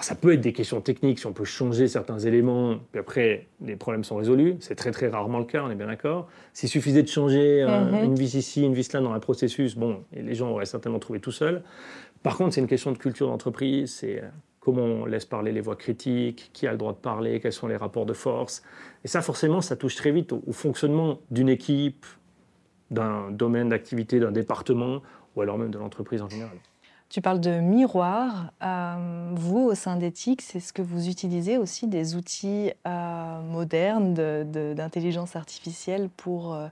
ça 0.00 0.14
peut 0.14 0.32
être 0.32 0.40
des 0.40 0.52
questions 0.52 0.80
techniques, 0.80 1.18
si 1.18 1.26
on 1.26 1.32
peut 1.32 1.44
changer 1.44 1.88
certains 1.88 2.18
éléments, 2.18 2.78
puis 2.92 3.00
après, 3.00 3.46
les 3.60 3.76
problèmes 3.76 4.04
sont 4.04 4.16
résolus. 4.16 4.56
C'est 4.60 4.74
très 4.74 4.90
très 4.90 5.08
rarement 5.08 5.38
le 5.38 5.44
cas, 5.44 5.62
on 5.64 5.70
est 5.70 5.74
bien 5.74 5.86
d'accord. 5.86 6.28
S'il 6.52 6.68
suffisait 6.68 7.02
de 7.02 7.08
changer 7.08 7.66
mhm. 7.66 8.04
une 8.04 8.14
vis 8.14 8.34
ici, 8.34 8.64
une 8.64 8.74
vis 8.74 8.92
là 8.92 9.00
dans 9.00 9.12
un 9.12 9.20
processus, 9.20 9.76
bon, 9.76 10.04
les 10.12 10.34
gens 10.34 10.50
auraient 10.50 10.66
certainement 10.66 10.98
trouvé 10.98 11.20
tout 11.20 11.32
seuls. 11.32 11.62
Par 12.22 12.36
contre, 12.36 12.54
c'est 12.54 12.60
une 12.60 12.66
question 12.66 12.92
de 12.92 12.98
culture 12.98 13.28
d'entreprise, 13.28 13.94
c'est 13.94 14.22
euh, 14.22 14.28
comment 14.60 14.82
on 14.82 15.04
laisse 15.06 15.24
parler 15.24 15.52
les 15.52 15.60
voix 15.60 15.76
critiques, 15.76 16.50
qui 16.52 16.66
a 16.66 16.72
le 16.72 16.78
droit 16.78 16.92
de 16.92 16.98
parler, 16.98 17.40
quels 17.40 17.52
sont 17.52 17.68
les 17.68 17.76
rapports 17.76 18.06
de 18.06 18.12
force. 18.12 18.62
Et 19.04 19.08
ça, 19.08 19.22
forcément, 19.22 19.60
ça 19.60 19.76
touche 19.76 19.94
très 19.94 20.10
vite 20.10 20.32
au 20.32 20.52
fonctionnement 20.52 21.20
d'une 21.30 21.48
équipe, 21.48 22.04
d'un 22.90 23.30
domaine 23.30 23.68
d'activité, 23.68 24.20
d'un 24.20 24.32
département, 24.32 25.02
ou 25.36 25.42
alors 25.42 25.58
même 25.58 25.70
de 25.70 25.78
l'entreprise 25.78 26.22
en 26.22 26.28
général. 26.28 26.56
Tu 27.08 27.22
parles 27.22 27.40
de 27.40 27.60
miroir. 27.60 28.52
Euh, 28.62 29.30
vous, 29.34 29.60
au 29.60 29.74
sein 29.74 29.96
d'Ethics, 29.96 30.42
c'est 30.42 30.60
ce 30.60 30.74
que 30.74 30.82
vous 30.82 31.08
utilisez 31.08 31.56
aussi 31.56 31.86
des 31.86 32.16
outils 32.16 32.70
euh, 32.86 33.40
modernes 33.40 34.12
d'intelligence 34.74 35.34
artificielle 35.34 36.10
pour 36.14 36.54
euh, 36.54 36.68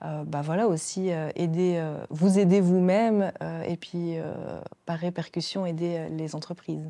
bah 0.00 0.42
voilà, 0.42 0.66
aussi 0.66 1.10
aider, 1.34 1.82
vous 2.10 2.38
aider 2.38 2.60
vous-même 2.60 3.32
et 3.66 3.76
puis 3.76 4.14
par 4.86 4.98
répercussion 4.98 5.66
aider 5.66 6.06
les 6.10 6.36
entreprises? 6.36 6.88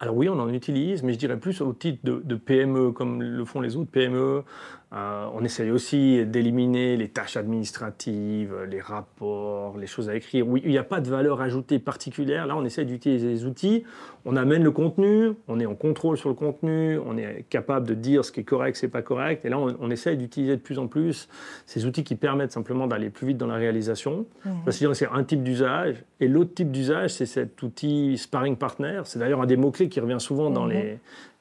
Alors 0.00 0.16
oui, 0.16 0.28
on 0.28 0.40
en 0.40 0.48
utilise, 0.48 1.02
mais 1.02 1.12
je 1.12 1.18
dirais 1.18 1.38
plus 1.38 1.60
au 1.60 1.72
titre 1.74 2.00
de, 2.02 2.34
PME, 2.34 2.90
comme 2.90 3.22
le 3.22 3.44
font 3.44 3.60
les 3.60 3.76
autres 3.76 3.90
PME. 3.90 4.44
Euh, 4.92 5.26
on 5.34 5.44
essaye 5.44 5.70
aussi 5.70 6.26
d'éliminer 6.26 6.96
les 6.96 7.08
tâches 7.08 7.36
administratives, 7.36 8.54
les 8.68 8.80
rapports, 8.80 9.78
les 9.78 9.86
choses 9.86 10.08
à 10.08 10.16
écrire. 10.16 10.48
Oui, 10.48 10.62
il 10.64 10.70
n'y 10.70 10.78
a 10.78 10.84
pas 10.84 11.00
de 11.00 11.08
valeur 11.08 11.40
ajoutée 11.40 11.78
particulière. 11.78 12.46
Là, 12.46 12.56
on 12.56 12.64
essaie 12.64 12.84
d'utiliser 12.84 13.28
les 13.28 13.44
outils. 13.44 13.84
On 14.24 14.36
amène 14.36 14.64
le 14.64 14.72
contenu, 14.72 15.32
on 15.48 15.60
est 15.60 15.66
en 15.66 15.76
contrôle 15.76 16.16
sur 16.16 16.28
le 16.28 16.34
contenu, 16.34 16.98
on 16.98 17.16
est 17.16 17.46
capable 17.48 17.86
de 17.86 17.94
dire 17.94 18.24
ce 18.24 18.32
qui 18.32 18.40
est 18.40 18.44
correct, 18.44 18.74
ce 18.74 18.80
qui 18.80 18.86
n'est 18.86 18.90
pas 18.90 19.02
correct. 19.02 19.44
Et 19.44 19.48
là, 19.48 19.58
on, 19.58 19.76
on 19.80 19.90
essaie 19.90 20.16
d'utiliser 20.16 20.56
de 20.56 20.60
plus 20.60 20.78
en 20.78 20.88
plus 20.88 21.28
ces 21.66 21.86
outils 21.86 22.04
qui 22.04 22.16
permettent 22.16 22.52
simplement 22.52 22.86
d'aller 22.86 23.10
plus 23.10 23.28
vite 23.28 23.38
dans 23.38 23.46
la 23.46 23.54
réalisation. 23.54 24.26
Mmh. 24.44 24.70
C'est 24.92 25.08
un 25.10 25.24
type 25.24 25.42
d'usage. 25.42 26.04
Et 26.18 26.28
l'autre 26.28 26.52
type 26.52 26.70
d'usage, 26.70 27.10
c'est 27.10 27.26
cet 27.26 27.62
outil 27.62 28.18
sparring 28.18 28.56
partner. 28.56 29.02
C'est 29.04 29.18
d'ailleurs 29.18 29.40
un 29.40 29.46
des 29.46 29.56
mots-clés 29.56 29.88
qui 29.88 30.00
revient 30.00 30.20
souvent 30.20 30.50
dans 30.50 30.66
mhm. 30.66 30.72
les 30.72 30.98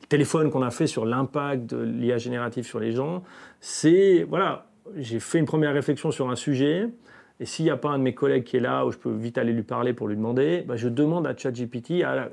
téléphones 0.10 0.50
qu'on 0.50 0.64
a 0.64 0.72
fait 0.72 0.88
sur 0.88 1.06
l'impact 1.06 1.68
de 1.68 1.78
l'IA 1.78 2.18
générative 2.18 2.66
sur 2.66 2.80
les 2.80 2.92
gens. 2.92 3.24
C'est, 3.62 4.26
voilà, 4.28 4.66
j'ai 4.98 5.20
fait 5.20 5.40
une 5.40 5.46
première 5.46 5.74
réflexion 5.74 6.12
sur 6.12 6.30
un 6.30 6.36
sujet, 6.36 6.88
et 7.40 7.46
s'il 7.46 7.66
n'y 7.66 7.72
a 7.72 7.78
pas 7.78 7.90
un 7.90 8.00
de 8.00 8.04
mes 8.04 8.14
collègues 8.14 8.44
qui 8.44 8.58
est 8.58 8.62
là, 8.62 8.86
où 8.86 8.92
je 8.92 8.98
peux 8.98 9.14
vite 9.14 9.38
aller 9.38 9.54
lui 9.54 9.64
parler 9.64 9.94
pour 9.94 10.08
lui 10.08 10.16
demander, 10.16 10.64
bah, 10.68 10.76
je 10.76 10.90
demande 10.90 11.26
à 11.26 11.38
ChatGPT, 11.38 12.04
à 12.04 12.30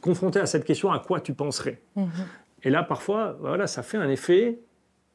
confronter 0.00 0.38
à 0.38 0.46
cette 0.46 0.64
question, 0.64 0.90
à 0.90 0.98
quoi 1.00 1.20
tu 1.20 1.34
penserais 1.34 1.82
mhm. 1.96 2.08
Et 2.62 2.70
là, 2.70 2.82
parfois, 2.82 3.36
voilà, 3.40 3.66
ça 3.66 3.82
fait 3.82 3.96
un 3.96 4.08
effet 4.08 4.58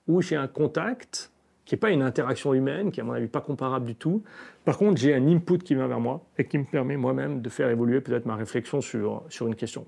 où 0.07 0.21
j'ai 0.21 0.35
un 0.35 0.47
contact 0.47 1.31
qui 1.63 1.73
n'est 1.73 1.79
pas 1.79 1.89
une 1.89 2.03
interaction 2.03 2.53
humaine, 2.53 2.91
qui 2.91 3.01
à 3.01 3.03
mon 3.03 3.13
avis 3.13 3.27
pas 3.27 3.41
comparable 3.41 3.85
du 3.85 3.95
tout. 3.95 4.23
Par 4.65 4.77
contre, 4.77 5.01
j'ai 5.01 5.15
un 5.15 5.27
input 5.27 5.57
qui 5.57 5.73
vient 5.73 5.87
vers 5.87 5.99
moi 5.99 6.23
et 6.37 6.45
qui 6.45 6.59
me 6.59 6.63
permet 6.63 6.95
moi-même 6.95 7.41
de 7.41 7.49
faire 7.49 7.69
évoluer 7.69 8.01
peut-être 8.01 8.25
ma 8.25 8.35
réflexion 8.35 8.81
sur, 8.81 9.23
sur 9.29 9.47
une 9.47 9.55
question. 9.55 9.85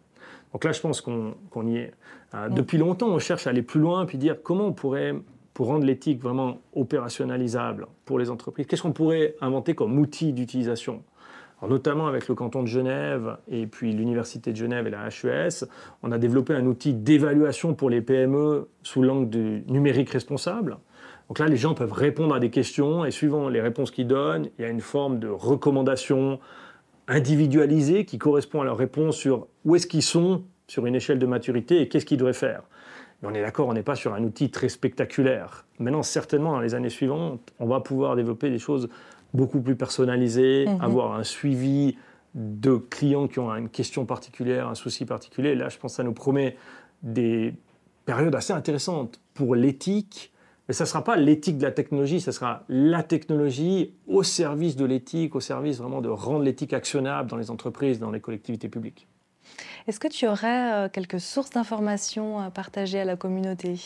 Donc 0.54 0.64
là, 0.64 0.72
je 0.72 0.82
pense 0.82 1.02
qu'on 1.02 1.68
y 1.68 1.78
est. 1.78 1.94
Euh, 2.34 2.50
depuis 2.50 2.78
longtemps, 2.78 3.08
on 3.08 3.20
cherche 3.20 3.48
à 3.48 3.52
aller 3.52 3.62
plus 3.62 3.80
loin, 3.80 4.06
puis 4.06 4.18
dire 4.18 4.38
comment 4.42 4.68
on 4.68 4.74
pourrait, 4.74 5.14
pour 5.54 5.68
rendre 5.68 5.86
l'éthique 5.86 6.22
vraiment 6.22 6.60
opérationnalisable 6.74 7.88
pour 8.06 8.20
les 8.20 8.30
entreprises, 8.30 8.66
qu'est-ce 8.68 8.82
qu'on 8.82 8.94
pourrait 8.94 9.36
inventer 9.42 9.76
comme 9.76 9.98
outil 10.00 10.34
d'utilisation? 10.34 11.04
Notamment 11.68 12.06
avec 12.06 12.28
le 12.28 12.36
canton 12.36 12.62
de 12.62 12.68
Genève 12.68 13.38
et 13.48 13.66
puis 13.66 13.92
l'Université 13.92 14.52
de 14.52 14.58
Genève 14.58 14.86
et 14.86 14.92
la 14.92 15.08
HES, 15.08 15.66
on 16.04 16.12
a 16.12 16.20
développé 16.20 16.54
un 16.54 16.64
outil 16.68 16.94
d'évaluation 16.94 17.74
pour 17.74 17.90
les 17.90 18.02
PME 18.02 18.70
sous 18.84 19.02
l'angle 19.02 19.30
du 19.30 19.64
numérique 19.68 20.12
responsable. 20.12 20.78
Donc 21.30 21.40
là, 21.40 21.48
les 21.48 21.58
gens 21.58 21.74
peuvent 21.74 21.94
répondre 21.94 22.36
à 22.36 22.40
des 22.40 22.52
questions 22.52 23.06
et 23.06 23.12
suivant 23.12 23.50
les 23.50 23.60
réponses 23.60 23.90
qu'ils 23.90 24.08
donnent, 24.08 24.50
il 24.58 24.62
y 24.62 24.66
a 24.66 24.70
une 24.70 24.82
forme 24.82 25.18
de 25.18 25.28
recommandation 25.28 26.40
individualisée 27.08 28.06
qui 28.06 28.18
correspond 28.18 28.62
à 28.62 28.66
leur 28.66 28.78
réponse 28.78 29.16
sur 29.16 29.48
où 29.66 29.76
est-ce 29.76 29.88
qu'ils 29.88 30.04
sont 30.04 30.44
sur 30.68 30.86
une 30.86 30.96
échelle 30.96 31.20
de 31.20 31.26
maturité 31.26 31.82
et 31.82 31.88
qu'est-ce 31.88 32.06
qu'ils 32.06 32.18
devraient 32.18 32.34
faire. 32.34 32.64
Mais 33.22 33.30
on 33.30 33.34
est 33.34 33.42
d'accord, 33.42 33.68
on 33.68 33.74
n'est 33.74 33.84
pas 33.84 33.96
sur 33.96 34.14
un 34.14 34.24
outil 34.24 34.52
très 34.52 34.70
spectaculaire. 34.70 35.66
Maintenant, 35.80 36.04
certainement, 36.04 36.52
dans 36.52 36.60
les 36.60 36.76
années 36.76 36.90
suivantes, 36.90 37.54
on 37.60 37.66
va 37.66 37.80
pouvoir 37.80 38.16
développer 38.16 38.50
des 38.50 38.60
choses 38.60 38.90
beaucoup 39.34 39.62
plus 39.62 39.76
personnalisées, 39.76 40.66
mhm. 40.68 40.82
avoir 40.82 41.14
un 41.14 41.24
suivi 41.24 41.98
de 42.36 42.76
clients 42.76 43.28
qui 43.28 43.40
ont 43.40 43.50
une 43.56 43.70
question 43.70 44.06
particulière, 44.06 44.68
un 44.68 44.76
souci 44.76 45.06
particulier. 45.06 45.56
Là, 45.56 45.70
je 45.70 45.78
pense 45.78 45.94
que 45.94 45.98
ça 45.98 46.04
nous 46.04 46.14
promet 46.14 46.58
des 47.02 47.54
périodes 48.06 48.36
assez 48.36 48.54
intéressantes 48.54 49.20
pour 49.34 49.56
l'éthique, 49.56 50.32
mais 50.68 50.74
ça 50.74 50.84
ne 50.84 50.88
sera 50.88 51.04
pas 51.04 51.16
l'éthique 51.16 51.58
de 51.58 51.64
la 51.64 51.72
technologie, 51.72 52.20
ça 52.20 52.32
sera 52.32 52.64
la 52.68 53.04
technologie 53.04 53.94
au 54.08 54.24
service 54.24 54.76
de 54.76 54.86
l'éthique, 54.86 55.36
au 55.36 55.40
service 55.40 55.78
vraiment 55.78 56.02
de 56.02 56.10
rendre 56.10 56.44
l'éthique 56.44 56.74
actionnable 56.74 57.30
dans 57.30 57.38
les 57.38 57.52
entreprises, 57.52 58.00
dans 58.00 58.12
les 58.12 58.20
collectivités 58.20 58.70
publiques. 58.70 59.08
Est-ce 59.88 60.00
que 60.00 60.10
tu 60.10 60.28
aurais 60.28 60.74
euh, 60.74 60.90
quelques 60.90 61.22
sources 61.22 61.52
d'informations 61.52 62.40
à 62.40 62.52
partager 62.52 63.00
à 63.00 63.06
la 63.06 63.16
communauté? 63.16 63.80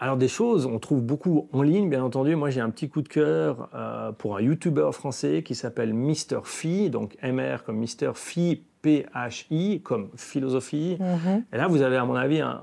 Alors 0.00 0.16
des 0.16 0.26
choses, 0.26 0.66
on 0.66 0.80
trouve 0.80 1.00
beaucoup 1.00 1.48
en 1.52 1.62
ligne, 1.62 1.88
bien 1.88 2.02
entendu. 2.02 2.34
Moi, 2.34 2.50
j'ai 2.50 2.60
un 2.60 2.70
petit 2.70 2.88
coup 2.88 3.02
de 3.02 3.08
cœur 3.08 3.68
euh, 3.72 4.10
pour 4.10 4.36
un 4.36 4.40
YouTuber 4.40 4.90
français 4.92 5.44
qui 5.44 5.54
s'appelle 5.54 5.94
Mr. 5.94 6.40
Phi, 6.42 6.90
donc 6.90 7.16
MR 7.22 7.62
comme 7.64 7.78
Mr. 7.78 8.10
Phi, 8.14 8.64
P-H-I, 8.82 9.80
comme 9.82 10.08
philosophie. 10.16 10.96
Mhm. 10.98 11.44
Et 11.52 11.56
là, 11.56 11.68
vous 11.68 11.82
avez, 11.82 11.96
à 11.96 12.04
mon 12.04 12.16
avis, 12.16 12.40
un, 12.40 12.62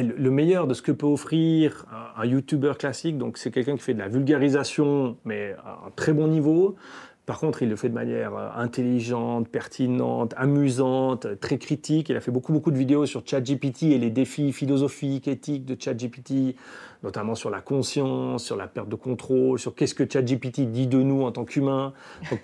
le 0.00 0.30
meilleur 0.30 0.66
de 0.66 0.74
ce 0.74 0.82
que 0.82 0.92
peut 0.92 1.06
offrir 1.06 1.86
un, 2.16 2.24
YouTuber 2.24 2.72
classique. 2.78 3.18
Donc, 3.18 3.38
c'est 3.38 3.50
quelqu'un 3.50 3.76
qui 3.76 3.82
fait 3.82 3.94
de 3.94 3.98
la 3.98 4.08
vulgarisation, 4.08 5.16
mais 5.24 5.54
à 5.64 5.86
un 5.86 5.90
très 5.94 6.12
bon 6.12 6.28
niveau. 6.28 6.76
Par 7.26 7.40
contre, 7.40 7.62
il 7.64 7.68
le 7.68 7.74
fait 7.74 7.88
de 7.88 7.94
manière 7.94 8.36
euh, 8.36 8.48
intelligente, 8.54 9.48
pertinente, 9.48 10.32
amusante, 10.36 11.40
très 11.40 11.58
critique. 11.58 12.08
Il 12.08 12.16
a 12.16 12.20
fait 12.20 12.30
beaucoup, 12.30 12.52
beaucoup 12.52 12.70
de 12.70 12.78
vidéos 12.78 13.04
sur 13.04 13.26
ChatGPT 13.26 13.84
et 13.84 13.98
les 13.98 14.10
défis 14.10 14.52
philosophiques, 14.52 15.26
éthiques 15.26 15.64
de 15.64 15.76
ChatGPT, 15.78 16.54
notamment 17.02 17.34
sur 17.34 17.50
la 17.50 17.60
conscience, 17.60 18.44
sur 18.44 18.54
la 18.56 18.68
perte 18.68 18.88
de 18.88 18.94
contrôle, 18.94 19.58
sur 19.58 19.74
qu'est-ce 19.74 19.96
que 19.96 20.08
ChatGPT 20.08 20.70
dit 20.70 20.86
de 20.86 21.02
nous 21.02 21.24
en 21.24 21.32
tant 21.32 21.44
qu'humains. 21.44 21.94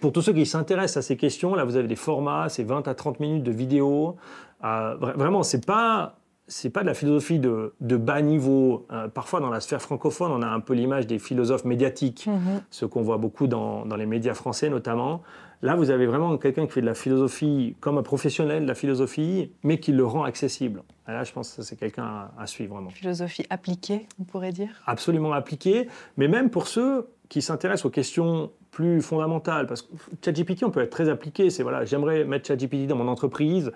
Pour 0.00 0.10
tous 0.10 0.22
ceux 0.22 0.32
qui 0.32 0.46
s'intéressent 0.46 1.04
à 1.04 1.06
ces 1.06 1.16
questions, 1.16 1.54
là, 1.54 1.64
vous 1.64 1.76
avez 1.76 1.86
des 1.86 1.94
formats, 1.94 2.48
c'est 2.48 2.64
20 2.64 2.88
à 2.88 2.94
30 2.94 3.20
minutes 3.20 3.44
de 3.44 3.52
vidéos. 3.52 4.16
Euh, 4.64 4.96
vraiment, 4.96 5.44
c'est 5.44 5.64
pas 5.64 6.16
c'est 6.48 6.70
pas 6.70 6.82
de 6.82 6.86
la 6.86 6.94
philosophie 6.94 7.38
de, 7.38 7.72
bas 7.80 8.20
niveau. 8.20 8.86
Euh, 8.90 9.08
parfois, 9.08 9.40
dans 9.40 9.50
la 9.50 9.60
sphère 9.60 9.80
francophone, 9.80 10.32
on 10.32 10.42
a 10.42 10.46
un 10.46 10.60
peu 10.60 10.74
l'image 10.74 11.06
des 11.06 11.18
philosophes 11.18 11.64
médiatiques, 11.64 12.26
mhm. 12.26 12.62
ce 12.70 12.84
qu'on 12.84 13.02
voit 13.02 13.18
beaucoup 13.18 13.46
dans, 13.46 13.84
les 13.96 14.06
médias 14.06 14.34
français 14.34 14.68
notamment. 14.68 15.22
Là, 15.62 15.76
vous 15.76 15.90
avez 15.90 16.06
vraiment 16.06 16.36
quelqu'un 16.38 16.66
qui 16.66 16.72
fait 16.72 16.80
de 16.80 16.86
la 16.86 16.94
philosophie 16.94 17.76
comme 17.80 17.96
un 17.96 18.02
professionnel 18.02 18.64
de 18.64 18.68
la 18.68 18.74
philosophie, 18.74 19.52
mais 19.62 19.78
qui 19.78 19.92
le 19.92 20.04
rend 20.04 20.24
accessible. 20.24 20.82
là, 21.06 21.22
je 21.22 21.32
pense 21.32 21.54
que 21.54 21.62
c'est 21.62 21.76
quelqu'un 21.76 22.30
à, 22.36 22.46
suivre 22.48 22.74
vraiment. 22.74 22.90
Philosophie 22.90 23.46
appliquée, 23.48 24.08
on 24.20 24.24
pourrait 24.24 24.50
dire? 24.50 24.82
Absolument 24.86 25.32
appliquée, 25.32 25.88
mais 26.16 26.26
même 26.26 26.50
pour 26.50 26.66
ceux 26.66 27.06
qui 27.28 27.42
s'intéressent 27.42 27.86
aux 27.86 27.90
questions 27.90 28.50
plus 28.72 29.02
fondamentales. 29.02 29.68
Parce 29.68 29.82
que 29.82 29.88
ChatGPT, 30.24 30.64
on 30.64 30.70
peut 30.70 30.80
être 30.80 30.90
très 30.90 31.08
appliqué. 31.08 31.50
C'est 31.50 31.62
voilà, 31.62 31.84
j'aimerais 31.84 32.24
mettre 32.24 32.48
ChatGPT 32.48 32.88
dans 32.88 32.96
mon 32.96 33.06
entreprise. 33.06 33.70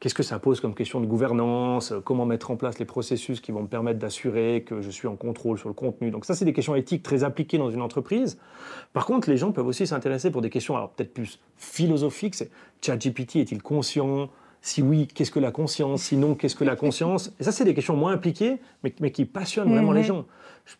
Qu'est-ce 0.00 0.14
que 0.14 0.22
ça 0.22 0.38
pose 0.38 0.60
comme 0.60 0.74
question 0.74 1.00
de 1.00 1.06
gouvernance? 1.06 1.94
Comment 2.04 2.26
mettre 2.26 2.50
en 2.50 2.56
place 2.56 2.78
les 2.78 2.84
processus 2.84 3.40
qui 3.40 3.52
vont 3.52 3.62
me 3.62 3.68
permettre 3.68 3.98
d'assurer 3.98 4.64
que 4.66 4.82
je 4.82 4.90
suis 4.90 5.08
en 5.08 5.16
contrôle 5.16 5.56
sur 5.56 5.68
le 5.68 5.74
contenu? 5.74 6.10
Donc 6.10 6.24
ça, 6.24 6.34
c'est 6.34 6.44
des 6.44 6.52
questions 6.52 6.74
éthiques 6.74 7.02
très 7.02 7.22
appliquées 7.24 7.58
dans 7.58 7.70
une 7.70 7.80
entreprise. 7.80 8.38
Par 8.92 9.06
contre, 9.06 9.30
les 9.30 9.36
gens 9.36 9.52
peuvent 9.52 9.66
aussi 9.66 9.86
s'intéresser 9.86 10.30
pour 10.30 10.42
des 10.42 10.50
questions 10.50 10.76
alors 10.76 10.90
peut-être 10.90 11.14
plus 11.14 11.38
philosophiques. 11.56 12.34
C'est 12.34 12.50
ChatGPT 12.82 13.36
est-il 13.36 13.62
conscient 13.62 14.28
si 14.62 14.82
oui, 14.82 15.06
qu'est-ce 15.06 15.30
que 15.30 15.40
la 15.40 15.50
conscience? 15.50 16.02
Sinon, 16.02 16.34
qu'est-ce 16.34 16.56
que 16.56 16.64
la 16.64 16.76
conscience? 16.76 17.32
Et 17.40 17.44
ça, 17.44 17.52
c'est 17.52 17.64
des 17.64 17.74
questions 17.74 17.96
moins 17.96 18.12
impliquées, 18.12 18.58
mais, 18.84 18.94
mais 19.00 19.10
qui 19.10 19.24
passionnent 19.24 19.70
vraiment 19.70 19.92
les 19.92 20.02
gens. 20.02 20.26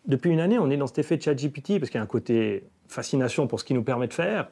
Depuis 0.05 0.29
une 0.31 0.39
année, 0.39 0.59
on 0.59 0.69
est 0.69 0.77
dans 0.77 0.87
cet 0.87 0.99
effet 0.99 1.17
de 1.17 1.21
ChatGPT, 1.23 1.79
parce 1.79 1.89
qu'il 1.89 1.97
y 1.97 2.01
a 2.01 2.03
un 2.03 2.07
côté 2.07 2.63
fascination 2.87 3.47
pour 3.47 3.59
ce 3.59 3.65
qu'il 3.65 3.75
nous 3.75 3.83
permet 3.83 4.07
de 4.07 4.13
faire, 4.13 4.49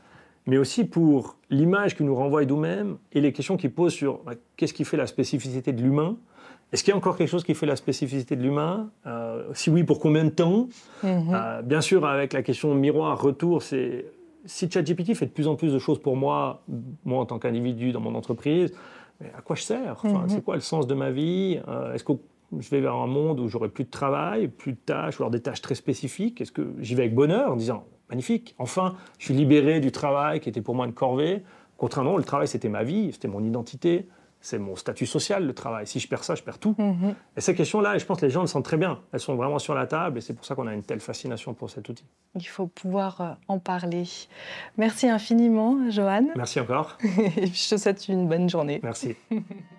mais 0.47 0.57
aussi 0.57 0.83
pour 0.83 1.37
l'image 1.49 1.95
qu'il 1.95 2.05
nous 2.07 2.15
renvoie 2.15 2.43
nous-mêmes 2.45 2.97
et 3.13 3.21
les 3.21 3.31
questions 3.31 3.55
qu'il 3.57 3.71
pose 3.71 3.93
sur 3.93 4.19
bah, 4.23 4.33
qu'est-ce 4.57 4.73
qui 4.73 4.83
fait 4.85 4.97
la 4.97 5.05
spécificité 5.07 5.73
de 5.73 5.81
l'humain? 5.81 6.17
Est-ce 6.71 6.83
qu'il 6.83 6.91
y 6.91 6.93
a 6.93 6.97
encore 6.97 7.17
quelque 7.17 7.29
chose 7.29 7.43
qui 7.43 7.53
fait 7.55 7.65
la 7.65 7.75
spécificité 7.75 8.35
de 8.35 8.41
l'humain? 8.41 8.89
Euh, 9.05 9.43
Si 9.53 9.69
oui, 9.69 9.83
pour 9.83 9.99
combien 9.99 10.23
de 10.23 10.29
temps? 10.29 10.69
Mhm. 11.03 11.33
euh, 11.33 11.61
Bien 11.61 11.81
sûr, 11.81 12.05
avec 12.05 12.33
la 12.33 12.41
question 12.41 12.73
miroir, 12.73 13.21
retour, 13.21 13.61
c'est 13.61 14.05
si 14.45 14.69
ChatGPT 14.71 15.13
fait 15.13 15.25
de 15.27 15.31
plus 15.31 15.47
en 15.47 15.55
plus 15.55 15.73
de 15.73 15.79
choses 15.79 15.99
pour 15.99 16.15
moi, 16.15 16.63
moi 17.05 17.19
en 17.19 17.25
tant 17.25 17.37
qu'individu 17.39 17.91
dans 17.91 17.99
mon 17.99 18.15
entreprise, 18.15 18.73
mais 19.19 19.31
à 19.37 19.41
quoi 19.41 19.55
je 19.55 19.63
sers? 19.63 19.91
Enfin, 19.91 20.23
mhm. 20.23 20.29
C'est 20.29 20.43
quoi 20.43 20.55
le 20.55 20.61
sens 20.61 20.87
de 20.87 20.93
ma 20.93 21.11
vie? 21.11 21.59
Euh, 21.67 21.93
Est-ce 21.93 22.03
que 22.03 22.13
je 22.57 22.69
vais 22.69 22.81
vers 22.81 22.95
un 22.95 23.07
monde 23.07 23.39
où 23.39 23.47
j'aurai 23.47 23.69
plus 23.69 23.83
de 23.83 23.89
travail, 23.89 24.47
plus 24.47 24.73
de 24.73 24.77
tâches, 24.77 25.19
ou 25.19 25.23
alors 25.23 25.31
des 25.31 25.41
tâches 25.41 25.61
très 25.61 25.75
spécifiques? 25.75 26.41
Est-ce 26.41 26.51
que 26.51 26.73
j'y 26.79 26.95
vais 26.95 27.03
avec 27.03 27.15
bonheur 27.15 27.51
en 27.51 27.55
disant 27.55 27.85
magnifique, 28.09 28.55
enfin, 28.57 28.95
je 29.19 29.25
suis 29.25 29.33
libéré 29.35 29.79
du 29.79 29.91
travail 29.91 30.39
qui 30.39 30.49
était 30.49 30.61
pour 30.61 30.75
moi 30.75 30.85
une 30.85 30.93
corvée? 30.93 31.43
Contrairement, 31.77 32.17
le 32.17 32.23
travail 32.23 32.47
c'était 32.47 32.69
ma 32.69 32.83
vie, 32.83 33.11
c'était 33.13 33.27
mon 33.27 33.43
identité, 33.43 34.07
c'est 34.41 34.57
mon 34.57 34.75
statut 34.75 35.05
social, 35.05 35.45
le 35.45 35.53
travail. 35.53 35.85
Si 35.85 35.99
je 35.99 36.07
perds 36.07 36.23
ça, 36.23 36.35
je 36.35 36.43
perds 36.43 36.59
tout. 36.59 36.75
Mhm. 36.77 37.15
Et 37.35 37.41
ces 37.41 37.55
questions-là, 37.55 37.97
je 37.97 38.05
pense 38.05 38.19
que 38.19 38.25
les 38.25 38.31
gens 38.31 38.41
le 38.41 38.47
sentent 38.47 38.65
très 38.65 38.77
bien. 38.77 38.99
Elles 39.11 39.19
sont 39.19 39.35
vraiment 39.35 39.59
sur 39.59 39.73
la 39.73 39.85
table 39.85 40.17
et 40.17 40.21
c'est 40.21 40.33
pour 40.33 40.45
ça 40.45 40.55
qu'on 40.55 40.67
a 40.67 40.73
une 40.73 40.83
telle 40.83 41.01
fascination 41.01 41.53
pour 41.53 41.69
cet 41.69 41.89
outil. 41.89 42.05
Il 42.35 42.47
faut 42.47 42.67
pouvoir 42.67 43.21
euh, 43.21 43.31
en 43.47 43.59
parler. 43.59 44.03
Merci 44.77 45.09
infiniment, 45.09 45.89
Johan. 45.89 46.27
Merci 46.35 46.59
encore. 46.59 46.97
et 47.37 47.47
je 47.47 47.69
te 47.69 47.77
souhaite 47.77 48.07
une 48.07 48.27
bonne 48.27 48.49
journée. 48.49 48.79
Merci. 48.83 49.15